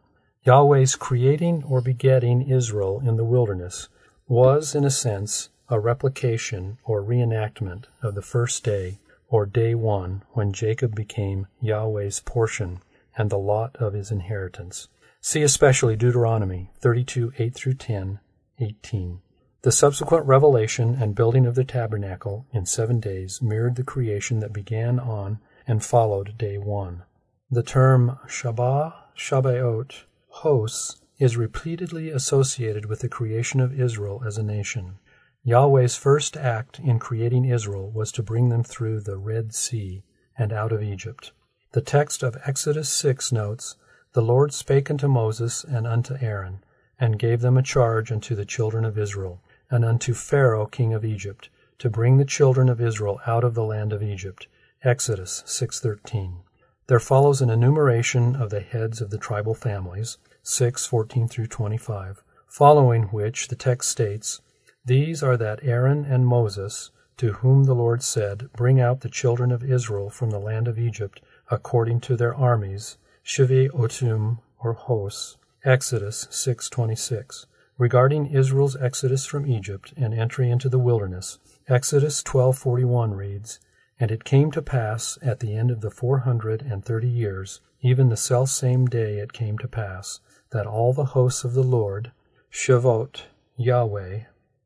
Yahweh's 0.46 0.96
creating 0.96 1.62
or 1.64 1.82
begetting 1.82 2.40
Israel 2.40 3.02
in 3.04 3.16
the 3.16 3.24
wilderness 3.24 3.88
was, 4.26 4.74
in 4.74 4.84
a 4.84 4.90
sense, 4.90 5.50
a 5.68 5.78
replication 5.78 6.78
or 6.84 7.02
reenactment 7.02 7.84
of 8.02 8.14
the 8.14 8.22
first 8.22 8.64
day 8.64 8.98
or 9.28 9.44
day 9.44 9.74
one 9.74 10.22
when 10.30 10.52
Jacob 10.52 10.94
became 10.94 11.46
Yahweh's 11.60 12.20
portion 12.20 12.80
and 13.18 13.28
the 13.28 13.38
lot 13.38 13.76
of 13.76 13.92
his 13.92 14.10
inheritance. 14.10 14.88
See 15.20 15.42
especially 15.42 15.94
Deuteronomy 15.94 16.70
32 16.78 17.34
8 17.38 17.54
through 17.54 17.74
10, 17.74 18.18
18. 18.58 19.20
The 19.60 19.72
subsequent 19.72 20.24
revelation 20.24 20.96
and 21.02 21.14
building 21.14 21.44
of 21.44 21.54
the 21.54 21.64
tabernacle 21.64 22.46
in 22.50 22.64
seven 22.64 22.98
days 22.98 23.42
mirrored 23.42 23.76
the 23.76 23.84
creation 23.84 24.40
that 24.40 24.54
began 24.54 24.98
on 24.98 25.38
and 25.66 25.84
followed 25.84 26.38
day 26.38 26.56
one. 26.56 27.02
The 27.50 27.62
term 27.62 28.18
Shabbat, 28.26 28.94
Shabbaot, 29.14 30.04
hosts, 30.30 31.00
is 31.18 31.36
repeatedly 31.36 32.08
associated 32.08 32.86
with 32.86 33.00
the 33.00 33.08
creation 33.08 33.60
of 33.60 33.78
Israel 33.78 34.22
as 34.26 34.38
a 34.38 34.42
nation. 34.42 34.98
Yahweh's 35.44 35.96
first 35.96 36.36
act 36.36 36.78
in 36.78 36.98
creating 36.98 37.44
Israel 37.44 37.90
was 37.90 38.10
to 38.12 38.22
bring 38.22 38.48
them 38.48 38.62
through 38.62 39.00
the 39.00 39.16
Red 39.16 39.54
Sea 39.54 40.02
and 40.38 40.52
out 40.52 40.72
of 40.72 40.82
Egypt. 40.82 41.32
The 41.72 41.80
text 41.80 42.22
of 42.22 42.36
Exodus 42.44 42.88
6 42.88 43.32
notes, 43.32 43.76
The 44.12 44.22
Lord 44.22 44.52
spake 44.52 44.90
unto 44.90 45.08
Moses 45.08 45.62
and 45.64 45.86
unto 45.86 46.16
Aaron, 46.20 46.64
and 46.98 47.18
gave 47.18 47.40
them 47.40 47.56
a 47.56 47.62
charge 47.62 48.10
unto 48.10 48.34
the 48.34 48.44
children 48.44 48.84
of 48.84 48.98
Israel, 48.98 49.40
and 49.70 49.84
unto 49.84 50.14
Pharaoh 50.14 50.66
king 50.66 50.92
of 50.92 51.04
Egypt, 51.04 51.48
to 51.78 51.88
bring 51.88 52.16
the 52.16 52.24
children 52.24 52.68
of 52.68 52.80
Israel 52.80 53.20
out 53.26 53.44
of 53.44 53.54
the 53.54 53.64
land 53.64 53.92
of 53.92 54.02
Egypt. 54.02 54.46
Exodus 54.82 55.42
6:13. 55.46 56.42
There 56.90 56.98
follows 56.98 57.40
an 57.40 57.50
enumeration 57.50 58.34
of 58.34 58.50
the 58.50 58.58
heads 58.58 59.00
of 59.00 59.10
the 59.10 59.16
tribal 59.16 59.54
families, 59.54 60.18
6:14 60.42 61.30
through 61.30 61.46
25, 61.46 62.24
following 62.48 63.04
which 63.04 63.46
the 63.46 63.54
text 63.54 63.90
states, 63.90 64.40
These 64.84 65.22
are 65.22 65.36
that 65.36 65.62
Aaron 65.62 66.04
and 66.04 66.26
Moses, 66.26 66.90
to 67.18 67.34
whom 67.34 67.62
the 67.62 67.76
Lord 67.76 68.02
said, 68.02 68.50
Bring 68.56 68.80
out 68.80 69.02
the 69.02 69.08
children 69.08 69.52
of 69.52 69.62
Israel 69.62 70.10
from 70.10 70.30
the 70.30 70.40
land 70.40 70.66
of 70.66 70.80
Egypt 70.80 71.22
according 71.48 72.00
to 72.00 72.16
their 72.16 72.34
armies, 72.34 72.98
Shivi 73.22 73.68
Otum 73.68 74.40
or 74.58 74.72
hosts. 74.72 75.36
Exodus 75.64 76.26
6:26 76.32 77.46
regarding 77.78 78.26
Israel's 78.26 78.74
exodus 78.74 79.26
from 79.26 79.46
Egypt 79.46 79.94
and 79.96 80.12
entry 80.12 80.50
into 80.50 80.68
the 80.68 80.80
wilderness. 80.80 81.38
Exodus 81.68 82.20
12:41 82.24 83.16
reads, 83.16 83.60
"And 84.02 84.10
it 84.10 84.24
came 84.24 84.50
to 84.52 84.62
pass 84.62 85.18
at 85.20 85.40
the 85.40 85.54
end 85.54 85.70
of 85.70 85.82
the 85.82 85.90
four 85.90 86.20
hundred 86.20 86.62
and 86.62 86.82
thirty 86.82 87.06
years, 87.06 87.60
even 87.82 88.08
the 88.08 88.16
selfsame 88.16 88.86
day 88.86 89.18
it 89.18 89.34
came 89.34 89.58
to 89.58 89.68
pass, 89.68 90.20
that 90.52 90.66
all 90.66 90.94
the 90.94 91.12
hosts 91.12 91.44
of 91.44 91.52
the 91.52 91.62
Lord, 91.62 92.10
Shavot, 92.50 93.26
Yahweh, 93.58 94.20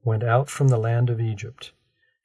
went 0.05 0.23
out 0.23 0.49
from 0.49 0.69
the 0.69 0.79
land 0.79 1.11
of 1.11 1.21
Egypt." 1.21 1.73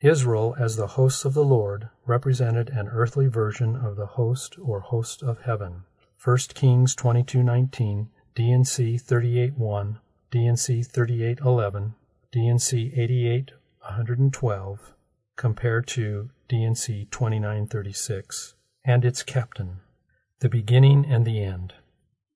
Israel, 0.01 0.55
as 0.60 0.76
the 0.76 0.86
hosts 0.86 1.26
of 1.26 1.34
the 1.34 1.43
Lord, 1.43 1.89
represented 2.05 2.70
an 2.70 2.88
earthly 2.89 3.26
version 3.26 3.76
of 3.76 3.95
the 3.95 4.05
host 4.05 4.60
or 4.60 4.82
host 4.82 5.24
of 5.24 5.41
heaven. 5.41 5.86
1 6.24 6.38
Kings 6.53 6.95
22:19, 6.95 8.10
D&C 8.36 8.99
38:1, 8.99 9.97
D&C 10.30 10.84
3811, 10.84 11.95
D&C 12.32 12.93
88 12.95 13.51
compared 15.36 15.88
to 15.88 16.30
D&C 16.49 17.07
2936, 17.11 18.55
and 18.83 19.05
its 19.05 19.21
captain, 19.21 19.81
the 20.39 20.49
beginning 20.49 21.05
and 21.05 21.23
the 21.23 21.43
end. 21.43 21.75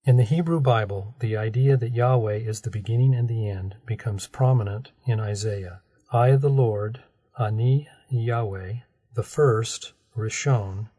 In 0.05 0.17
the 0.17 0.23
Hebrew 0.23 0.59
Bible, 0.59 1.15
the 1.19 1.35
idea 1.35 1.77
that 1.77 1.93
Yahweh 1.93 2.35
is 2.35 2.61
the 2.61 2.69
beginning 2.69 3.15
and 3.15 3.27
the 3.27 3.49
end 3.49 3.75
becomes 3.87 4.27
prominent 4.27 4.91
in 5.07 5.19
Isaiah. 5.19 5.81
I, 6.11 6.35
the 6.35 6.49
Lord, 6.49 7.01
Ani 7.39 7.89
Yahweh, 8.11 8.73
the 9.15 9.23
first, 9.23 9.93
Rishon, 10.15 10.89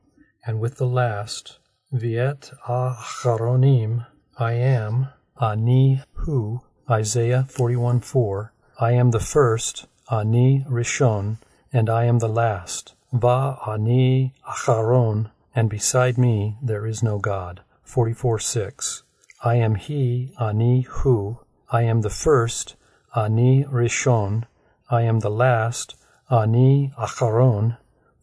and 0.45 0.59
with 0.59 0.79
the 0.79 0.87
last, 0.89 1.61
Viet 1.93 2.51
Acharonim, 2.67 4.07
I 4.37 4.55
am, 4.55 5.11
Ani 5.41 6.03
Hu, 6.15 6.63
Isaiah 6.91 7.47
41:4, 7.49 8.51
I 8.81 8.91
am 8.91 9.13
the 9.13 9.21
first, 9.21 9.87
Ani 10.11 10.65
Rishon, 10.69 11.39
and 11.73 11.89
I 11.89 12.05
am 12.05 12.19
the 12.19 12.29
last, 12.29 12.95
Va 13.15 13.61
Ani 13.65 14.35
Acharon, 14.45 15.31
and 15.55 15.71
beside 15.71 16.19
me 16.19 16.59
there 16.61 16.85
is 16.85 17.01
no 17.01 17.21
God. 17.21 17.61
44:6. 17.87 19.03
I 19.45 19.55
am 19.55 19.77
he, 19.77 20.35
Ani 20.41 20.81
Hu, 20.81 21.39
I 21.71 21.83
am 21.83 22.01
the 22.01 22.11
first, 22.11 22.75
Ani 23.15 23.65
Rishon, 23.67 24.47
I 24.91 25.03
am 25.03 25.21
the 25.21 25.31
last, 25.31 25.95
Ani 26.29 26.93
Acharon. 26.99 27.77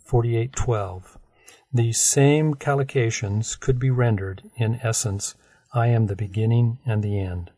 48:12. 0.06 1.18
These 1.74 2.02
same 2.02 2.56
collocations 2.56 3.58
could 3.58 3.80
be 3.80 3.90
rendered, 3.90 4.44
in 4.58 4.78
essence, 4.84 5.36
I 5.74 5.88
am 5.88 6.08
the 6.08 6.18
beginning 6.18 6.80
and 6.86 7.02
the 7.02 7.18
end. 7.18 7.52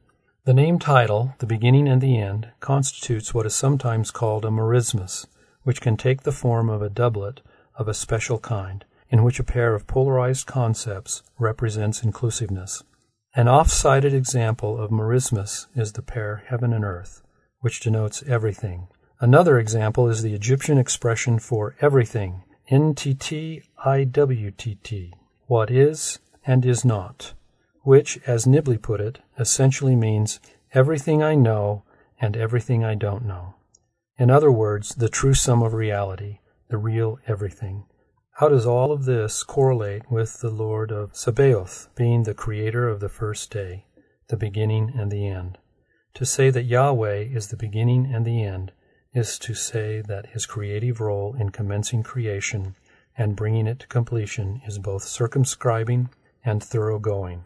The 0.46 0.54
name 0.54 0.78
title, 0.78 1.34
the 1.40 1.48
beginning 1.48 1.88
and 1.88 2.00
the 2.00 2.20
end, 2.20 2.50
constitutes 2.60 3.34
what 3.34 3.48
is 3.48 3.56
sometimes 3.56 4.12
called 4.12 4.46
a 4.46 4.50
merismus, 4.50 5.26
which 5.64 5.82
can 5.82 5.98
take 5.98 6.22
the 6.24 6.32
form 6.32 6.70
of 6.70 6.82
a 6.82 6.90
doublet 6.90 7.42
of 7.76 7.88
a 7.88 7.94
special 7.94 8.40
kind. 8.40 8.86
in 9.14 9.22
which 9.24 9.40
a 9.40 9.44
pair 9.44 9.76
of 9.76 9.86
polarized 9.86 10.48
concepts 10.48 11.22
represents 11.38 12.02
inclusiveness. 12.02 12.82
An 13.36 13.48
off-sided 13.48 14.12
example 14.12 14.82
of 14.82 14.90
merismus 14.90 15.68
is 15.76 15.92
the 15.92 16.02
pair 16.02 16.44
heaven 16.48 16.74
and 16.74 16.84
earth, 16.84 17.22
which 17.60 17.80
denotes 17.80 18.24
everything. 18.24 18.88
Another 19.20 19.60
example 19.60 20.10
is 20.10 20.24
the 20.24 20.34
Egyptian 20.34 20.80
expression 20.80 21.38
for 21.38 21.76
everything, 21.80 22.42
NTT 22.72 23.62
IWTT, 23.86 25.12
what 25.46 25.70
is 25.70 26.18
and 26.44 26.66
is 26.66 26.84
not, 26.84 27.34
which, 27.84 28.18
as 28.26 28.46
Nibley 28.46 28.82
put 28.82 29.00
it, 29.00 29.20
essentially 29.38 29.96
means 29.96 30.40
everything 30.74 31.22
I 31.22 31.36
know 31.36 31.84
and 32.20 32.36
everything 32.36 32.84
I 32.84 32.96
don't 32.96 33.26
know. 33.26 33.54
In 34.18 34.30
other 34.30 34.52
words, 34.52 34.96
the 34.96 35.10
true 35.10 35.34
sum 35.34 35.64
of 35.64 35.74
reality, 35.74 36.40
the 36.70 36.78
real 36.78 37.20
everything. 37.28 37.86
How 38.38 38.50
does 38.50 38.66
all 38.66 38.92
of 38.92 39.06
this 39.06 39.44
correlate 39.44 40.12
with 40.12 40.40
the 40.40 40.50
Lord 40.50 40.92
of 40.92 41.16
Sabaoth 41.16 41.90
being 41.96 42.24
the 42.24 42.34
creator 42.34 42.88
of 42.88 43.00
the 43.00 43.10
first 43.10 43.52
day, 43.52 43.86
the 44.28 44.38
beginning 44.38 44.94
and 44.96 45.12
the 45.12 45.28
end? 45.28 45.58
To 46.16 46.26
say 46.26 46.52
that 46.52 46.64
Yahweh 46.66 47.22
is 47.34 47.48
the 47.48 47.58
beginning 47.58 48.12
and 48.14 48.24
the 48.24 48.44
end 48.44 48.72
is 49.14 49.40
to 49.40 49.54
say 49.54 50.02
that 50.02 50.28
his 50.28 50.46
creative 50.46 51.00
role 51.00 51.36
in 51.36 51.50
commencing 51.50 52.04
creation 52.04 52.76
and 53.18 53.36
bringing 53.36 53.68
it 53.68 53.80
to 53.80 53.88
completion 53.88 54.62
is 54.68 54.80
both 54.80 55.04
circumscribing 55.04 56.10
and 56.46 56.64
thoroughgoing. 56.64 57.46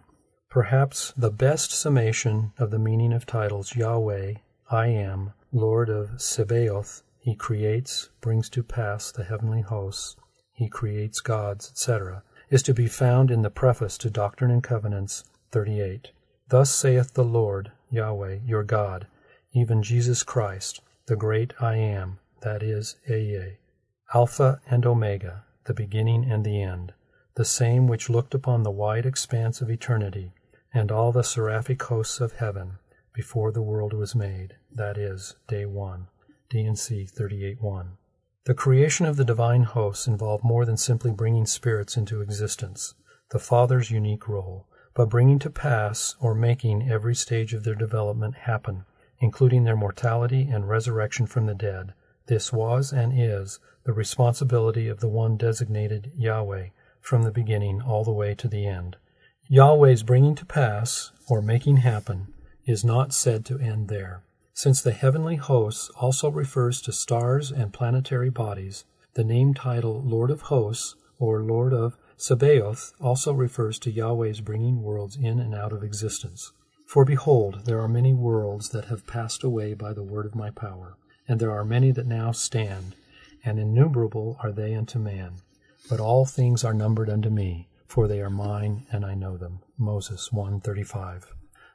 Perhaps 0.49 1.13
the 1.15 1.31
best 1.31 1.71
summation 1.71 2.51
of 2.57 2.71
the 2.71 2.79
meaning 2.79 3.13
of 3.13 3.25
titles 3.25 3.75
Yahweh, 3.75 4.33
I 4.69 4.87
am, 4.87 5.33
Lord 5.53 5.89
of 5.89 6.21
Sabaoth, 6.21 7.03
He 7.19 7.33
creates, 7.33 8.09
brings 8.19 8.49
to 8.49 8.63
pass 8.63 9.13
the 9.13 9.23
heavenly 9.23 9.61
hosts, 9.61 10.17
He 10.51 10.67
creates 10.67 11.21
gods, 11.21 11.69
etc., 11.71 12.23
is 12.49 12.61
to 12.63 12.73
be 12.73 12.87
found 12.87 13.31
in 13.31 13.43
the 13.43 13.49
preface 13.49 13.97
to 13.99 14.09
Doctrine 14.09 14.51
and 14.51 14.61
Covenants 14.61 15.23
38. 15.51 16.11
Thus 16.49 16.75
saith 16.75 17.13
the 17.13 17.23
Lord, 17.23 17.71
Yahweh, 17.89 18.39
your 18.45 18.63
God, 18.63 19.07
even 19.53 19.83
Jesus 19.83 20.21
Christ, 20.21 20.81
the 21.05 21.15
great 21.15 21.53
I 21.61 21.77
am, 21.77 22.19
that 22.41 22.61
is, 22.61 22.97
Ehyeh, 23.09 23.55
Alpha 24.13 24.59
and 24.69 24.85
Omega, 24.85 25.45
the 25.63 25.73
beginning 25.73 26.29
and 26.29 26.43
the 26.43 26.61
end, 26.61 26.93
the 27.35 27.45
same 27.45 27.87
which 27.87 28.09
looked 28.09 28.33
upon 28.33 28.63
the 28.63 28.71
wide 28.71 29.05
expanse 29.05 29.61
of 29.61 29.69
eternity, 29.69 30.33
and 30.73 30.91
all 30.91 31.13
the 31.13 31.23
seraphic 31.23 31.81
hosts 31.83 32.19
of 32.19 32.33
heaven, 32.33 32.79
before 33.17 33.51
the 33.51 33.63
world 33.63 33.93
was 33.93 34.13
made, 34.13 34.53
that 34.71 34.95
is, 34.95 35.35
day 35.47 35.65
1, 35.65 36.05
D&C 36.51 37.07
38.1. 37.11 37.87
The 38.45 38.53
creation 38.53 39.07
of 39.07 39.15
the 39.15 39.25
divine 39.25 39.63
hosts 39.63 40.05
involved 40.05 40.43
more 40.43 40.65
than 40.65 40.77
simply 40.77 41.09
bringing 41.09 41.47
spirits 41.47 41.97
into 41.97 42.21
existence, 42.21 42.93
the 43.31 43.39
Father's 43.39 43.89
unique 43.89 44.27
role, 44.27 44.67
but 44.93 45.09
bringing 45.09 45.39
to 45.39 45.49
pass 45.49 46.15
or 46.19 46.35
making 46.35 46.91
every 46.91 47.15
stage 47.15 47.55
of 47.55 47.63
their 47.63 47.73
development 47.73 48.35
happen, 48.35 48.85
including 49.17 49.63
their 49.63 49.75
mortality 49.75 50.47
and 50.47 50.69
resurrection 50.69 51.25
from 51.25 51.47
the 51.47 51.55
dead. 51.55 51.95
This 52.27 52.53
was 52.53 52.93
and 52.93 53.11
is 53.19 53.59
the 53.83 53.93
responsibility 53.93 54.87
of 54.87 54.99
the 54.99 55.09
one 55.09 55.37
designated 55.37 56.11
Yahweh 56.15 56.67
from 57.01 57.23
the 57.23 57.31
beginning 57.31 57.81
all 57.81 58.03
the 58.03 58.11
way 58.11 58.35
to 58.35 58.47
the 58.47 58.67
end. 58.67 58.95
Yahweh's 59.49 60.03
bringing 60.03 60.35
to 60.35 60.45
pass, 60.45 61.11
or 61.27 61.41
making 61.41 61.77
happen, 61.77 62.31
is 62.67 62.83
not 62.83 63.13
said 63.13 63.45
to 63.45 63.57
end 63.57 63.87
there. 63.87 64.21
Since 64.53 64.81
the 64.81 64.91
heavenly 64.91 65.37
hosts 65.37 65.89
also 65.95 66.29
refers 66.29 66.81
to 66.81 66.91
stars 66.91 67.51
and 67.51 67.73
planetary 67.73 68.29
bodies, 68.29 68.83
the 69.13 69.23
name 69.23 69.53
title 69.53 70.01
Lord 70.03 70.29
of 70.29 70.41
Hosts 70.41 70.95
or 71.17 71.41
Lord 71.41 71.73
of 71.73 71.97
Sabaoth 72.17 72.93
also 72.99 73.31
refers 73.31 73.79
to 73.79 73.91
Yahweh's 73.91 74.41
bringing 74.41 74.81
worlds 74.81 75.15
in 75.15 75.39
and 75.39 75.55
out 75.55 75.71
of 75.71 75.83
existence. 75.83 76.51
For 76.85 77.05
behold, 77.05 77.65
there 77.65 77.79
are 77.79 77.87
many 77.87 78.13
worlds 78.13 78.69
that 78.69 78.85
have 78.85 79.07
passed 79.07 79.43
away 79.43 79.73
by 79.73 79.93
the 79.93 80.03
word 80.03 80.25
of 80.25 80.35
my 80.35 80.49
power, 80.49 80.97
and 81.27 81.39
there 81.39 81.51
are 81.51 81.65
many 81.65 81.91
that 81.91 82.07
now 82.07 82.31
stand, 82.31 82.95
and 83.45 83.59
innumerable 83.59 84.37
are 84.41 84.51
they 84.51 84.75
unto 84.75 84.99
man. 84.99 85.35
But 85.89 85.99
all 85.99 86.25
things 86.25 86.63
are 86.63 86.73
numbered 86.73 87.09
unto 87.09 87.29
me, 87.29 87.69
for 87.87 88.07
they 88.07 88.21
are 88.21 88.29
mine, 88.29 88.85
and 88.91 89.05
I 89.05 89.13
know 89.13 89.37
them. 89.37 89.59
Moses 89.77 90.31
135. 90.31 91.33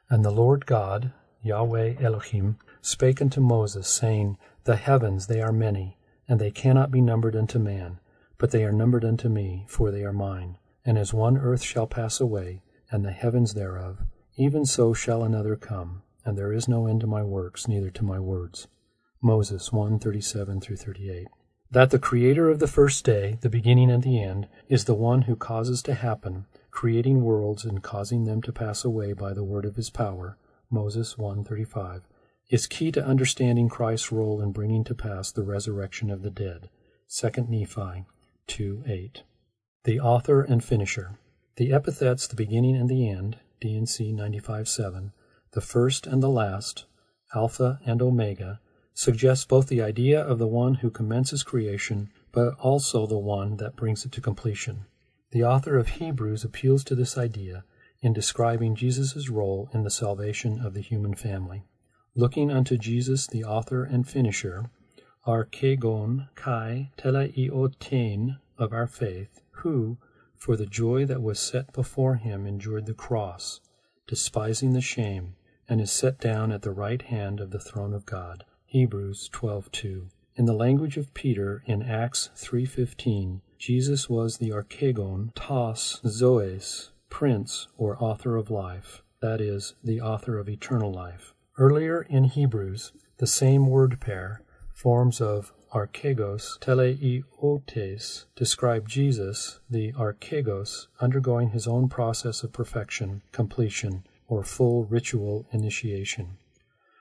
And 0.09 0.23
the 0.23 0.31
Lord 0.31 0.65
God, 0.65 1.11
Yahweh 1.41 1.95
Elohim, 1.99 2.57
spake 2.81 3.21
unto 3.21 3.41
Moses, 3.41 3.87
saying, 3.87 4.37
The 4.63 4.75
heavens 4.75 5.27
they 5.27 5.41
are 5.41 5.51
many, 5.51 5.97
and 6.27 6.39
they 6.39 6.51
cannot 6.51 6.91
be 6.91 7.01
numbered 7.01 7.35
unto 7.35 7.59
man, 7.59 7.99
but 8.37 8.51
they 8.51 8.63
are 8.63 8.71
numbered 8.71 9.05
unto 9.05 9.29
me, 9.29 9.65
for 9.67 9.91
they 9.91 10.03
are 10.03 10.13
mine. 10.13 10.57
And 10.85 10.97
as 10.97 11.13
one 11.13 11.37
earth 11.37 11.61
shall 11.61 11.87
pass 11.87 12.19
away, 12.19 12.63
and 12.91 13.03
the 13.03 13.11
heavens 13.11 13.53
thereof, 13.53 13.99
even 14.35 14.65
so 14.65 14.93
shall 14.93 15.23
another 15.23 15.55
come, 15.55 16.03
and 16.25 16.37
there 16.37 16.53
is 16.53 16.67
no 16.67 16.87
end 16.87 17.01
to 17.01 17.07
my 17.07 17.23
works, 17.23 17.67
neither 17.67 17.89
to 17.91 18.03
my 18.03 18.19
words. 18.19 18.67
Moses 19.21 19.71
137 19.71 20.59
through 20.59 20.75
38 20.75 21.27
that 21.73 21.89
the 21.89 21.97
creator 21.97 22.51
of 22.51 22.59
the 22.59 22.67
first 22.67 23.03
day, 23.03 23.39
the 23.41 23.49
beginning 23.49 23.89
and 23.89 24.03
the 24.03 24.21
end, 24.21 24.47
is 24.69 24.85
the 24.85 24.93
one 24.93 25.23
who 25.23 25.35
causes 25.35 25.81
to 25.81 25.95
happen, 25.95 26.45
creating 26.73 27.21
worlds 27.23 27.63
and 27.63 27.83
causing 27.83 28.23
them 28.23 28.41
to 28.41 28.51
pass 28.51 28.83
away 28.83 29.13
by 29.13 29.31
the 29.31 29.43
word 29.43 29.63
of 29.63 29.75
his 29.75 29.91
power, 29.91 30.35
Moses 30.71 31.17
1:35, 31.19 32.01
is 32.49 32.65
key 32.65 32.91
to 32.91 33.05
understanding 33.05 33.69
Christ's 33.69 34.11
role 34.11 34.41
in 34.41 34.51
bringing 34.51 34.83
to 34.85 34.95
pass 34.95 35.31
the 35.31 35.43
resurrection 35.43 36.09
of 36.09 36.23
the 36.23 36.31
dead. 36.31 36.69
2 37.07 37.47
Nephi 37.47 38.05
2:8. 38.47 39.21
The 39.83 39.99
author 39.99 40.41
and 40.41 40.63
finisher. 40.63 41.19
The 41.57 41.71
epithets 41.71 42.27
the 42.27 42.35
beginning 42.35 42.75
and 42.75 42.89
the 42.89 43.07
end, 43.07 43.37
D&C 43.61 44.11
95:7, 44.11 45.11
the 45.51 45.61
first 45.61 46.07
and 46.07 46.23
the 46.23 46.27
last, 46.27 46.85
Alpha 47.35 47.79
and 47.85 48.01
Omega, 48.01 48.59
suggests 48.95 49.45
both 49.45 49.67
the 49.67 49.83
idea 49.83 50.19
of 50.19 50.39
the 50.39 50.47
one 50.47 50.75
who 50.75 50.89
commences 50.89 51.43
creation, 51.43 52.09
but 52.31 52.55
also 52.55 53.05
the 53.05 53.19
one 53.19 53.57
that 53.57 53.75
brings 53.75 54.05
it 54.05 54.11
to 54.13 54.21
completion. 54.21 54.87
The 55.33 55.43
author 55.43 55.79
of 55.79 55.87
Hebrews 55.87 56.43
appeals 56.43 56.83
to 56.83 56.93
this 56.93 57.17
idea 57.17 57.63
in 58.01 58.13
describing 58.13 58.75
Jesus' 58.75 59.29
role 59.29 59.67
in 59.73 59.81
the 59.81 59.89
salvation 59.89 60.63
of 60.63 60.75
the 60.75 60.79
human 60.79 61.15
family. 61.15 61.63
Looking 62.13 62.51
unto 62.51 62.77
Jesus, 62.77 63.25
the 63.25 63.43
author 63.43 63.83
and 63.83 64.07
finisher, 64.07 64.69
archegon 65.25 66.29
kai 66.35 66.91
teleiotein 66.99 68.37
of 68.59 68.73
our 68.73 68.85
faith, 68.85 69.41
who, 69.63 69.97
for 70.37 70.55
the 70.55 70.67
joy 70.67 71.03
that 71.05 71.23
was 71.23 71.39
set 71.39 71.73
before 71.73 72.17
him, 72.17 72.45
endured 72.45 72.85
the 72.85 72.93
cross, 72.93 73.59
despising 74.05 74.73
the 74.73 74.81
shame, 74.81 75.35
and 75.67 75.81
is 75.81 75.91
set 75.91 76.19
down 76.19 76.51
at 76.51 76.61
the 76.61 76.69
right 76.69 77.01
hand 77.01 77.39
of 77.39 77.49
the 77.49 77.59
throne 77.59 77.95
of 77.95 78.05
God. 78.05 78.45
Hebrews 78.67 79.31
12:2. 79.33 80.09
In 80.35 80.45
the 80.45 80.53
language 80.53 80.97
of 80.97 81.11
Peter 81.15 81.63
in 81.65 81.81
Acts 81.81 82.29
3:15, 82.35 83.41
Jesus 83.65 84.09
was 84.09 84.39
the 84.39 84.49
archegon 84.49 85.33
tos 85.35 86.01
zoes, 86.03 86.89
prince 87.09 87.69
or 87.77 87.95
author 88.03 88.35
of 88.35 88.51
life, 88.51 89.03
that 89.21 89.39
is, 89.39 89.75
the 89.81 90.01
author 90.01 90.37
of 90.37 90.49
eternal 90.49 90.91
life. 90.91 91.33
Earlier 91.57 92.01
in 92.01 92.25
Hebrews, 92.25 92.91
the 93.19 93.25
same 93.25 93.67
word 93.67 94.01
pair, 94.01 94.41
forms 94.73 95.21
of 95.21 95.53
archegos 95.73 96.59
teleiotes, 96.59 98.25
describe 98.35 98.89
Jesus, 98.89 99.61
the 99.69 99.93
archegos, 99.93 100.87
undergoing 100.99 101.51
his 101.51 101.65
own 101.65 101.87
process 101.87 102.43
of 102.43 102.51
perfection, 102.51 103.21
completion, 103.31 104.03
or 104.27 104.43
full 104.43 104.83
ritual 104.83 105.45
initiation. 105.53 106.35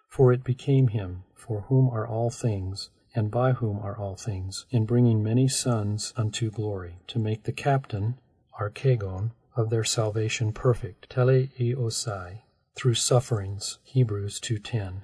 For 0.08 0.32
it 0.32 0.44
became 0.44 0.86
him, 0.86 1.24
for 1.34 1.62
whom 1.62 1.90
are 1.90 2.06
all 2.06 2.30
things, 2.30 2.90
and 3.14 3.30
by 3.30 3.52
whom 3.52 3.78
are 3.78 3.96
all 3.96 4.16
things, 4.16 4.66
in 4.70 4.86
bringing 4.86 5.22
many 5.22 5.48
sons 5.48 6.12
unto 6.16 6.50
glory, 6.50 6.98
to 7.06 7.18
make 7.18 7.44
the 7.44 7.52
captain, 7.52 8.18
archegon, 8.58 9.32
of 9.54 9.70
their 9.70 9.84
salvation 9.84 10.52
perfect, 10.52 11.08
teleosai, 11.10 12.40
through 12.74 12.94
sufferings, 12.94 13.78
Hebrews 13.84 14.40
2.10. 14.40 15.02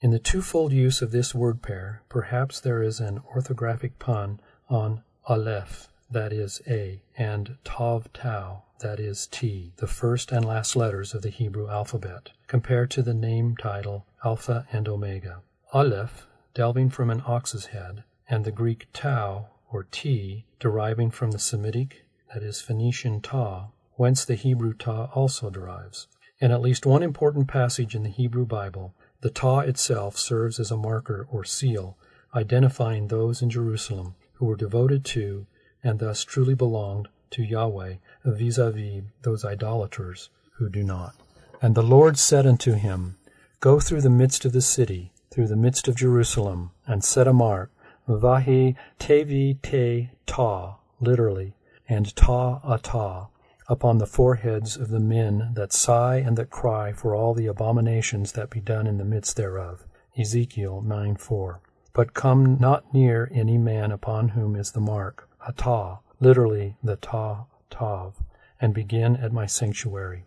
In 0.00 0.10
the 0.10 0.18
twofold 0.18 0.72
use 0.72 1.02
of 1.02 1.10
this 1.10 1.34
word 1.34 1.60
pair, 1.60 2.02
perhaps 2.08 2.60
there 2.60 2.82
is 2.82 3.00
an 3.00 3.20
orthographic 3.34 3.98
pun 3.98 4.40
on 4.70 5.02
aleph, 5.28 5.88
that 6.10 6.32
is 6.32 6.62
A, 6.66 7.02
and 7.18 7.58
tav 7.64 8.10
tau, 8.14 8.62
that 8.80 8.98
is 8.98 9.26
T, 9.26 9.72
the 9.76 9.86
first 9.86 10.32
and 10.32 10.44
last 10.44 10.74
letters 10.74 11.14
of 11.14 11.20
the 11.20 11.28
Hebrew 11.28 11.68
alphabet, 11.68 12.30
compared 12.46 12.90
to 12.92 13.02
the 13.02 13.12
name 13.12 13.56
title 13.56 14.06
Alpha 14.24 14.66
and 14.72 14.88
Omega. 14.88 15.42
Aleph, 15.74 16.26
delving 16.54 16.90
from 16.90 17.10
an 17.10 17.22
ox's 17.26 17.66
head, 17.66 18.04
and 18.28 18.44
the 18.44 18.52
Greek 18.52 18.86
tau, 18.92 19.48
or 19.72 19.84
T, 19.90 20.44
deriving 20.58 21.10
from 21.10 21.30
the 21.30 21.38
Semitic, 21.38 22.04
that 22.32 22.42
is 22.42 22.60
Phoenician 22.60 23.20
ta, 23.20 23.68
whence 23.94 24.24
the 24.24 24.34
Hebrew 24.34 24.72
ta 24.72 25.10
also 25.14 25.50
derives. 25.50 26.06
In 26.40 26.50
at 26.50 26.62
least 26.62 26.86
one 26.86 27.02
important 27.02 27.48
passage 27.48 27.94
in 27.94 28.02
the 28.02 28.08
Hebrew 28.08 28.46
Bible, 28.46 28.94
the 29.20 29.30
ta 29.30 29.60
itself 29.60 30.16
serves 30.16 30.58
as 30.58 30.70
a 30.70 30.76
marker 30.76 31.26
or 31.30 31.44
seal, 31.44 31.96
identifying 32.34 33.08
those 33.08 33.42
in 33.42 33.50
Jerusalem 33.50 34.14
who 34.34 34.46
were 34.46 34.56
devoted 34.56 35.04
to, 35.04 35.46
and 35.84 35.98
thus 35.98 36.24
truly 36.24 36.54
belonged 36.54 37.08
to 37.30 37.42
Yahweh 37.42 37.96
vis 38.24 38.58
a 38.58 38.70
vis 38.70 39.02
those 39.22 39.44
idolaters 39.44 40.30
who 40.52 40.68
do 40.68 40.82
not. 40.82 41.14
And 41.60 41.74
the 41.74 41.82
Lord 41.82 42.18
said 42.18 42.46
unto 42.46 42.72
him, 42.72 43.16
Go 43.60 43.80
through 43.80 44.00
the 44.00 44.08
midst 44.08 44.46
of 44.46 44.52
the 44.52 44.62
city, 44.62 45.12
through 45.30 45.46
the 45.46 45.56
midst 45.56 45.86
of 45.88 45.96
Jerusalem, 45.96 46.72
and 46.86 47.04
set 47.04 47.28
a 47.28 47.32
mark, 47.32 47.70
vahi 48.08 48.76
tevi 48.98 49.60
te 49.62 50.10
ta, 50.26 50.76
literally, 51.00 51.54
and 51.88 52.14
ta 52.16 52.60
ata, 52.64 53.28
upon 53.68 53.98
the 53.98 54.06
foreheads 54.06 54.76
of 54.76 54.88
the 54.88 54.98
men 54.98 55.52
that 55.54 55.72
sigh 55.72 56.16
and 56.16 56.36
that 56.36 56.50
cry 56.50 56.92
for 56.92 57.14
all 57.14 57.34
the 57.34 57.46
abominations 57.46 58.32
that 58.32 58.50
be 58.50 58.60
done 58.60 58.86
in 58.86 58.98
the 58.98 59.04
midst 59.04 59.36
thereof. 59.36 59.86
Ezekiel 60.18 60.82
9 60.82 61.14
4. 61.14 61.60
But 61.92 62.14
come 62.14 62.58
not 62.58 62.92
near 62.92 63.30
any 63.32 63.58
man 63.58 63.92
upon 63.92 64.30
whom 64.30 64.56
is 64.56 64.72
the 64.72 64.80
mark, 64.80 65.28
Atah, 65.48 66.00
literally 66.18 66.76
the 66.82 66.96
Ta 66.96 67.46
Tav, 67.70 68.22
and 68.60 68.74
begin 68.74 69.16
at 69.16 69.32
my 69.32 69.46
sanctuary. 69.46 70.24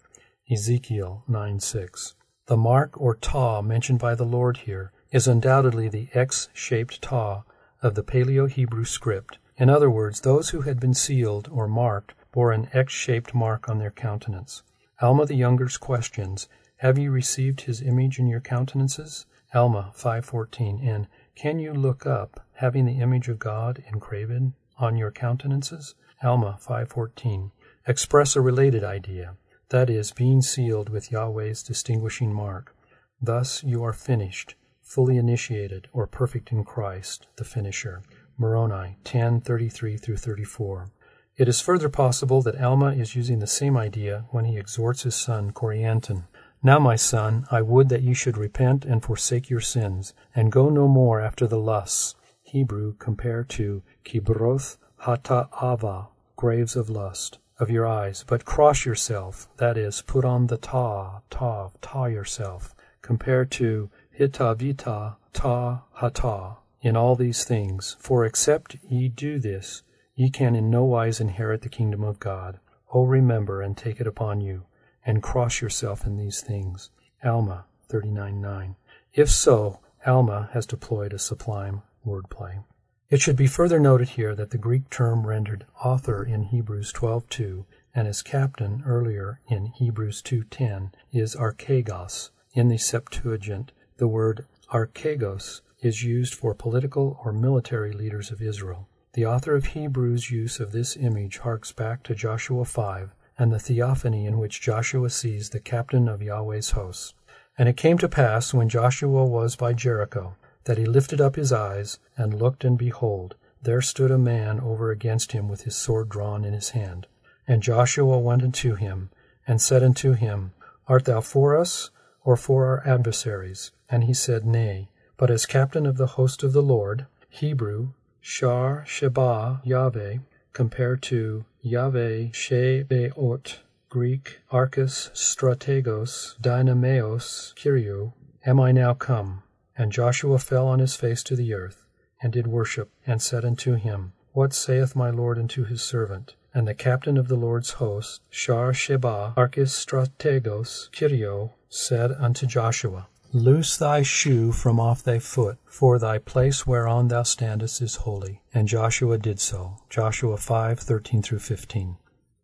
Ezekiel 0.50 1.24
9 1.28 1.60
6. 1.60 2.16
The 2.48 2.58
mark 2.58 3.00
or 3.00 3.16
Ta 3.16 3.62
mentioned 3.62 4.00
by 4.00 4.16
the 4.16 4.26
Lord 4.26 4.58
here 4.58 4.92
is 5.12 5.30
undoubtedly 5.30 5.88
the 5.88 6.10
X 6.14 6.50
shaped 6.52 7.02
Ta 7.02 7.44
of 7.82 7.96
the 7.96 8.04
Paleo 8.04 8.50
Hebrew 8.50 8.84
script. 8.84 9.38
In 9.56 9.70
other 9.70 9.90
words, 9.90 10.20
those 10.20 10.50
who 10.50 10.60
had 10.62 10.78
been 10.78 10.94
sealed 10.94 11.48
or 11.50 11.70
marked 11.70 12.14
bore 12.34 12.52
an 12.52 12.68
X 12.74 12.92
shaped 12.92 13.34
mark 13.34 13.70
on 13.70 13.80
their 13.80 13.92
countenance. 13.92 14.62
Alma 15.02 15.26
the 15.26 15.36
Younger's 15.36 15.78
questions, 15.78 16.50
Have 16.80 16.98
you 16.98 17.12
received 17.12 17.62
his 17.62 17.82
image 17.82 18.20
in 18.20 18.28
your 18.28 18.42
countenances? 18.42 19.26
Alma 19.54 19.94
5.14 19.96 20.86
and 20.86 21.08
Can 21.36 21.60
you 21.60 21.74
look 21.74 22.06
up, 22.06 22.46
having 22.56 22.86
the 22.86 23.00
image 23.00 23.30
of 23.30 23.40
God 23.40 23.82
engraven 23.88 24.54
on 24.78 24.98
your 24.98 25.12
countenances? 25.12 25.96
Alma 26.22 26.58
5.14 26.62 27.52
express 27.88 28.36
a 28.36 28.42
related 28.42 28.84
idea 28.84 29.38
that 29.74 29.90
is, 29.90 30.12
being 30.12 30.40
sealed 30.40 30.88
with 30.88 31.10
Yahweh's 31.10 31.64
distinguishing 31.64 32.32
mark. 32.32 32.76
Thus 33.20 33.64
you 33.64 33.84
are 33.84 33.92
finished, 33.92 34.54
fully 34.84 35.18
initiated, 35.18 35.88
or 35.92 36.06
perfect 36.06 36.52
in 36.52 36.64
Christ, 36.64 37.26
the 37.38 37.44
finisher. 37.44 38.04
Moroni 38.38 39.00
10:33 39.04 39.98
through 40.00 40.18
34. 40.18 40.92
It 41.38 41.48
is 41.48 41.60
further 41.60 41.90
possible 41.90 42.44
that 42.44 42.62
Alma 42.62 42.94
is 42.94 43.16
using 43.16 43.40
the 43.40 43.48
same 43.48 43.76
idea 43.76 44.26
when 44.30 44.46
he 44.46 44.58
exhorts 44.58 45.02
his 45.02 45.16
son 45.16 45.50
Corianton. 45.50 46.28
Now, 46.62 46.78
my 46.78 46.96
son, 46.96 47.48
I 47.50 47.64
would 47.64 47.90
that 47.90 48.04
you 48.04 48.14
should 48.14 48.38
repent 48.38 48.86
and 48.86 49.02
forsake 49.04 49.50
your 49.50 49.60
sins, 49.60 50.14
and 50.36 50.52
go 50.52 50.70
no 50.70 50.88
more 50.88 51.20
after 51.20 51.48
the 51.48 51.60
lusts. 51.60 52.14
Hebrew 52.44 52.94
compare 53.00 53.44
to 53.46 53.82
kibroth 54.06 54.78
hata'ava, 55.00 56.10
graves 56.36 56.76
of 56.76 56.92
lust 56.92 57.40
of 57.60 57.70
your 57.70 57.86
eyes, 57.86 58.24
but 58.28 58.46
cross 58.46 58.86
yourself, 58.86 59.48
that 59.58 59.78
is, 59.78 60.02
put 60.02 60.26
on 60.26 60.48
the 60.48 60.58
ta, 60.58 61.22
ta, 61.30 61.70
ta 61.82 62.06
yourself, 62.06 62.76
compared 63.02 63.52
to 63.52 63.90
hita 64.18 64.56
vita 64.56 65.16
ta 65.34 65.84
hata, 65.94 66.58
in 66.82 66.98
all 66.98 67.16
these 67.16 67.44
things. 67.44 67.96
For 68.00 68.26
except 68.26 68.78
ye 68.88 69.08
do 69.10 69.40
this, 69.40 69.84
ye 70.16 70.30
can 70.30 70.56
in 70.56 70.70
no 70.70 70.84
wise 70.84 71.20
inherit 71.20 71.62
the 71.62 71.70
kingdom 71.70 72.04
of 72.04 72.20
God. 72.20 72.60
O 72.94 73.04
remember 73.04 73.62
and 73.62 73.76
take 73.76 74.00
it 74.00 74.08
upon 74.08 74.42
you, 74.42 74.66
and 75.06 75.24
cross 75.24 75.62
yourself 75.62 76.06
in 76.06 76.18
these 76.18 76.42
things. 76.42 76.90
Alma 77.24 77.66
39.9. 77.90 78.76
If 79.14 79.30
so, 79.30 79.80
Alma 80.06 80.50
has 80.54 80.66
deployed 80.66 81.14
a 81.14 81.20
sublime 81.20 81.82
wordplay. 82.06 82.64
It 83.10 83.22
should 83.22 83.36
be 83.36 83.48
further 83.48 83.80
noted 83.80 84.10
here 84.10 84.34
that 84.34 84.52
the 84.52 84.58
Greek 84.58 84.90
term 84.90 85.28
rendered 85.28 85.66
author 85.84 86.24
in 86.24 86.44
Hebrews 86.44 86.94
12:2 86.94 87.66
and 87.94 88.08
as 88.08 88.22
captain 88.22 88.82
earlier 88.88 89.42
in 89.48 89.66
Hebrews 89.68 90.22
2:10 90.22 90.92
is 91.12 91.36
archegos. 91.36 92.30
In 92.54 92.70
the 92.70 92.78
Septuagint, 92.78 93.74
the 93.98 94.08
word 94.08 94.46
archegos 94.72 95.62
is 95.82 96.04
used 96.04 96.34
for 96.34 96.56
political 96.56 97.20
or 97.26 97.34
military 97.34 97.92
leaders 97.92 98.32
of 98.32 98.42
Israel. 98.42 98.88
The 99.14 99.26
author 99.26 99.54
of 99.56 99.66
Hebrews' 99.66 100.32
use 100.32 100.62
of 100.62 100.72
this 100.72 100.96
image 100.96 101.40
harks 101.40 101.74
back 101.74 102.04
to 102.04 102.16
Joshua 102.16 102.64
5 102.64 103.14
and 103.38 103.52
the 103.52 103.60
theophany 103.60 104.26
in 104.26 104.38
which 104.38 104.62
Joshua 104.62 105.10
sees 105.10 105.50
the 105.50 105.60
captain 105.60 106.08
of 106.08 106.22
Yahweh's 106.22 106.72
hosts. 106.72 107.14
And 107.58 107.68
it 107.68 107.76
came 107.78 107.98
to 107.98 108.08
pass 108.08 108.54
when 108.54 108.70
Joshua 108.70 109.26
was 109.26 109.58
by 109.58 109.74
Jericho 109.74 110.36
that 110.66 110.78
he 110.78 110.86
lifted 110.86 111.20
up 111.20 111.36
his 111.36 111.52
eyes, 111.52 112.00
and 112.18 112.34
looked, 112.34 112.64
and 112.64 112.78
behold, 112.78 113.36
there 113.62 113.82
stood 113.82 114.12
a 114.12 114.18
man 114.18 114.60
over 114.60 114.92
against 114.92 115.32
him 115.32 115.48
with 115.48 115.64
his 115.64 115.76
sword 115.76 116.10
drawn 116.10 116.44
in 116.44 116.54
his 116.54 116.70
hand. 116.70 117.08
And 117.48 117.64
Joshua 117.64 118.18
went 118.20 118.44
unto 118.44 118.76
him, 118.76 119.10
and 119.48 119.62
said 119.62 119.84
unto 119.84 120.14
him, 120.14 120.54
Art 120.88 121.06
thou 121.06 121.22
for 121.22 121.58
us, 121.58 121.90
or 122.24 122.38
for 122.38 122.66
our 122.68 122.88
adversaries? 122.88 123.72
And 123.90 124.06
he 124.06 124.14
said, 124.14 124.46
Nay, 124.46 124.90
but 125.18 125.30
as 125.30 125.46
captain 125.46 125.86
of 125.86 125.98
the 125.98 126.08
host 126.08 126.44
of 126.44 126.54
the 126.54 126.62
Lord, 126.62 127.06
Hebrew, 127.30 127.94
Shar 128.22 128.86
Sheba 128.86 129.62
Yahweh, 129.64 130.20
compared 130.54 131.02
to 131.04 131.46
Yahweh 131.62 132.30
Shebeot, 132.32 133.60
Greek, 133.90 134.40
Archistrategos, 134.52 136.36
Dynameos 136.42 137.54
Kyrio, 137.56 138.14
am 138.46 138.60
I 138.60 138.72
now 138.72 138.94
come. 138.94 139.44
And 139.76 139.92
Joshua 139.92 140.38
fell 140.38 140.68
on 140.68 140.80
his 140.80 140.96
face 140.96 141.24
to 141.24 141.36
the 141.36 141.54
earth, 141.54 141.86
and 142.22 142.32
did 142.32 142.46
worship, 142.46 142.92
and 143.08 143.22
said 143.22 143.44
unto 143.44 143.74
him, 143.74 144.14
What 144.32 144.54
saith 144.54 144.96
my 144.96 145.10
Lord 145.10 145.40
unto 145.40 145.64
his 145.64 145.82
servant? 145.82 146.36
And 146.54 146.68
the 146.68 146.76
captain 146.76 147.18
of 147.18 147.28
the 147.28 147.36
Lord's 147.36 147.72
host, 147.72 148.22
Shar 148.30 148.74
Sheba, 148.74 149.34
Archistrategos, 149.36 150.90
Kyrio, 150.92 151.52
said 151.70 152.12
unto 152.12 152.46
Joshua, 152.46 153.08
Loose 153.32 153.76
thy 153.78 154.04
shoe 154.04 154.52
from 154.52 154.80
off 154.80 155.02
thy 155.02 155.18
foot, 155.18 155.58
for 155.66 155.98
thy 155.98 156.20
place 156.20 156.68
whereon 156.68 157.08
thou 157.08 157.24
standest 157.24 157.82
is 157.82 157.96
holy. 157.96 158.44
And 158.54 158.68
Joshua 158.68 159.18
did 159.18 159.40
so. 159.40 159.78
Joshua 159.90 160.38
5, 160.38 160.80
13 160.80 161.24
through 161.24 161.40
15. 161.40 161.98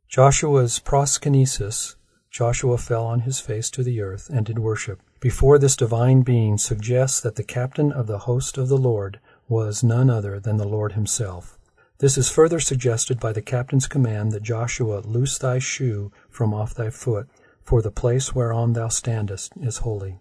Joshua's 0.08 0.80
proskynesis, 0.80 1.96
Joshua 2.32 2.80
fell 2.80 3.06
on 3.06 3.20
his 3.20 3.40
face 3.40 3.70
to 3.70 3.84
the 3.84 4.02
earth, 4.02 4.32
and 4.32 4.48
did 4.48 4.58
worship 4.58 5.04
before 5.20 5.60
this 5.60 5.76
divine 5.76 6.22
being 6.22 6.58
suggests 6.58 7.20
that 7.22 7.36
the 7.36 7.44
captain 7.44 7.92
of 7.92 8.08
the 8.08 8.20
host 8.20 8.58
of 8.58 8.70
the 8.70 8.78
Lord 8.78 9.20
was 9.48 9.84
none 9.84 10.10
other 10.10 10.40
than 10.40 10.58
the 10.58 10.68
Lord 10.68 10.94
himself. 10.94 11.58
This 11.98 12.18
is 12.18 12.30
further 12.30 12.62
suggested 12.62 13.20
by 13.20 13.34
the 13.34 13.42
captain's 13.42 13.88
command 13.88 14.32
that 14.32 14.44
Joshua 14.44 15.02
loose 15.02 15.38
thy 15.38 15.60
shoe 15.60 16.14
from 16.30 16.54
off 16.54 16.74
thy 16.74 16.90
foot, 16.90 17.28
for 17.62 17.82
the 17.82 17.92
place 17.92 18.34
whereon 18.34 18.74
thou 18.74 18.88
standest 18.88 19.52
is 19.60 19.80
holy. 19.80 20.20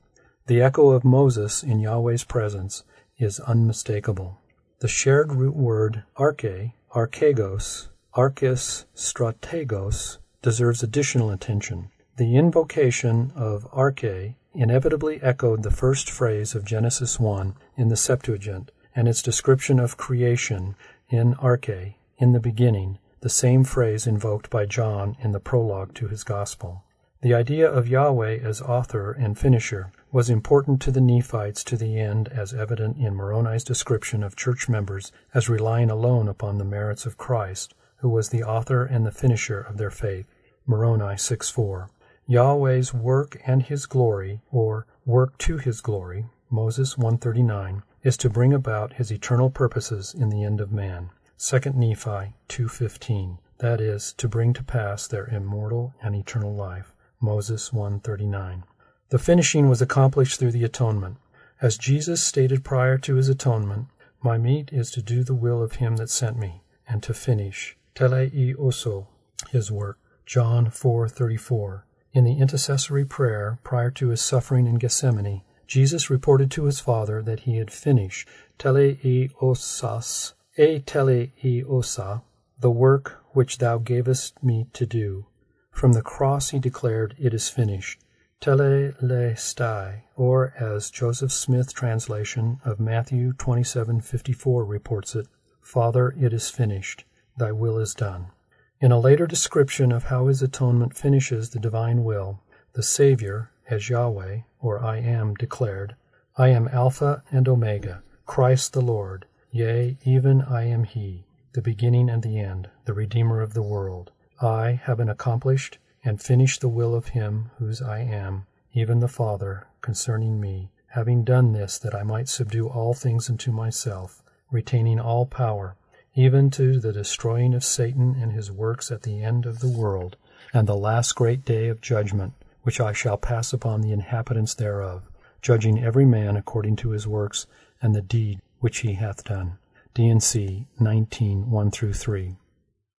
The 0.49 0.61
echo 0.61 0.91
of 0.91 1.05
Moses 1.05 1.63
in 1.63 1.79
Yahweh's 1.79 2.25
presence 2.25 2.83
is 3.19 3.39
unmistakable. 3.41 4.41
The 4.81 4.89
shared 4.89 5.33
root 5.33 5.55
word 5.55 6.03
arche, 6.17 6.73
archegos, 6.93 7.89
archis 8.17 8.87
strategos 8.97 10.19
deserves 10.43 10.83
additional 10.83 11.31
attention. 11.31 11.91
The 12.17 12.37
invocation 12.37 13.31
of 13.37 13.71
arche 13.71 14.35
inevitably 14.59 15.23
echoed 15.23 15.63
the 15.63 15.71
first 15.71 16.11
phrase 16.11 16.53
of 16.53 16.65
Genesis 16.65 17.21
1 17.21 17.55
in 17.77 17.89
the 17.91 17.97
Septuagint 17.97 18.73
and 18.95 19.07
its 19.07 19.23
description 19.23 19.79
of 19.79 19.97
creation 19.97 20.75
in 21.09 21.35
Arche, 21.37 21.95
in 22.19 22.33
the 22.33 22.41
beginning, 22.41 22.99
the 23.21 23.29
same 23.29 23.63
phrase 23.63 24.05
invoked 24.05 24.51
by 24.51 24.67
John 24.67 25.17
in 25.21 25.31
the 25.31 25.39
prologue 25.39 25.95
to 25.95 26.09
his 26.09 26.25
Gospel. 26.25 26.83
The 27.21 27.35
idea 27.35 27.71
of 27.71 27.87
Yahweh 27.87 28.39
as 28.43 28.61
author 28.61 29.13
and 29.13 29.39
finisher 29.39 29.93
was 30.11 30.29
important 30.29 30.83
to 30.83 30.91
the 30.91 31.01
Nephites 31.01 31.63
to 31.63 31.77
the 31.77 32.01
end 32.01 32.27
as 32.27 32.53
evident 32.53 32.97
in 32.97 33.15
Moroni's 33.15 33.63
description 33.63 34.25
of 34.25 34.35
church 34.35 34.69
members 34.69 35.13
as 35.35 35.49
relying 35.49 35.89
alone 35.89 36.27
upon 36.27 36.59
the 36.59 36.65
merits 36.65 37.07
of 37.07 37.17
Christ, 37.17 37.75
who 37.99 38.09
was 38.09 38.31
the 38.31 38.43
author 38.43 38.85
and 38.85 39.07
the 39.07 39.13
finisher 39.13 39.61
of 39.61 39.77
their 39.77 39.91
faith. 39.91 40.27
Moroni 40.67 41.15
6:4. 41.17 41.91
Yahweh's 42.29 42.93
work 42.93 43.41
and 43.47 43.63
his 43.63 43.87
glory, 43.87 44.43
or 44.53 44.87
work 45.07 45.39
to 45.39 45.57
his 45.57 45.81
glory, 45.81 46.27
Moses 46.51 46.99
139, 46.99 47.83
is 48.03 48.19
to 48.19 48.29
bring 48.29 48.53
about 48.53 48.93
his 48.93 49.11
eternal 49.11 49.49
purposes 49.49 50.15
in 50.15 50.29
the 50.29 50.45
end 50.45 50.61
of 50.61 50.71
man. 50.71 51.09
2 51.39 51.75
Nephi 51.75 52.35
2:15, 52.51 53.39
that 53.61 53.81
is, 53.81 54.13
to 54.13 54.29
bring 54.29 54.53
to 54.53 54.63
pass 54.63 55.07
their 55.07 55.27
immortal 55.29 55.95
and 56.03 56.15
eternal 56.15 56.55
life. 56.55 56.95
Moses 57.19 57.73
139. 57.73 58.65
The 59.09 59.19
finishing 59.19 59.67
was 59.71 59.81
accomplished 59.81 60.39
through 60.39 60.53
the 60.53 60.65
atonement. 60.65 61.17
As 61.63 61.79
Jesus 61.79 62.23
stated 62.23 62.63
prior 62.63 62.99
to 62.99 63.15
his 63.15 63.31
atonement, 63.31 63.87
my 64.23 64.37
meat 64.37 64.71
is 64.71 64.91
to 64.91 65.01
do 65.01 65.25
the 65.25 65.35
will 65.35 65.63
of 65.63 65.77
him 65.77 65.97
that 65.97 66.11
sent 66.11 66.39
me, 66.39 66.63
and 66.87 67.03
to 67.05 67.15
finish, 67.15 67.79
teleiouso, 67.95 69.07
his 69.51 69.73
work. 69.73 69.99
John 70.27 70.67
4:34. 70.67 71.85
In 72.19 72.25
the 72.25 72.41
intercessory 72.41 73.05
prayer 73.05 73.61
prior 73.63 73.93
to 73.93 74.09
his 74.09 74.21
suffering 74.21 74.67
in 74.67 74.75
Gethsemane, 74.75 75.43
Jesus 75.69 76.11
reported 76.11 76.51
to 76.51 76.65
his 76.65 76.81
Father 76.81 77.23
that 77.23 77.47
he 77.47 77.59
had 77.59 77.71
finished 77.71 78.29
teleiosas, 78.59 80.33
e 80.59 80.81
teleiosa, 80.81 82.23
the 82.59 82.73
work 82.73 83.23
which 83.35 83.59
thou 83.59 83.79
gavest 83.79 84.43
me 84.43 84.67
to 84.73 84.85
do. 84.85 85.27
From 85.71 85.93
the 85.93 86.03
cross 86.03 86.51
he 86.51 86.59
declared, 86.59 87.15
It 87.21 87.33
is 87.33 87.49
finished. 87.49 88.01
Tetelestai, 88.41 90.03
or 90.17 90.55
as 90.59 90.91
Joseph 90.91 91.31
Smith's 91.31 91.73
translation 91.73 92.59
of 92.65 92.81
Matthew 92.81 93.33
27:54 93.35 94.65
reports 94.65 95.15
it, 95.15 95.29
Father, 95.61 96.13
it 96.19 96.33
is 96.33 96.51
finished. 96.51 97.05
Thy 97.37 97.53
will 97.53 97.79
is 97.79 97.95
done. 97.95 98.33
In 98.81 98.93
a 98.93 99.01
later 99.01 99.27
description 99.27 99.91
of 99.91 100.05
how 100.05 100.29
his 100.29 100.41
atonement 100.41 100.97
finishes 100.97 101.51
the 101.51 101.59
divine 101.59 102.05
will, 102.05 102.39
the 102.75 102.83
Savior, 102.85 103.51
as 103.69 103.89
Yahweh, 103.89 104.43
or 104.61 104.79
I 104.79 104.99
am, 104.99 105.35
declared, 105.35 105.97
I 106.37 106.51
am 106.51 106.69
Alpha 106.69 107.25
and 107.33 107.49
Omega, 107.49 108.05
Christ 108.25 108.75
the 108.75 108.81
Lord, 108.81 109.27
yea, 109.51 109.99
even 110.05 110.43
I 110.43 110.63
am 110.67 110.85
He, 110.85 111.25
the 111.55 111.61
beginning 111.61 112.09
and 112.09 112.23
the 112.23 112.39
end, 112.39 112.71
the 112.85 112.95
Redeemer 112.95 113.41
of 113.41 113.53
the 113.53 113.63
world. 113.63 114.13
I, 114.41 114.81
having 114.85 115.09
accomplished 115.09 115.79
and 116.05 116.23
finished 116.23 116.61
the 116.61 116.69
will 116.69 116.95
of 116.95 117.09
him 117.09 117.51
whose 117.59 117.83
I 117.83 117.99
am, 117.99 118.47
even 118.75 119.01
the 119.01 119.09
Father, 119.09 119.67
concerning 119.81 120.41
me, 120.41 120.71
having 120.87 121.25
done 121.25 121.51
this 121.53 121.79
that 121.81 121.97
I 121.97 122.05
might 122.05 122.29
subdue 122.29 122.69
all 122.69 122.95
things 122.95 123.29
unto 123.29 123.51
myself, 123.51 124.23
retaining 124.53 125.01
all 125.01 125.27
power, 125.27 125.75
even 126.19 126.51
to 126.51 126.81
the 126.81 126.93
destroying 126.93 127.55
of 127.55 127.63
Satan 127.63 128.17
and 128.21 128.33
his 128.33 128.51
works 128.51 128.91
at 128.91 129.03
the 129.03 129.23
end 129.23 129.47
of 129.47 129.61
the 129.61 129.69
world, 129.69 130.17
and 130.53 130.67
the 130.67 130.75
last 130.75 131.13
great 131.13 131.45
day 131.45 131.69
of 131.69 131.81
judgment, 131.81 132.33
which 132.63 132.81
I 132.81 132.93
shall 132.93 133.17
pass 133.17 133.53
upon 133.53 133.83
the 133.83 133.93
inhabitants 133.93 134.53
thereof, 134.53 135.05
judging 135.43 135.79
every 135.79 136.05
man 136.05 136.37
according 136.37 136.75
to 136.79 136.91
his 136.91 137.07
works 137.07 137.47
and 137.81 137.95
the 137.95 138.03
deed 138.03 138.41
which 138.59 138.79
he 138.79 138.95
hath 138.95 139.23
done. 139.23 139.59
D&C 139.95 140.67
19, 140.81 141.53
1 141.53 141.71
through 141.71 141.93
3. 141.93 142.35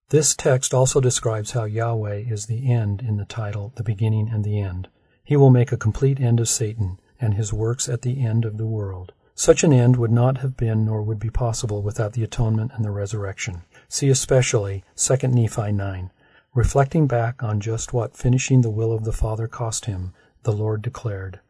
This 0.08 0.34
text 0.34 0.72
also 0.72 0.98
describes 0.98 1.50
how 1.50 1.64
Yahweh 1.64 2.24
is 2.26 2.46
the 2.46 2.72
end 2.72 3.02
in 3.02 3.18
the 3.18 3.26
title, 3.26 3.74
the 3.76 3.84
beginning 3.84 4.30
and 4.32 4.44
the 4.44 4.58
end. 4.58 4.88
He 5.22 5.36
will 5.36 5.50
make 5.50 5.72
a 5.72 5.76
complete 5.76 6.20
end 6.20 6.40
of 6.40 6.48
Satan 6.48 6.98
and 7.20 7.34
his 7.34 7.52
works 7.52 7.86
at 7.86 8.00
the 8.00 8.24
end 8.24 8.46
of 8.46 8.56
the 8.56 8.66
world. 8.66 9.12
Such 9.34 9.64
an 9.64 9.72
end 9.72 9.96
would 9.96 10.10
not 10.10 10.38
have 10.38 10.56
been 10.56 10.84
nor 10.84 11.02
would 11.02 11.18
be 11.18 11.30
possible 11.30 11.82
without 11.82 12.12
the 12.12 12.22
atonement 12.22 12.72
and 12.74 12.84
the 12.84 12.90
resurrection. 12.90 13.62
See 13.88 14.08
especially 14.08 14.84
2 14.96 15.28
Nephi 15.28 15.72
9. 15.72 16.10
Reflecting 16.54 17.06
back 17.06 17.42
on 17.42 17.60
just 17.60 17.92
what 17.92 18.16
finishing 18.16 18.60
the 18.60 18.70
will 18.70 18.92
of 18.92 19.04
the 19.04 19.12
Father 19.12 19.46
cost 19.46 19.84
him, 19.84 20.12
the 20.42 20.52
Lord 20.52 20.82
declared, 20.82 21.40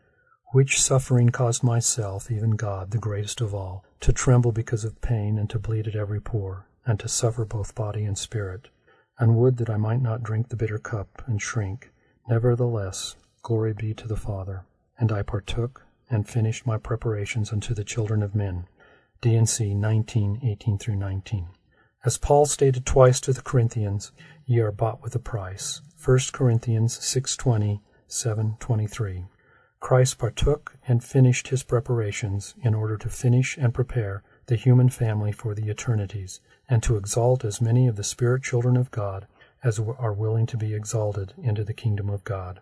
Which 0.52 0.80
suffering 0.80 1.30
caused 1.30 1.62
myself, 1.62 2.30
even 2.30 2.50
God, 2.50 2.90
the 2.90 2.98
greatest 2.98 3.40
of 3.40 3.54
all, 3.54 3.84
to 4.00 4.12
tremble 4.12 4.52
because 4.52 4.84
of 4.84 5.00
pain 5.00 5.38
and 5.38 5.48
to 5.50 5.58
bleed 5.58 5.88
at 5.88 5.96
every 5.96 6.20
pore, 6.20 6.66
and 6.84 7.00
to 7.00 7.08
suffer 7.08 7.44
both 7.44 7.74
body 7.74 8.04
and 8.04 8.18
spirit, 8.18 8.68
and 9.18 9.36
would 9.36 9.56
that 9.56 9.70
I 9.70 9.76
might 9.76 10.02
not 10.02 10.22
drink 10.22 10.48
the 10.48 10.56
bitter 10.56 10.78
cup 10.78 11.22
and 11.26 11.40
shrink. 11.40 11.92
Nevertheless, 12.28 13.16
glory 13.42 13.72
be 13.72 13.94
to 13.94 14.06
the 14.06 14.16
Father. 14.16 14.64
And 14.98 15.10
I 15.10 15.22
partook 15.22 15.86
and 16.10 16.28
finished 16.28 16.66
my 16.66 16.76
preparations 16.76 17.52
unto 17.52 17.72
the 17.72 17.84
children 17.84 18.22
of 18.22 18.34
men. 18.34 18.66
D&C 19.20 19.74
19, 19.74 20.40
18 20.42 20.78
through 20.78 20.96
19. 20.96 21.48
As 22.04 22.18
Paul 22.18 22.46
stated 22.46 22.84
twice 22.84 23.20
to 23.20 23.32
the 23.32 23.42
Corinthians, 23.42 24.12
ye 24.46 24.58
are 24.60 24.72
bought 24.72 25.02
with 25.02 25.14
a 25.14 25.18
price. 25.18 25.82
1 26.02 26.32
Corinthians 26.32 26.98
6:20, 26.98 27.80
7:23. 28.08 29.26
Christ 29.80 30.18
partook 30.18 30.76
and 30.88 31.04
finished 31.04 31.48
his 31.48 31.62
preparations 31.62 32.54
in 32.62 32.74
order 32.74 32.96
to 32.96 33.08
finish 33.08 33.56
and 33.56 33.72
prepare 33.72 34.22
the 34.46 34.56
human 34.56 34.88
family 34.88 35.32
for 35.32 35.54
the 35.54 35.70
eternities, 35.70 36.40
and 36.68 36.82
to 36.82 36.96
exalt 36.96 37.44
as 37.44 37.60
many 37.60 37.86
of 37.86 37.96
the 37.96 38.04
spirit 38.04 38.42
children 38.42 38.76
of 38.76 38.90
God 38.90 39.26
as 39.62 39.78
are 39.78 40.12
willing 40.12 40.46
to 40.46 40.56
be 40.56 40.74
exalted 40.74 41.34
into 41.36 41.64
the 41.64 41.74
kingdom 41.74 42.08
of 42.08 42.24
God. 42.24 42.60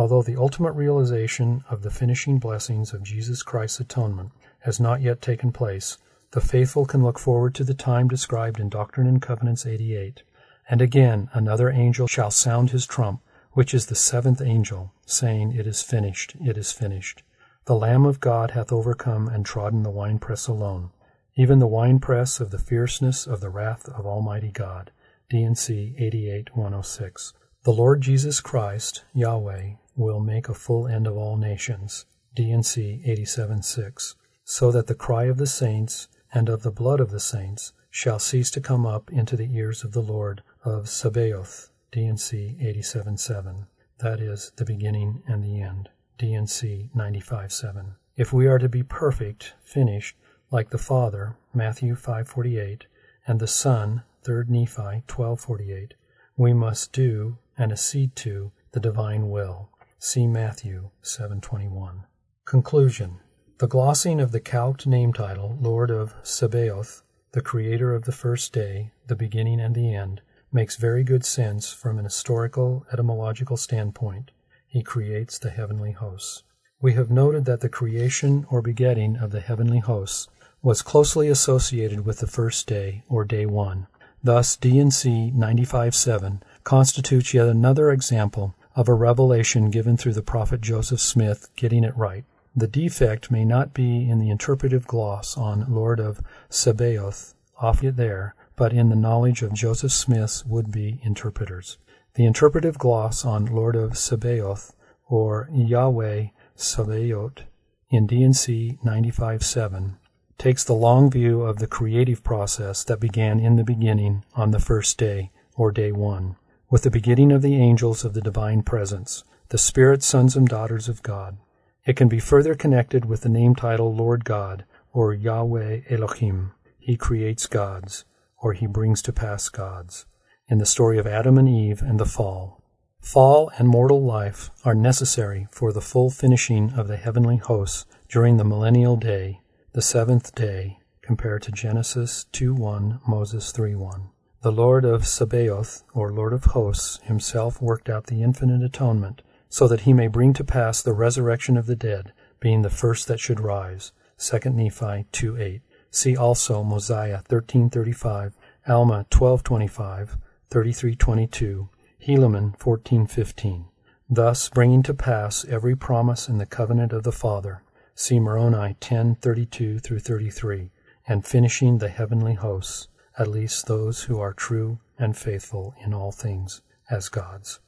Although 0.00 0.22
the 0.22 0.40
ultimate 0.40 0.72
realization 0.72 1.62
of 1.68 1.82
the 1.82 1.90
finishing 1.90 2.38
blessings 2.38 2.94
of 2.94 3.02
Jesus 3.02 3.42
Christ's 3.42 3.80
atonement 3.80 4.32
has 4.60 4.80
not 4.80 5.02
yet 5.02 5.20
taken 5.20 5.52
place, 5.52 5.98
the 6.30 6.40
faithful 6.40 6.86
can 6.86 7.02
look 7.02 7.18
forward 7.18 7.54
to 7.56 7.64
the 7.64 7.74
time 7.74 8.08
described 8.08 8.58
in 8.58 8.70
Doctrine 8.70 9.06
and 9.06 9.20
Covenants 9.20 9.66
88. 9.66 10.22
And 10.70 10.80
again 10.80 11.28
another 11.34 11.68
angel 11.68 12.06
shall 12.06 12.30
sound 12.30 12.70
his 12.70 12.86
trump, 12.86 13.20
which 13.52 13.74
is 13.74 13.88
the 13.88 13.94
seventh 13.94 14.40
angel, 14.40 14.94
saying, 15.04 15.52
It 15.52 15.66
is 15.66 15.82
finished, 15.82 16.34
it 16.42 16.56
is 16.56 16.72
finished. 16.72 17.22
The 17.66 17.76
Lamb 17.76 18.06
of 18.06 18.20
God 18.20 18.52
hath 18.52 18.72
overcome 18.72 19.28
and 19.28 19.44
trodden 19.44 19.82
the 19.82 19.90
winepress 19.90 20.48
alone, 20.48 20.92
even 21.34 21.58
the 21.58 21.66
winepress 21.66 22.40
of 22.40 22.52
the 22.52 22.58
fierceness 22.58 23.26
of 23.26 23.42
the 23.42 23.50
wrath 23.50 23.86
of 23.90 24.06
Almighty 24.06 24.50
God. 24.50 24.92
D&C 25.28 25.94
88:106. 25.98 27.34
The 27.62 27.72
Lord 27.72 28.00
Jesus 28.00 28.40
Christ, 28.40 29.04
Yahweh, 29.12 29.72
will 29.94 30.18
make 30.18 30.48
a 30.48 30.54
full 30.54 30.88
end 30.88 31.06
of 31.06 31.18
all 31.18 31.36
nations. 31.36 32.06
D&C 32.34 33.02
87:6. 33.04 34.14
So 34.44 34.72
that 34.72 34.86
the 34.86 34.94
cry 34.94 35.24
of 35.24 35.36
the 35.36 35.46
saints 35.46 36.08
and 36.32 36.48
of 36.48 36.62
the 36.62 36.70
blood 36.70 37.00
of 37.00 37.10
the 37.10 37.20
saints 37.20 37.74
shall 37.90 38.18
cease 38.18 38.50
to 38.52 38.62
come 38.62 38.86
up 38.86 39.12
into 39.12 39.36
the 39.36 39.54
ears 39.54 39.84
of 39.84 39.92
the 39.92 40.00
Lord 40.00 40.42
of 40.64 40.88
Sabaoth, 40.88 41.68
D&C 41.92 42.56
87.7. 42.58 43.66
That 43.98 44.20
is, 44.20 44.52
the 44.56 44.64
beginning 44.64 45.22
and 45.26 45.44
the 45.44 45.60
end, 45.60 45.90
D&C 46.16 46.88
95.7. 46.96 47.94
If 48.16 48.32
we 48.32 48.46
are 48.46 48.58
to 48.58 48.70
be 48.70 48.82
perfect, 48.82 49.52
finished, 49.62 50.16
like 50.50 50.70
the 50.70 50.78
Father, 50.78 51.36
Matthew 51.52 51.94
5.48, 51.94 52.84
and 53.26 53.38
the 53.38 53.46
Son, 53.46 54.02
3 54.22 54.44
Nephi 54.48 55.02
12.48, 55.06 55.92
we 56.38 56.54
must 56.54 56.92
do 56.92 57.36
and 57.60 57.70
accede 57.70 58.16
to 58.16 58.50
the 58.72 58.80
divine 58.80 59.28
will. 59.28 59.68
See 59.98 60.26
Matthew 60.26 60.90
7.21. 61.02 62.04
Conclusion 62.46 63.20
the 63.58 63.66
glossing 63.66 64.22
of 64.22 64.32
the 64.32 64.40
calqued 64.40 64.86
name 64.86 65.12
title, 65.12 65.58
Lord 65.60 65.90
of 65.90 66.14
Sabaoth, 66.22 67.02
the 67.32 67.42
creator 67.42 67.94
of 67.94 68.06
the 68.06 68.12
first 68.12 68.54
day, 68.54 68.92
the 69.06 69.14
beginning 69.14 69.60
and 69.60 69.74
the 69.74 69.94
end, 69.94 70.22
makes 70.50 70.76
very 70.76 71.04
good 71.04 71.26
sense 71.26 71.70
from 71.70 71.98
an 71.98 72.04
historical 72.04 72.86
etymological 72.90 73.58
standpoint. 73.58 74.30
He 74.66 74.82
creates 74.82 75.38
the 75.38 75.50
heavenly 75.50 75.92
hosts. 75.92 76.42
We 76.80 76.94
have 76.94 77.10
noted 77.10 77.44
that 77.44 77.60
the 77.60 77.68
creation 77.68 78.46
or 78.48 78.62
begetting 78.62 79.18
of 79.18 79.30
the 79.30 79.40
heavenly 79.40 79.80
hosts 79.80 80.28
was 80.62 80.80
closely 80.80 81.28
associated 81.28 82.06
with 82.06 82.20
the 82.20 82.26
first 82.26 82.66
day, 82.66 83.02
or 83.10 83.26
day 83.26 83.44
one. 83.44 83.88
Thus, 84.24 84.56
D&C 84.56 85.32
95.7 85.36 86.40
constitutes 86.64 87.34
yet 87.34 87.48
another 87.48 87.90
example 87.90 88.54
of 88.76 88.88
a 88.88 88.94
revelation 88.94 89.70
given 89.70 89.96
through 89.96 90.12
the 90.12 90.22
prophet 90.22 90.60
Joseph 90.60 91.00
Smith 91.00 91.48
getting 91.56 91.84
it 91.84 91.96
right. 91.96 92.24
The 92.54 92.68
defect 92.68 93.30
may 93.30 93.44
not 93.44 93.74
be 93.74 94.08
in 94.08 94.18
the 94.18 94.30
interpretive 94.30 94.86
gloss 94.86 95.36
on 95.36 95.72
Lord 95.72 96.00
of 96.00 96.20
Sabaoth 96.48 97.34
off 97.60 97.84
it 97.84 97.96
there, 97.96 98.34
but 98.56 98.72
in 98.72 98.88
the 98.88 98.96
knowledge 98.96 99.42
of 99.42 99.54
Joseph 99.54 99.92
Smith's 99.92 100.44
would-be 100.44 101.00
interpreters. 101.02 101.78
The 102.14 102.24
interpretive 102.24 102.78
gloss 102.78 103.24
on 103.24 103.46
Lord 103.46 103.76
of 103.76 103.96
Sabaoth, 103.96 104.74
or 105.08 105.48
Yahweh 105.52 106.28
Sabaoth, 106.56 107.42
in 107.90 108.06
D&C 108.06 108.78
95.7, 108.84 109.96
takes 110.38 110.64
the 110.64 110.72
long 110.72 111.10
view 111.10 111.42
of 111.42 111.58
the 111.58 111.66
creative 111.66 112.24
process 112.24 112.82
that 112.84 112.98
began 112.98 113.38
in 113.38 113.56
the 113.56 113.64
beginning 113.64 114.24
on 114.34 114.50
the 114.50 114.58
first 114.58 114.96
day, 114.98 115.30
or 115.54 115.70
day 115.70 115.92
one, 115.92 116.36
with 116.70 116.82
the 116.82 116.90
beginning 116.90 117.32
of 117.32 117.42
the 117.42 117.56
angels 117.56 118.04
of 118.04 118.14
the 118.14 118.20
divine 118.20 118.62
presence, 118.62 119.24
the 119.48 119.58
spirit 119.58 120.02
sons 120.02 120.36
and 120.36 120.48
daughters 120.48 120.88
of 120.88 121.02
God. 121.02 121.36
It 121.84 121.96
can 121.96 122.08
be 122.08 122.20
further 122.20 122.54
connected 122.54 123.04
with 123.04 123.22
the 123.22 123.28
name 123.28 123.56
title 123.56 123.92
Lord 123.92 124.24
God, 124.24 124.64
or 124.92 125.12
Yahweh 125.12 125.80
Elohim. 125.90 126.52
He 126.78 126.96
creates 126.96 127.46
gods, 127.46 128.04
or 128.38 128.52
he 128.52 128.66
brings 128.66 129.02
to 129.02 129.12
pass 129.12 129.48
gods, 129.48 130.06
in 130.48 130.58
the 130.58 130.66
story 130.66 130.98
of 130.98 131.06
Adam 131.06 131.38
and 131.38 131.48
Eve 131.48 131.82
and 131.82 131.98
the 131.98 132.06
fall. 132.06 132.62
Fall 133.00 133.50
and 133.58 133.66
mortal 133.66 134.02
life 134.02 134.50
are 134.64 134.74
necessary 134.74 135.48
for 135.50 135.72
the 135.72 135.80
full 135.80 136.10
finishing 136.10 136.72
of 136.74 136.86
the 136.86 136.96
heavenly 136.96 137.38
hosts 137.38 137.86
during 138.08 138.36
the 138.36 138.44
millennial 138.44 138.96
day, 138.96 139.40
the 139.72 139.82
seventh 139.82 140.34
day, 140.34 140.78
compared 141.02 141.42
to 141.42 141.50
Genesis 141.50 142.26
2:1, 142.32 143.00
Moses 143.08 143.52
3:1. 143.52 144.10
The 144.42 144.50
Lord 144.50 144.86
of 144.86 145.06
Sabaoth, 145.06 145.84
or 145.92 146.10
Lord 146.10 146.32
of 146.32 146.44
hosts, 146.44 146.98
himself 147.02 147.60
worked 147.60 147.90
out 147.90 148.06
the 148.06 148.22
infinite 148.22 148.62
atonement 148.62 149.20
so 149.50 149.68
that 149.68 149.82
he 149.82 149.92
may 149.92 150.06
bring 150.06 150.32
to 150.32 150.42
pass 150.44 150.80
the 150.80 150.94
resurrection 150.94 151.58
of 151.58 151.66
the 151.66 151.76
dead, 151.76 152.14
being 152.40 152.62
the 152.62 152.70
first 152.70 153.06
that 153.08 153.20
should 153.20 153.38
rise. 153.38 153.92
2 154.16 154.48
Nephi 154.54 155.04
2:8. 155.12 155.60
See 155.90 156.16
also 156.16 156.62
Mosiah 156.62 157.20
13:35, 157.28 158.32
Alma 158.66 159.04
12:25, 159.10 160.16
33:22, 160.50 161.68
Helaman 162.06 162.56
14:15. 162.56 163.66
Thus 164.08 164.48
bringing 164.48 164.82
to 164.84 164.94
pass 164.94 165.44
every 165.50 165.76
promise 165.76 166.30
in 166.30 166.38
the 166.38 166.46
covenant 166.46 166.94
of 166.94 167.02
the 167.02 167.12
Father. 167.12 167.62
See 167.94 168.18
Moroni 168.18 168.74
10:32 168.80 169.80
through 169.80 170.00
33, 170.00 170.70
and 171.06 171.26
finishing 171.26 171.76
the 171.76 171.90
heavenly 171.90 172.32
hosts. 172.32 172.88
At 173.20 173.28
least 173.28 173.66
those 173.66 174.04
who 174.04 174.18
are 174.18 174.32
true 174.32 174.78
and 174.98 175.14
faithful 175.14 175.74
in 175.84 175.92
all 175.92 176.10
things, 176.10 176.62
as 176.88 177.10
God's. 177.10 177.60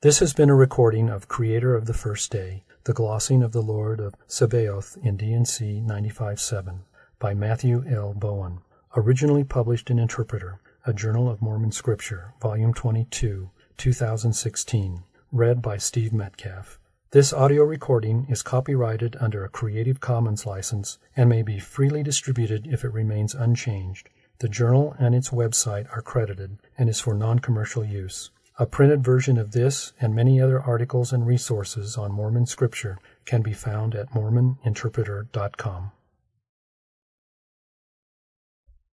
This 0.00 0.18
has 0.18 0.32
been 0.32 0.50
a 0.50 0.54
recording 0.56 1.08
of 1.08 1.28
Creator 1.28 1.76
of 1.76 1.86
the 1.86 1.94
First 1.94 2.32
Day, 2.32 2.64
the 2.82 2.92
glossing 2.92 3.44
of 3.44 3.52
the 3.52 3.62
Lord 3.62 4.00
of 4.00 4.16
Sabaoth 4.26 4.98
in 5.00 5.16
D&C 5.16 5.80
95.7 5.86 6.80
by 7.20 7.34
Matthew 7.34 7.84
L. 7.88 8.14
Bowen, 8.14 8.62
originally 8.96 9.44
published 9.44 9.90
in 9.90 10.00
Interpreter, 10.00 10.58
a 10.84 10.92
Journal 10.92 11.30
of 11.30 11.40
Mormon 11.40 11.70
Scripture, 11.70 12.34
Volume 12.40 12.74
22, 12.74 13.48
2016, 13.76 15.04
read 15.30 15.62
by 15.62 15.76
Steve 15.76 16.12
Metcalf. 16.12 16.80
This 17.12 17.32
audio 17.32 17.62
recording 17.62 18.26
is 18.28 18.42
copyrighted 18.42 19.16
under 19.20 19.44
a 19.44 19.48
Creative 19.48 20.00
Commons 20.00 20.46
license 20.46 20.98
and 21.16 21.28
may 21.28 21.42
be 21.42 21.60
freely 21.60 22.02
distributed 22.02 22.66
if 22.66 22.84
it 22.84 22.92
remains 22.92 23.36
unchanged. 23.36 24.08
The 24.40 24.48
journal 24.48 24.96
and 24.98 25.14
its 25.14 25.28
website 25.28 25.86
are 25.94 26.00
credited 26.00 26.56
and 26.78 26.88
is 26.88 26.98
for 26.98 27.12
non-commercial 27.12 27.84
use. 27.84 28.30
A 28.58 28.64
printed 28.64 29.04
version 29.04 29.36
of 29.36 29.52
this 29.52 29.92
and 30.00 30.14
many 30.14 30.40
other 30.40 30.58
articles 30.58 31.12
and 31.12 31.26
resources 31.26 31.98
on 31.98 32.12
Mormon 32.12 32.46
scripture 32.46 32.96
can 33.26 33.42
be 33.42 33.52
found 33.52 33.94
at 33.94 34.10
mormoninterpreter.com. 34.12 35.92